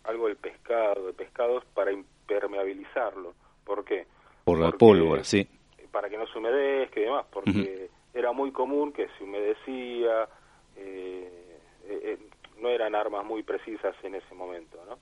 algo 0.04 0.28
del 0.28 0.36
pescado, 0.36 1.08
de 1.08 1.14
pescados 1.14 1.64
para 1.74 1.92
impermeabilizarlo. 2.32 3.34
¿Por 3.66 3.84
qué? 3.84 4.06
Por 4.44 4.60
la 4.60 4.72
pólvora, 4.72 5.24
sí. 5.24 5.48
Para 5.92 6.10
que 6.10 6.18
no 6.18 6.26
se 6.28 6.38
humedezca 6.38 7.00
y 7.00 7.04
demás, 7.04 7.26
porque 7.32 7.90
era 8.14 8.32
muy 8.32 8.52
común 8.52 8.94
que 8.94 9.08
se 9.18 9.24
humedecía, 9.24 10.28
eh, 10.78 11.60
eh, 11.86 12.00
eh, 12.04 12.18
no 12.60 12.70
eran 12.70 12.96
armas 12.96 13.26
muy 13.26 13.44
precisas 13.44 13.96
en 14.04 14.16
ese 14.16 14.34
momento, 14.34 14.78
¿no? 14.88 14.98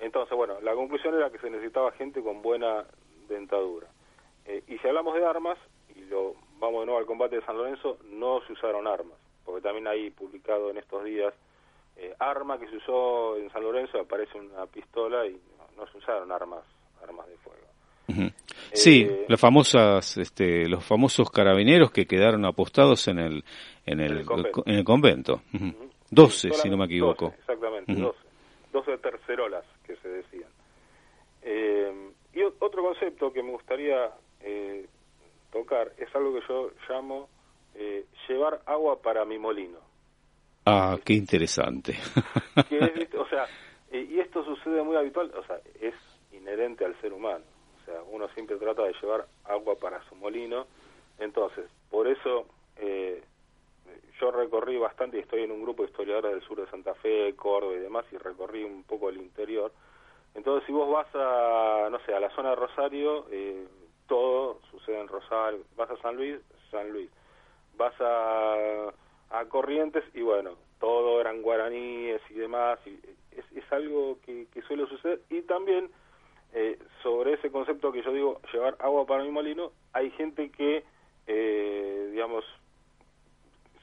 entonces, 0.00 0.36
bueno, 0.36 0.60
la 0.60 0.74
conclusión 0.74 1.14
era 1.14 1.30
que 1.30 1.38
se 1.38 1.48
necesitaba 1.48 1.92
gente 1.92 2.20
con 2.22 2.42
buena 2.42 2.84
dentadura. 3.28 3.86
y 4.66 4.76
si 4.78 4.88
hablamos 4.88 5.14
de 5.14 5.24
armas, 5.24 5.56
y 5.94 6.00
lo 6.06 6.34
vamos 6.58 6.80
de 6.80 6.86
nuevo 6.86 6.98
al 6.98 7.06
combate 7.06 7.36
de 7.36 7.46
San 7.46 7.56
Lorenzo, 7.56 7.98
no 8.10 8.40
se 8.46 8.52
usaron 8.52 8.86
armas, 8.86 9.16
porque 9.44 9.62
también 9.62 9.86
hay 9.86 10.10
publicado 10.10 10.70
en 10.70 10.78
estos 10.78 11.04
días 11.04 11.32
eh, 11.96 12.14
arma 12.18 12.58
que 12.58 12.66
se 12.68 12.76
usó 12.76 13.36
en 13.36 13.50
San 13.50 13.62
Lorenzo, 13.62 14.00
aparece 14.00 14.38
una 14.38 14.66
pistola 14.66 15.26
y 15.26 15.38
no, 15.80 15.86
se 15.90 15.98
usaron 15.98 16.30
armas, 16.30 16.60
armas 17.02 17.26
de 17.26 17.36
fuego. 17.38 18.32
Sí, 18.72 19.02
eh, 19.02 19.26
las 19.28 19.40
famosas, 19.40 20.16
este, 20.16 20.68
los 20.68 20.84
famosos 20.84 21.30
carabineros 21.30 21.90
que 21.92 22.06
quedaron 22.06 22.44
apostados 22.44 23.06
en 23.08 23.18
el, 23.18 23.44
en 23.86 24.00
el, 24.00 24.24
en 24.66 24.74
el 24.74 24.84
convento. 24.84 25.42
12, 26.10 26.50
si 26.50 26.68
no 26.68 26.76
me 26.76 26.86
equivoco. 26.86 27.34
exactamente, 27.38 27.94
12. 27.94 28.18
12 28.72 28.98
tercerolas 28.98 29.64
que 29.86 29.96
se 29.96 30.08
decían. 30.08 30.50
Eh, 31.42 32.10
y 32.34 32.42
otro 32.42 32.82
concepto 32.82 33.32
que 33.32 33.42
me 33.42 33.50
gustaría 33.52 34.10
tocar 35.52 35.92
es 35.98 36.14
algo 36.14 36.34
que 36.34 36.46
yo 36.48 36.70
llamo 36.88 37.28
llevar 38.28 38.60
agua 38.66 39.00
para 39.00 39.24
mi 39.24 39.38
molino. 39.38 39.78
Ah, 40.66 40.98
qué 41.04 41.14
interesante. 41.14 41.96
o 42.56 43.28
sea, 43.28 43.46
y 43.90 44.20
esto 44.20 44.44
sucede 44.44 44.82
muy 44.82 44.96
habitual, 44.96 45.32
o 45.36 45.44
sea, 45.44 45.60
es 45.80 45.94
inherente 46.32 46.84
al 46.84 46.98
ser 47.00 47.12
humano. 47.12 47.44
O 47.80 47.84
sea, 47.84 48.02
uno 48.10 48.28
siempre 48.30 48.56
trata 48.56 48.82
de 48.82 48.94
llevar 49.00 49.26
agua 49.44 49.74
para 49.76 50.02
su 50.08 50.14
molino. 50.14 50.66
Entonces, 51.18 51.68
por 51.90 52.06
eso 52.06 52.46
eh, 52.76 53.22
yo 54.20 54.30
recorrí 54.30 54.78
bastante 54.78 55.16
y 55.16 55.20
estoy 55.20 55.42
en 55.42 55.52
un 55.52 55.62
grupo 55.62 55.82
de 55.82 55.90
historiadores 55.90 56.32
del 56.32 56.42
sur 56.42 56.60
de 56.60 56.70
Santa 56.70 56.94
Fe, 56.94 57.34
Córdoba 57.34 57.74
y 57.74 57.80
demás, 57.80 58.04
y 58.12 58.16
recorrí 58.16 58.62
un 58.64 58.84
poco 58.84 59.08
el 59.08 59.16
interior. 59.16 59.72
Entonces, 60.34 60.64
si 60.66 60.72
vos 60.72 60.88
vas 60.88 61.08
a, 61.14 61.88
no 61.90 61.98
sé, 62.06 62.14
a 62.14 62.20
la 62.20 62.30
zona 62.30 62.50
de 62.50 62.56
Rosario, 62.56 63.26
eh, 63.30 63.66
todo 64.06 64.60
sucede 64.70 65.00
en 65.00 65.08
Rosario. 65.08 65.64
Vas 65.76 65.90
a 65.90 65.96
San 65.96 66.16
Luis, 66.16 66.36
San 66.70 66.90
Luis. 66.92 67.10
Vas 67.76 67.94
a 68.00 68.92
a 69.30 69.44
Corrientes 69.44 70.04
y 70.14 70.22
bueno, 70.22 70.56
todo 70.80 71.20
eran 71.20 71.42
guaraníes 71.42 72.20
y 72.30 72.34
demás, 72.34 72.78
y 72.86 72.98
es, 73.32 73.44
es 73.54 73.72
algo 73.72 74.18
que, 74.24 74.46
suele 74.66 74.86
suceder 74.86 75.20
y 75.30 75.42
también 75.42 75.90
eh, 76.52 76.78
sobre 77.02 77.34
ese 77.34 77.50
concepto 77.50 77.92
que 77.92 78.02
yo 78.02 78.12
digo, 78.12 78.40
llevar 78.52 78.76
agua 78.80 79.06
para 79.06 79.22
mi 79.22 79.30
molino, 79.30 79.72
hay 79.92 80.10
gente 80.12 80.50
que, 80.50 80.82
eh, 81.26 82.08
digamos, 82.10 82.44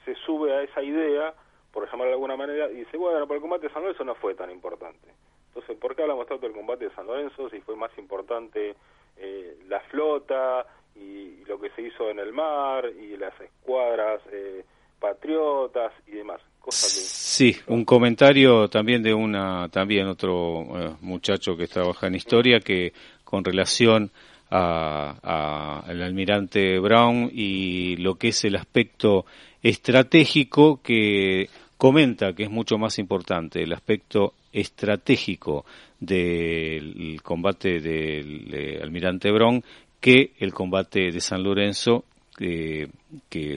se 0.03 0.15
sube 0.15 0.53
a 0.53 0.63
esa 0.63 0.81
idea, 0.83 1.33
por 1.71 1.85
llamarlo 1.85 2.05
de 2.05 2.13
alguna 2.13 2.35
manera, 2.35 2.69
y 2.71 2.77
dice, 2.77 2.97
bueno, 2.97 3.25
pero 3.27 3.35
el 3.35 3.41
combate 3.41 3.67
de 3.67 3.73
San 3.73 3.83
Lorenzo 3.83 4.03
no 4.03 4.15
fue 4.15 4.35
tan 4.35 4.49
importante. 4.51 5.07
Entonces, 5.49 5.77
¿por 5.77 5.95
qué 5.95 6.01
hablamos 6.01 6.27
tanto 6.27 6.45
del 6.45 6.55
combate 6.55 6.85
de 6.85 6.95
San 6.95 7.07
Lorenzo 7.07 7.49
si 7.49 7.61
fue 7.61 7.75
más 7.75 7.95
importante 7.97 8.75
eh, 9.19 9.57
la 9.67 9.79
flota 9.81 10.65
y, 10.95 11.43
lo 11.45 11.59
que 11.59 11.69
se 11.71 11.81
hizo 11.81 12.09
en 12.09 12.19
el 12.19 12.33
mar 12.33 12.85
y 12.85 13.15
las 13.15 13.39
escuadras 13.39 14.21
eh, 14.31 14.65
patriotas 14.99 15.93
y 16.05 16.11
demás. 16.11 16.41
Sí, 16.69 17.55
un 17.67 17.85
comentario 17.85 18.67
también 18.67 19.01
de 19.01 19.13
una 19.13 19.69
también 19.69 20.07
otro 20.07 20.65
eh, 20.75 20.95
muchacho 21.01 21.55
que 21.55 21.67
trabaja 21.67 22.07
en 22.07 22.15
historia 22.15 22.59
que 22.59 22.91
con 23.23 23.43
relación 23.43 24.11
a, 24.49 25.83
al 25.85 26.01
almirante 26.01 26.79
Brown 26.79 27.29
y 27.33 27.95
lo 27.97 28.15
que 28.15 28.29
es 28.29 28.43
el 28.43 28.55
aspecto 28.57 29.25
estratégico 29.63 30.81
que 30.81 31.49
comenta 31.77 32.33
que 32.33 32.43
es 32.43 32.49
mucho 32.49 32.77
más 32.77 32.99
importante 32.99 33.63
el 33.63 33.71
aspecto 33.71 34.33
estratégico 34.51 35.65
del 35.99 37.21
combate 37.23 37.79
del 37.79 38.79
almirante 38.81 39.31
Brown 39.31 39.63
que 40.01 40.33
el 40.39 40.53
combate 40.53 41.11
de 41.11 41.21
San 41.21 41.43
Lorenzo 41.43 42.03
que 42.37 42.89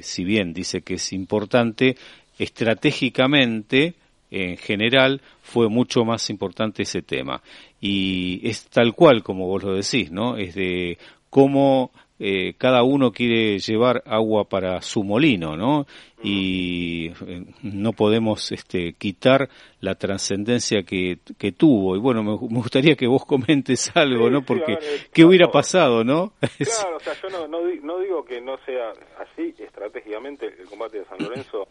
si 0.02 0.24
bien 0.24 0.54
dice 0.54 0.80
que 0.80 0.94
es 0.94 1.12
importante, 1.12 1.96
estratégicamente 2.40 3.94
en 4.30 4.56
general 4.56 5.20
fue 5.42 5.68
mucho 5.68 6.04
más 6.04 6.30
importante 6.30 6.82
ese 6.82 7.02
tema. 7.02 7.42
Y 7.80 8.40
es 8.48 8.66
tal 8.68 8.94
cual 8.94 9.22
como 9.22 9.46
vos 9.46 9.62
lo 9.62 9.74
decís, 9.74 10.10
¿no? 10.10 10.36
Es 10.36 10.54
de 10.54 10.98
cómo 11.28 11.90
eh, 12.22 12.52
cada 12.58 12.82
uno 12.82 13.12
quiere 13.12 13.58
llevar 13.58 14.02
agua 14.04 14.44
para 14.44 14.82
su 14.82 15.02
molino, 15.02 15.56
¿no? 15.56 15.86
Y 16.22 17.08
eh, 17.26 17.44
no 17.62 17.94
podemos 17.94 18.52
este, 18.52 18.92
quitar 18.92 19.48
la 19.80 19.94
trascendencia 19.94 20.82
que, 20.82 21.20
que 21.38 21.52
tuvo. 21.52 21.96
Y 21.96 21.98
bueno, 21.98 22.22
me, 22.22 22.36
gustaría 22.36 22.94
que 22.94 23.06
vos 23.06 23.24
comentes 23.24 23.90
algo, 23.96 24.28
¿no? 24.28 24.42
Porque, 24.42 24.76
¿qué 25.14 25.24
hubiera 25.24 25.50
pasado, 25.50 26.04
no? 26.04 26.34
Claro, 26.58 26.98
o 26.98 27.00
sea, 27.00 27.14
yo 27.22 27.30
no, 27.30 27.48
no, 27.48 27.60
no, 27.82 27.98
digo 28.00 28.22
que 28.22 28.38
no 28.38 28.58
sea 28.66 28.92
así 29.18 29.54
estratégicamente 29.58 30.46
el 30.46 30.66
combate 30.66 30.98
de 30.98 31.06
San 31.06 31.18
Lorenzo. 31.20 31.68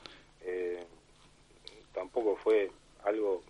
Eh, 0.49 0.83
tampoco 1.93 2.35
fue 2.37 2.71
algo 3.05 3.43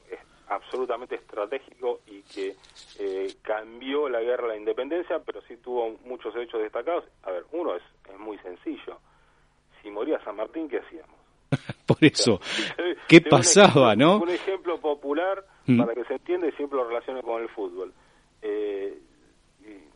absolutamente 0.50 1.16
estratégico 1.16 2.02
y 2.08 2.22
que 2.24 2.56
eh, 3.00 3.36
cambió 3.42 4.10
la 4.10 4.22
guerra 4.22 4.46
a 4.46 4.50
la 4.50 4.58
independencia, 4.58 5.20
pero 5.20 5.42
sí 5.44 5.58
tuvo 5.58 5.98
muchos 6.06 6.36
hechos 6.36 6.62
destacados. 6.62 7.06
A 7.24 7.32
ver, 7.32 7.46
uno 7.52 7.76
es, 7.76 7.84
es 8.12 8.20
muy 8.20 8.38
sencillo. 8.40 9.00
Si 9.82 9.90
moría 9.90 10.22
San 10.24 10.36
Martín, 10.36 10.68
¿qué 10.68 10.80
hacíamos? 10.80 11.18
Por 11.86 11.98
eso, 12.02 12.40
¿qué 13.08 13.22
pasaba, 13.22 13.96
no? 13.96 14.20
Un 14.20 14.30
ejemplo 14.30 14.80
popular 14.80 15.44
mm. 15.66 15.80
para 15.80 15.94
que 15.96 16.04
se 16.06 16.14
entienda 16.14 16.48
y 16.48 16.52
siempre 16.54 16.78
lo 16.78 16.88
relacione 16.88 17.22
con 17.24 17.42
el 17.42 17.50
fútbol. 17.50 17.94
Eh, 18.42 19.00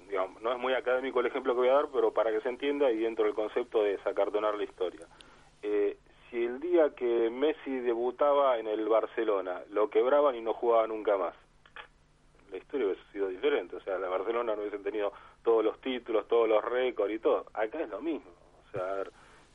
digamos, 0.07 0.41
no 0.41 0.51
es 0.51 0.59
muy 0.59 0.73
académico 0.73 1.19
el 1.19 1.27
ejemplo 1.27 1.53
que 1.53 1.61
voy 1.61 1.69
a 1.69 1.73
dar, 1.73 1.87
pero 1.91 2.11
para 2.11 2.31
que 2.31 2.41
se 2.41 2.49
entienda 2.49 2.91
y 2.91 2.97
dentro 2.97 3.25
del 3.25 3.33
concepto 3.33 3.83
de 3.83 3.97
sacartonar 4.03 4.55
la 4.55 4.63
historia. 4.63 5.07
Eh, 5.61 5.97
si 6.33 6.43
el 6.43 6.59
día 6.59 6.89
que 6.95 7.29
Messi 7.29 7.79
debutaba 7.81 8.57
en 8.57 8.65
el 8.65 8.89
Barcelona 8.89 9.61
lo 9.69 9.91
quebraban 9.91 10.35
y 10.35 10.41
no 10.41 10.53
jugaba 10.55 10.87
nunca 10.87 11.15
más, 11.15 11.35
la 12.51 12.57
historia 12.57 12.87
hubiese 12.87 13.03
sido 13.11 13.27
diferente. 13.27 13.75
O 13.75 13.81
sea, 13.81 13.99
la 13.99 14.09
Barcelona 14.09 14.55
no 14.55 14.61
hubiesen 14.61 14.81
tenido 14.81 15.13
todos 15.43 15.63
los 15.63 15.79
títulos, 15.81 16.27
todos 16.27 16.49
los 16.49 16.65
récords 16.65 17.13
y 17.13 17.19
todo. 17.19 17.45
Acá 17.53 17.81
es 17.81 17.89
lo 17.89 18.01
mismo. 18.01 18.31
O 18.67 18.71
sea, 18.71 19.03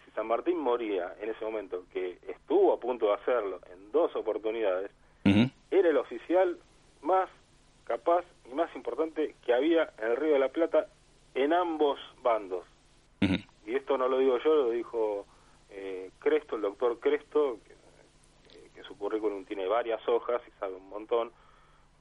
si 0.04 0.12
San 0.12 0.28
Martín 0.28 0.56
moría 0.58 1.16
en 1.20 1.30
ese 1.30 1.44
momento, 1.44 1.82
que 1.92 2.18
estuvo 2.28 2.72
a 2.72 2.78
punto 2.78 3.06
de 3.06 3.14
hacerlo 3.14 3.58
en 3.72 3.90
dos 3.90 4.14
oportunidades, 4.14 4.92
era 5.70 5.88
el 5.90 5.96
oficial 5.96 6.58
más 7.02 7.28
capaz 7.84 8.24
y 8.48 8.54
más 8.54 8.74
importante 8.76 9.34
que 9.44 9.52
había 9.52 9.90
en 9.98 10.12
el 10.12 10.16
Río 10.16 10.34
de 10.34 10.38
la 10.38 10.48
Plata 10.48 10.86
en 11.34 11.52
ambos 11.52 11.98
bandos. 12.22 12.64
Y 13.66 13.74
esto 13.74 13.98
no 13.98 14.08
lo 14.08 14.18
digo 14.18 14.38
yo, 14.38 14.54
lo 14.54 14.70
dijo 14.70 15.26
eh, 15.70 16.10
Cresto, 16.18 16.56
el 16.56 16.62
doctor 16.62 16.98
Cresto, 17.00 17.58
eh, 18.54 18.70
que, 18.74 18.82
su 18.82 18.96
currículum 18.96 19.44
tiene 19.44 19.66
varias 19.66 20.06
hojas 20.08 20.40
y 20.46 20.50
sabe 20.58 20.74
un 20.74 20.88
montón, 20.88 21.32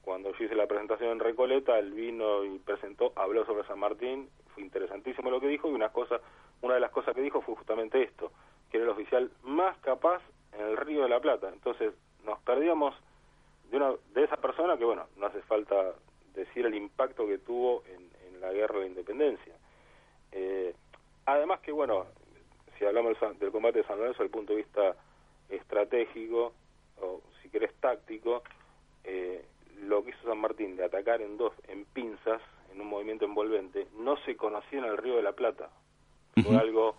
cuando 0.02 0.32
yo 0.32 0.44
hice 0.44 0.54
la 0.54 0.66
presentación 0.66 1.10
en 1.10 1.20
Recoleta, 1.20 1.78
él 1.78 1.92
vino 1.92 2.44
y 2.44 2.58
presentó, 2.58 3.12
habló 3.16 3.44
sobre 3.44 3.66
San 3.66 3.78
Martín, 3.78 4.30
fue 4.54 4.62
interesantísimo 4.62 5.30
lo 5.30 5.40
que 5.40 5.48
dijo 5.48 5.68
y 5.68 5.74
una 5.74 5.90
cosa, 5.90 6.20
una 6.62 6.74
de 6.74 6.80
las 6.80 6.90
cosas 6.90 7.14
que 7.14 7.20
dijo 7.20 7.42
fue 7.42 7.56
justamente 7.56 8.02
esto, 8.02 8.32
que 8.70 8.78
era 8.78 8.84
el 8.84 8.92
oficial 8.92 9.30
más 9.42 9.76
capaz 9.78 10.22
en 10.52 10.66
el 10.66 10.76
río 10.76 11.02
de 11.02 11.08
la 11.08 11.20
Plata. 11.20 11.50
Entonces 11.52 11.92
nos 12.24 12.38
perdíamos 12.40 12.94
de, 13.70 13.76
una, 13.76 13.92
de 14.14 14.24
esa 14.24 14.36
persona 14.36 14.76
que, 14.76 14.84
bueno, 14.84 15.06
no 15.16 15.26
hace 15.26 15.42
falta 15.42 15.94
decir 16.34 16.66
el 16.66 16.74
impacto 16.74 17.26
que 17.26 17.38
tuvo 17.38 17.82
en, 17.86 18.08
la 18.40 18.52
guerra 18.52 18.76
de 18.76 18.80
la 18.82 18.86
independencia. 18.86 19.52
Eh, 20.30 20.72
además 21.26 21.58
que, 21.58 21.72
bueno, 21.72 22.06
si 22.78 22.84
hablamos 22.84 23.16
del 23.38 23.50
combate 23.50 23.78
de 23.78 23.84
San 23.84 23.98
Lorenzo 23.98 24.22
desde 24.22 24.24
el 24.24 24.30
punto 24.30 24.52
de 24.52 24.62
vista 24.62 24.96
estratégico, 25.48 26.52
o 27.00 27.20
si 27.42 27.48
querés 27.48 27.74
táctico, 27.80 28.42
eh, 29.04 29.44
lo 29.82 30.04
que 30.04 30.10
hizo 30.10 30.28
San 30.28 30.38
Martín 30.38 30.76
de 30.76 30.84
atacar 30.84 31.20
en 31.22 31.36
dos, 31.36 31.52
en 31.68 31.84
pinzas, 31.86 32.40
en 32.72 32.80
un 32.80 32.88
movimiento 32.88 33.24
envolvente, 33.24 33.86
no 33.98 34.16
se 34.24 34.36
conocía 34.36 34.80
en 34.80 34.84
el 34.84 34.96
Río 34.96 35.16
de 35.16 35.22
la 35.22 35.32
Plata. 35.32 35.70
Fue 36.42 36.56
algo, 36.56 36.94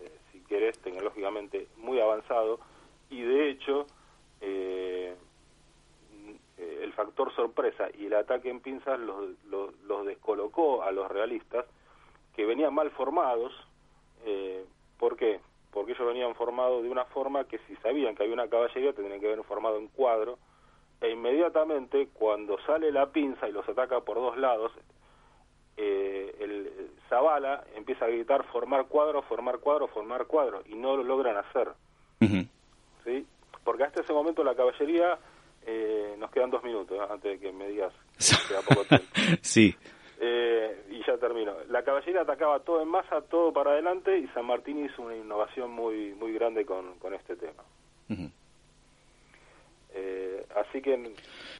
eh, 0.00 0.10
si 0.32 0.40
querés, 0.40 0.78
tecnológicamente 0.78 1.68
muy 1.76 2.00
avanzado 2.00 2.58
y 3.10 3.20
de 3.20 3.50
hecho 3.50 3.86
eh, 4.40 5.14
el 6.56 6.92
factor 6.92 7.34
sorpresa 7.34 7.88
y 7.98 8.06
el 8.06 8.14
ataque 8.14 8.50
en 8.50 8.60
pinzas 8.60 8.98
los, 8.98 9.34
los, 9.50 10.06
descolocó 10.06 10.82
a 10.82 10.90
los 10.90 11.10
realistas 11.10 11.66
que 12.34 12.46
venían 12.46 12.74
mal 12.74 12.90
formados. 12.90 13.52
Eh, 14.24 14.64
¿Por 14.98 15.16
qué? 15.16 15.40
Porque 15.72 15.92
ellos 15.92 16.06
venían 16.06 16.34
formados 16.34 16.82
de 16.82 16.88
una 16.88 17.04
forma 17.06 17.44
que 17.44 17.58
si 17.66 17.76
sabían 17.76 18.14
que 18.14 18.22
había 18.22 18.34
una 18.34 18.48
caballería 18.48 18.92
tendrían 18.92 19.20
que 19.20 19.26
haber 19.26 19.44
formado 19.44 19.78
en 19.78 19.88
cuadro 19.88 20.38
e 21.00 21.10
inmediatamente 21.10 22.08
cuando 22.12 22.58
sale 22.66 22.90
la 22.90 23.06
pinza 23.06 23.48
y 23.48 23.52
los 23.52 23.68
ataca 23.68 24.00
por 24.00 24.16
dos 24.16 24.36
lados, 24.36 24.72
eh, 25.76 26.34
el 26.40 26.90
Zavala 27.08 27.64
empieza 27.76 28.04
a 28.04 28.08
gritar 28.08 28.44
formar 28.50 28.86
cuadro, 28.86 29.22
formar 29.22 29.58
cuadro, 29.58 29.86
formar 29.88 30.26
cuadro, 30.26 30.62
y 30.66 30.74
no 30.74 30.96
lo 30.96 31.04
logran 31.04 31.36
hacer. 31.36 31.68
¿Sí? 33.04 33.24
Porque 33.62 33.84
hasta 33.84 34.00
ese 34.00 34.12
momento 34.12 34.42
la 34.42 34.56
caballería, 34.56 35.18
eh, 35.64 36.16
nos 36.18 36.30
quedan 36.32 36.50
dos 36.50 36.64
minutos 36.64 36.98
¿eh? 36.98 37.06
antes 37.08 37.32
de 37.32 37.38
que 37.38 37.52
me 37.52 37.68
digas, 37.68 37.92
queda 38.48 38.60
poco 38.62 38.84
tiempo. 38.88 39.06
sí. 39.40 39.76
Eh, 40.20 40.84
y 40.90 41.06
ya 41.06 41.16
termino. 41.16 41.54
La 41.68 41.82
caballería 41.84 42.22
atacaba 42.22 42.60
todo 42.60 42.82
en 42.82 42.88
masa, 42.88 43.20
todo 43.22 43.52
para 43.52 43.70
adelante, 43.72 44.18
y 44.18 44.26
San 44.28 44.46
Martín 44.46 44.84
hizo 44.84 45.02
una 45.02 45.16
innovación 45.16 45.70
muy 45.70 46.12
muy 46.14 46.32
grande 46.32 46.64
con, 46.64 46.98
con 46.98 47.14
este 47.14 47.36
tema. 47.36 47.62
Eh, 49.94 50.44
así 50.56 50.82
que, 50.82 50.96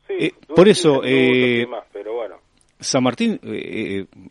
sí, 0.06 0.14
eh, 0.18 0.32
por 0.54 0.68
eso, 0.68 1.02
eh, 1.04 1.66
pero 1.92 2.14
bueno. 2.14 2.36
San 2.80 3.02
Martín 3.02 3.40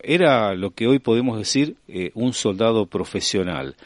era 0.02 0.54
lo 0.54 0.70
que 0.70 0.86
hoy 0.86 1.00
podemos 1.00 1.36
decir 1.38 1.76
un 2.14 2.32
soldado 2.32 2.86
profesional 2.86 3.76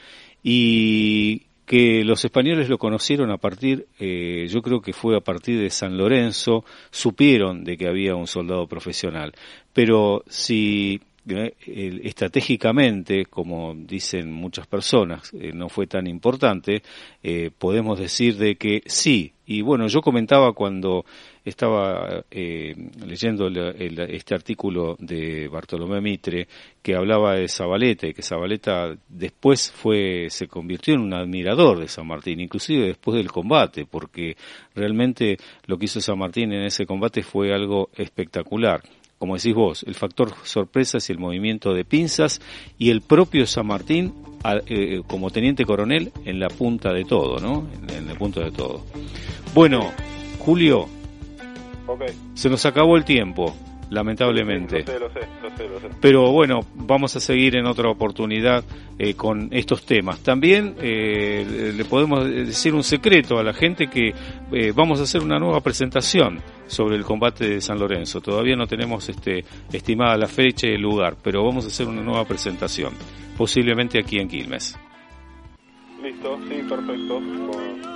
y 0.43 1.43
que 1.73 2.05
los 2.05 2.23
españoles 2.23 2.69
lo 2.69 2.77
conocieron 2.77 3.31
a 3.31 3.39
partir, 3.39 3.87
yo 3.99 4.61
creo 4.61 4.83
que 4.83 4.93
fue 4.93 5.17
a 5.17 5.21
partir 5.21 5.59
de 5.59 5.71
San 5.71 5.97
Lorenzo, 5.97 6.67
supieron 6.91 7.65
de 7.65 7.79
que 7.79 7.89
había 7.89 8.15
un 8.15 8.27
soldado 8.27 8.67
profesional. 8.67 9.33
Pero 9.73 10.23
si 10.29 11.01
estratégicamente, 11.25 13.25
como 13.25 13.75
dicen 13.75 14.31
muchas 14.31 14.67
personas, 14.67 15.33
eh, 15.33 15.53
no 15.55 15.69
fue 15.69 15.87
tan 15.87 16.07
importante, 16.07 16.83
eh, 17.23 17.51
podemos 17.57 17.99
decir 17.99 18.37
de 18.37 18.57
que 18.57 18.83
sí. 18.87 19.32
Y 19.45 19.63
bueno, 19.63 19.89
yo 19.89 20.01
comentaba 20.01 20.53
cuando 20.53 21.05
estaba 21.45 22.25
eh, 22.31 22.75
leyendo 23.05 23.49
este 23.49 24.35
artículo 24.35 24.97
de 25.01 25.49
Bartolomé 25.49 26.01
Mitre 26.01 26.47
que 26.81 26.95
hablaba 26.95 27.35
de 27.35 27.49
Zabaleta 27.49 28.07
y 28.07 28.15
que 28.15 28.23
Zabaleta 28.23 28.97
después 29.09 29.73
fue 29.73 30.29
se 30.31 30.47
convirtió 30.47 30.95
en 30.95 31.01
un 31.01 31.15
admirador 31.15 31.81
de 31.81 31.89
San 31.89 32.07
Martín, 32.07 32.39
inclusive 32.41 32.87
después 32.87 33.17
del 33.17 33.33
combate, 33.33 33.85
porque 33.85 34.37
realmente 34.75 35.37
lo 35.67 35.77
que 35.77 35.87
hizo 35.87 36.01
San 36.01 36.19
Martín 36.19 36.53
en 36.53 36.63
ese 36.63 36.87
combate 36.87 37.23
fue 37.23 37.53
algo 37.53 37.91
espectacular 37.97 38.81
como 39.23 39.37
decís 39.37 39.55
vos, 39.55 39.85
el 39.85 39.95
factor 39.95 40.35
sorpresa 40.43 40.99
es 40.99 41.09
el 41.09 41.17
movimiento 41.17 41.73
de 41.73 41.85
pinzas 41.85 42.41
y 42.77 42.91
el 42.91 43.03
propio 43.03 43.47
San 43.47 43.69
Martín 43.69 44.13
eh, 44.67 45.01
como 45.07 45.31
teniente 45.31 45.65
coronel 45.65 46.11
en 46.25 46.41
la 46.41 46.49
punta 46.49 46.93
de 46.93 47.05
todo, 47.05 47.39
¿no? 47.39 47.69
En, 47.89 48.11
el 48.11 48.19
punto 48.19 48.41
de 48.41 48.51
todo. 48.51 48.85
Bueno, 49.55 49.93
Julio, 50.41 50.89
se 52.35 52.51
nos 52.51 52.67
acabó 52.67 52.97
el 52.97 53.05
tiempo 53.05 53.55
lamentablemente. 53.93 54.85
Pero 56.01 56.33
bueno, 56.33 56.61
vamos 56.75 57.15
a 57.15 57.21
seguir 57.21 57.57
en 57.57 57.67
otra 57.67 57.91
oportunidad 57.91 58.65
eh, 58.99 59.15
con 59.15 59.49
estos 59.53 59.85
temas. 59.85 60.21
También 60.21 60.75
eh, 60.81 61.73
le 61.77 61.85
podemos 61.85 62.25
decir 62.25 62.75
un 62.75 62.83
secreto 62.83 63.39
a 63.39 63.43
la 63.43 63.53
gente 63.53 63.87
que 63.89 64.13
eh, 64.53 64.73
vamos 64.75 65.01
a 65.01 65.03
hacer 65.03 65.23
una 65.23 65.39
nueva 65.39 65.61
presentación 65.61 66.41
sobre 66.67 66.97
el 66.97 67.05
combate 67.05 67.47
de 67.49 67.61
San 67.61 67.79
Lorenzo. 67.79 68.21
Todavía 68.21 68.57
no 68.57 68.67
tenemos 68.67 69.09
este, 69.09 69.45
estimada 69.73 70.17
la 70.17 70.29
fecha 70.29 70.67
y 70.67 70.75
el 70.75 70.81
lugar, 70.81 71.17
pero 71.23 71.45
vamos 71.45 71.65
a 71.65 71.69
hacer 71.69 71.87
una 71.87 72.03
nueva 72.03 72.25
presentación, 72.25 72.95
posiblemente 73.37 73.99
aquí 73.99 74.19
en 74.19 74.29
Quilmes. 74.29 74.79
Listo, 76.03 76.39
sí, 76.49 76.63
perfecto. 76.69 77.21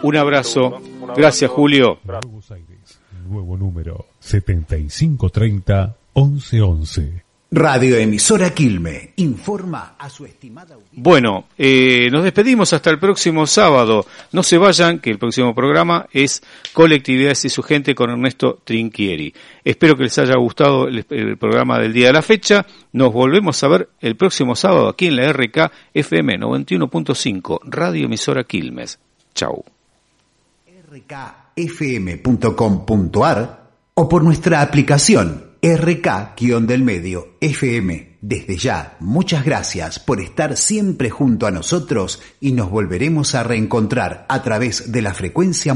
Un 0.03 0.17
abrazo. 0.17 0.81
Gracias, 1.17 1.51
Julio 1.51 1.99
nuevo 3.27 3.57
número 3.57 4.07
7530 4.21 5.97
1111. 6.15 7.27
Radioemisora 7.49 8.51
Quilme 8.51 9.13
informa 9.17 9.95
a 9.97 10.11
su 10.11 10.27
estimada 10.27 10.75
audiencia. 10.75 11.01
Bueno, 11.01 11.47
eh, 11.57 12.09
nos 12.11 12.25
despedimos 12.25 12.73
hasta 12.73 12.91
el 12.91 12.99
próximo 12.99 13.47
sábado. 13.47 14.05
No 14.33 14.43
se 14.43 14.59
vayan, 14.59 14.99
que 14.99 15.11
el 15.11 15.19
próximo 15.19 15.55
programa 15.55 16.07
es 16.13 16.43
Colectividades 16.73 17.45
y 17.45 17.49
su 17.49 17.63
gente 17.63 17.95
con 17.95 18.11
Ernesto 18.11 18.61
Trinquieri. 18.65 19.33
Espero 19.65 19.97
que 19.97 20.03
les 20.03 20.19
haya 20.19 20.37
gustado 20.37 20.89
el, 20.89 21.07
el, 21.09 21.39
programa 21.39 21.79
del 21.79 21.93
día 21.93 22.09
de 22.09 22.15
la 22.15 22.23
fecha. 22.23 22.67
Nos 22.93 23.13
volvemos 23.13 23.63
a 23.63 23.69
ver 23.69 23.89
el 24.01 24.17
próximo 24.17 24.57
sábado 24.57 24.89
aquí 24.89 25.07
en 25.07 25.17
la 25.17 25.33
RK 25.33 25.71
FM 25.95 26.41
91.5, 26.41 27.61
Radioemisora 27.65 28.43
Quilmes. 28.43 28.99
Chau. 29.35 29.65
rkfm.com.ar 31.57 33.17
o 33.95 34.09
por 34.11 34.23
nuestra 34.23 34.61
aplicación 34.61 35.57
RK-del 35.63 36.83
medio 36.83 37.37
FM. 37.41 38.19
Desde 38.21 38.59
ya, 38.59 38.97
muchas 39.01 39.43
gracias 39.43 39.99
por 39.99 40.21
estar 40.21 40.59
siempre 40.59 41.09
junto 41.09 41.47
a 41.47 41.51
nosotros 41.51 42.21
y 42.41 42.53
nos 42.53 42.71
volveremos 42.71 43.35
a 43.35 43.43
reencontrar 43.43 44.27
a 44.29 44.43
través 44.43 44.93
de 44.93 45.01
la 45.01 45.15
frecuencia 45.15 45.73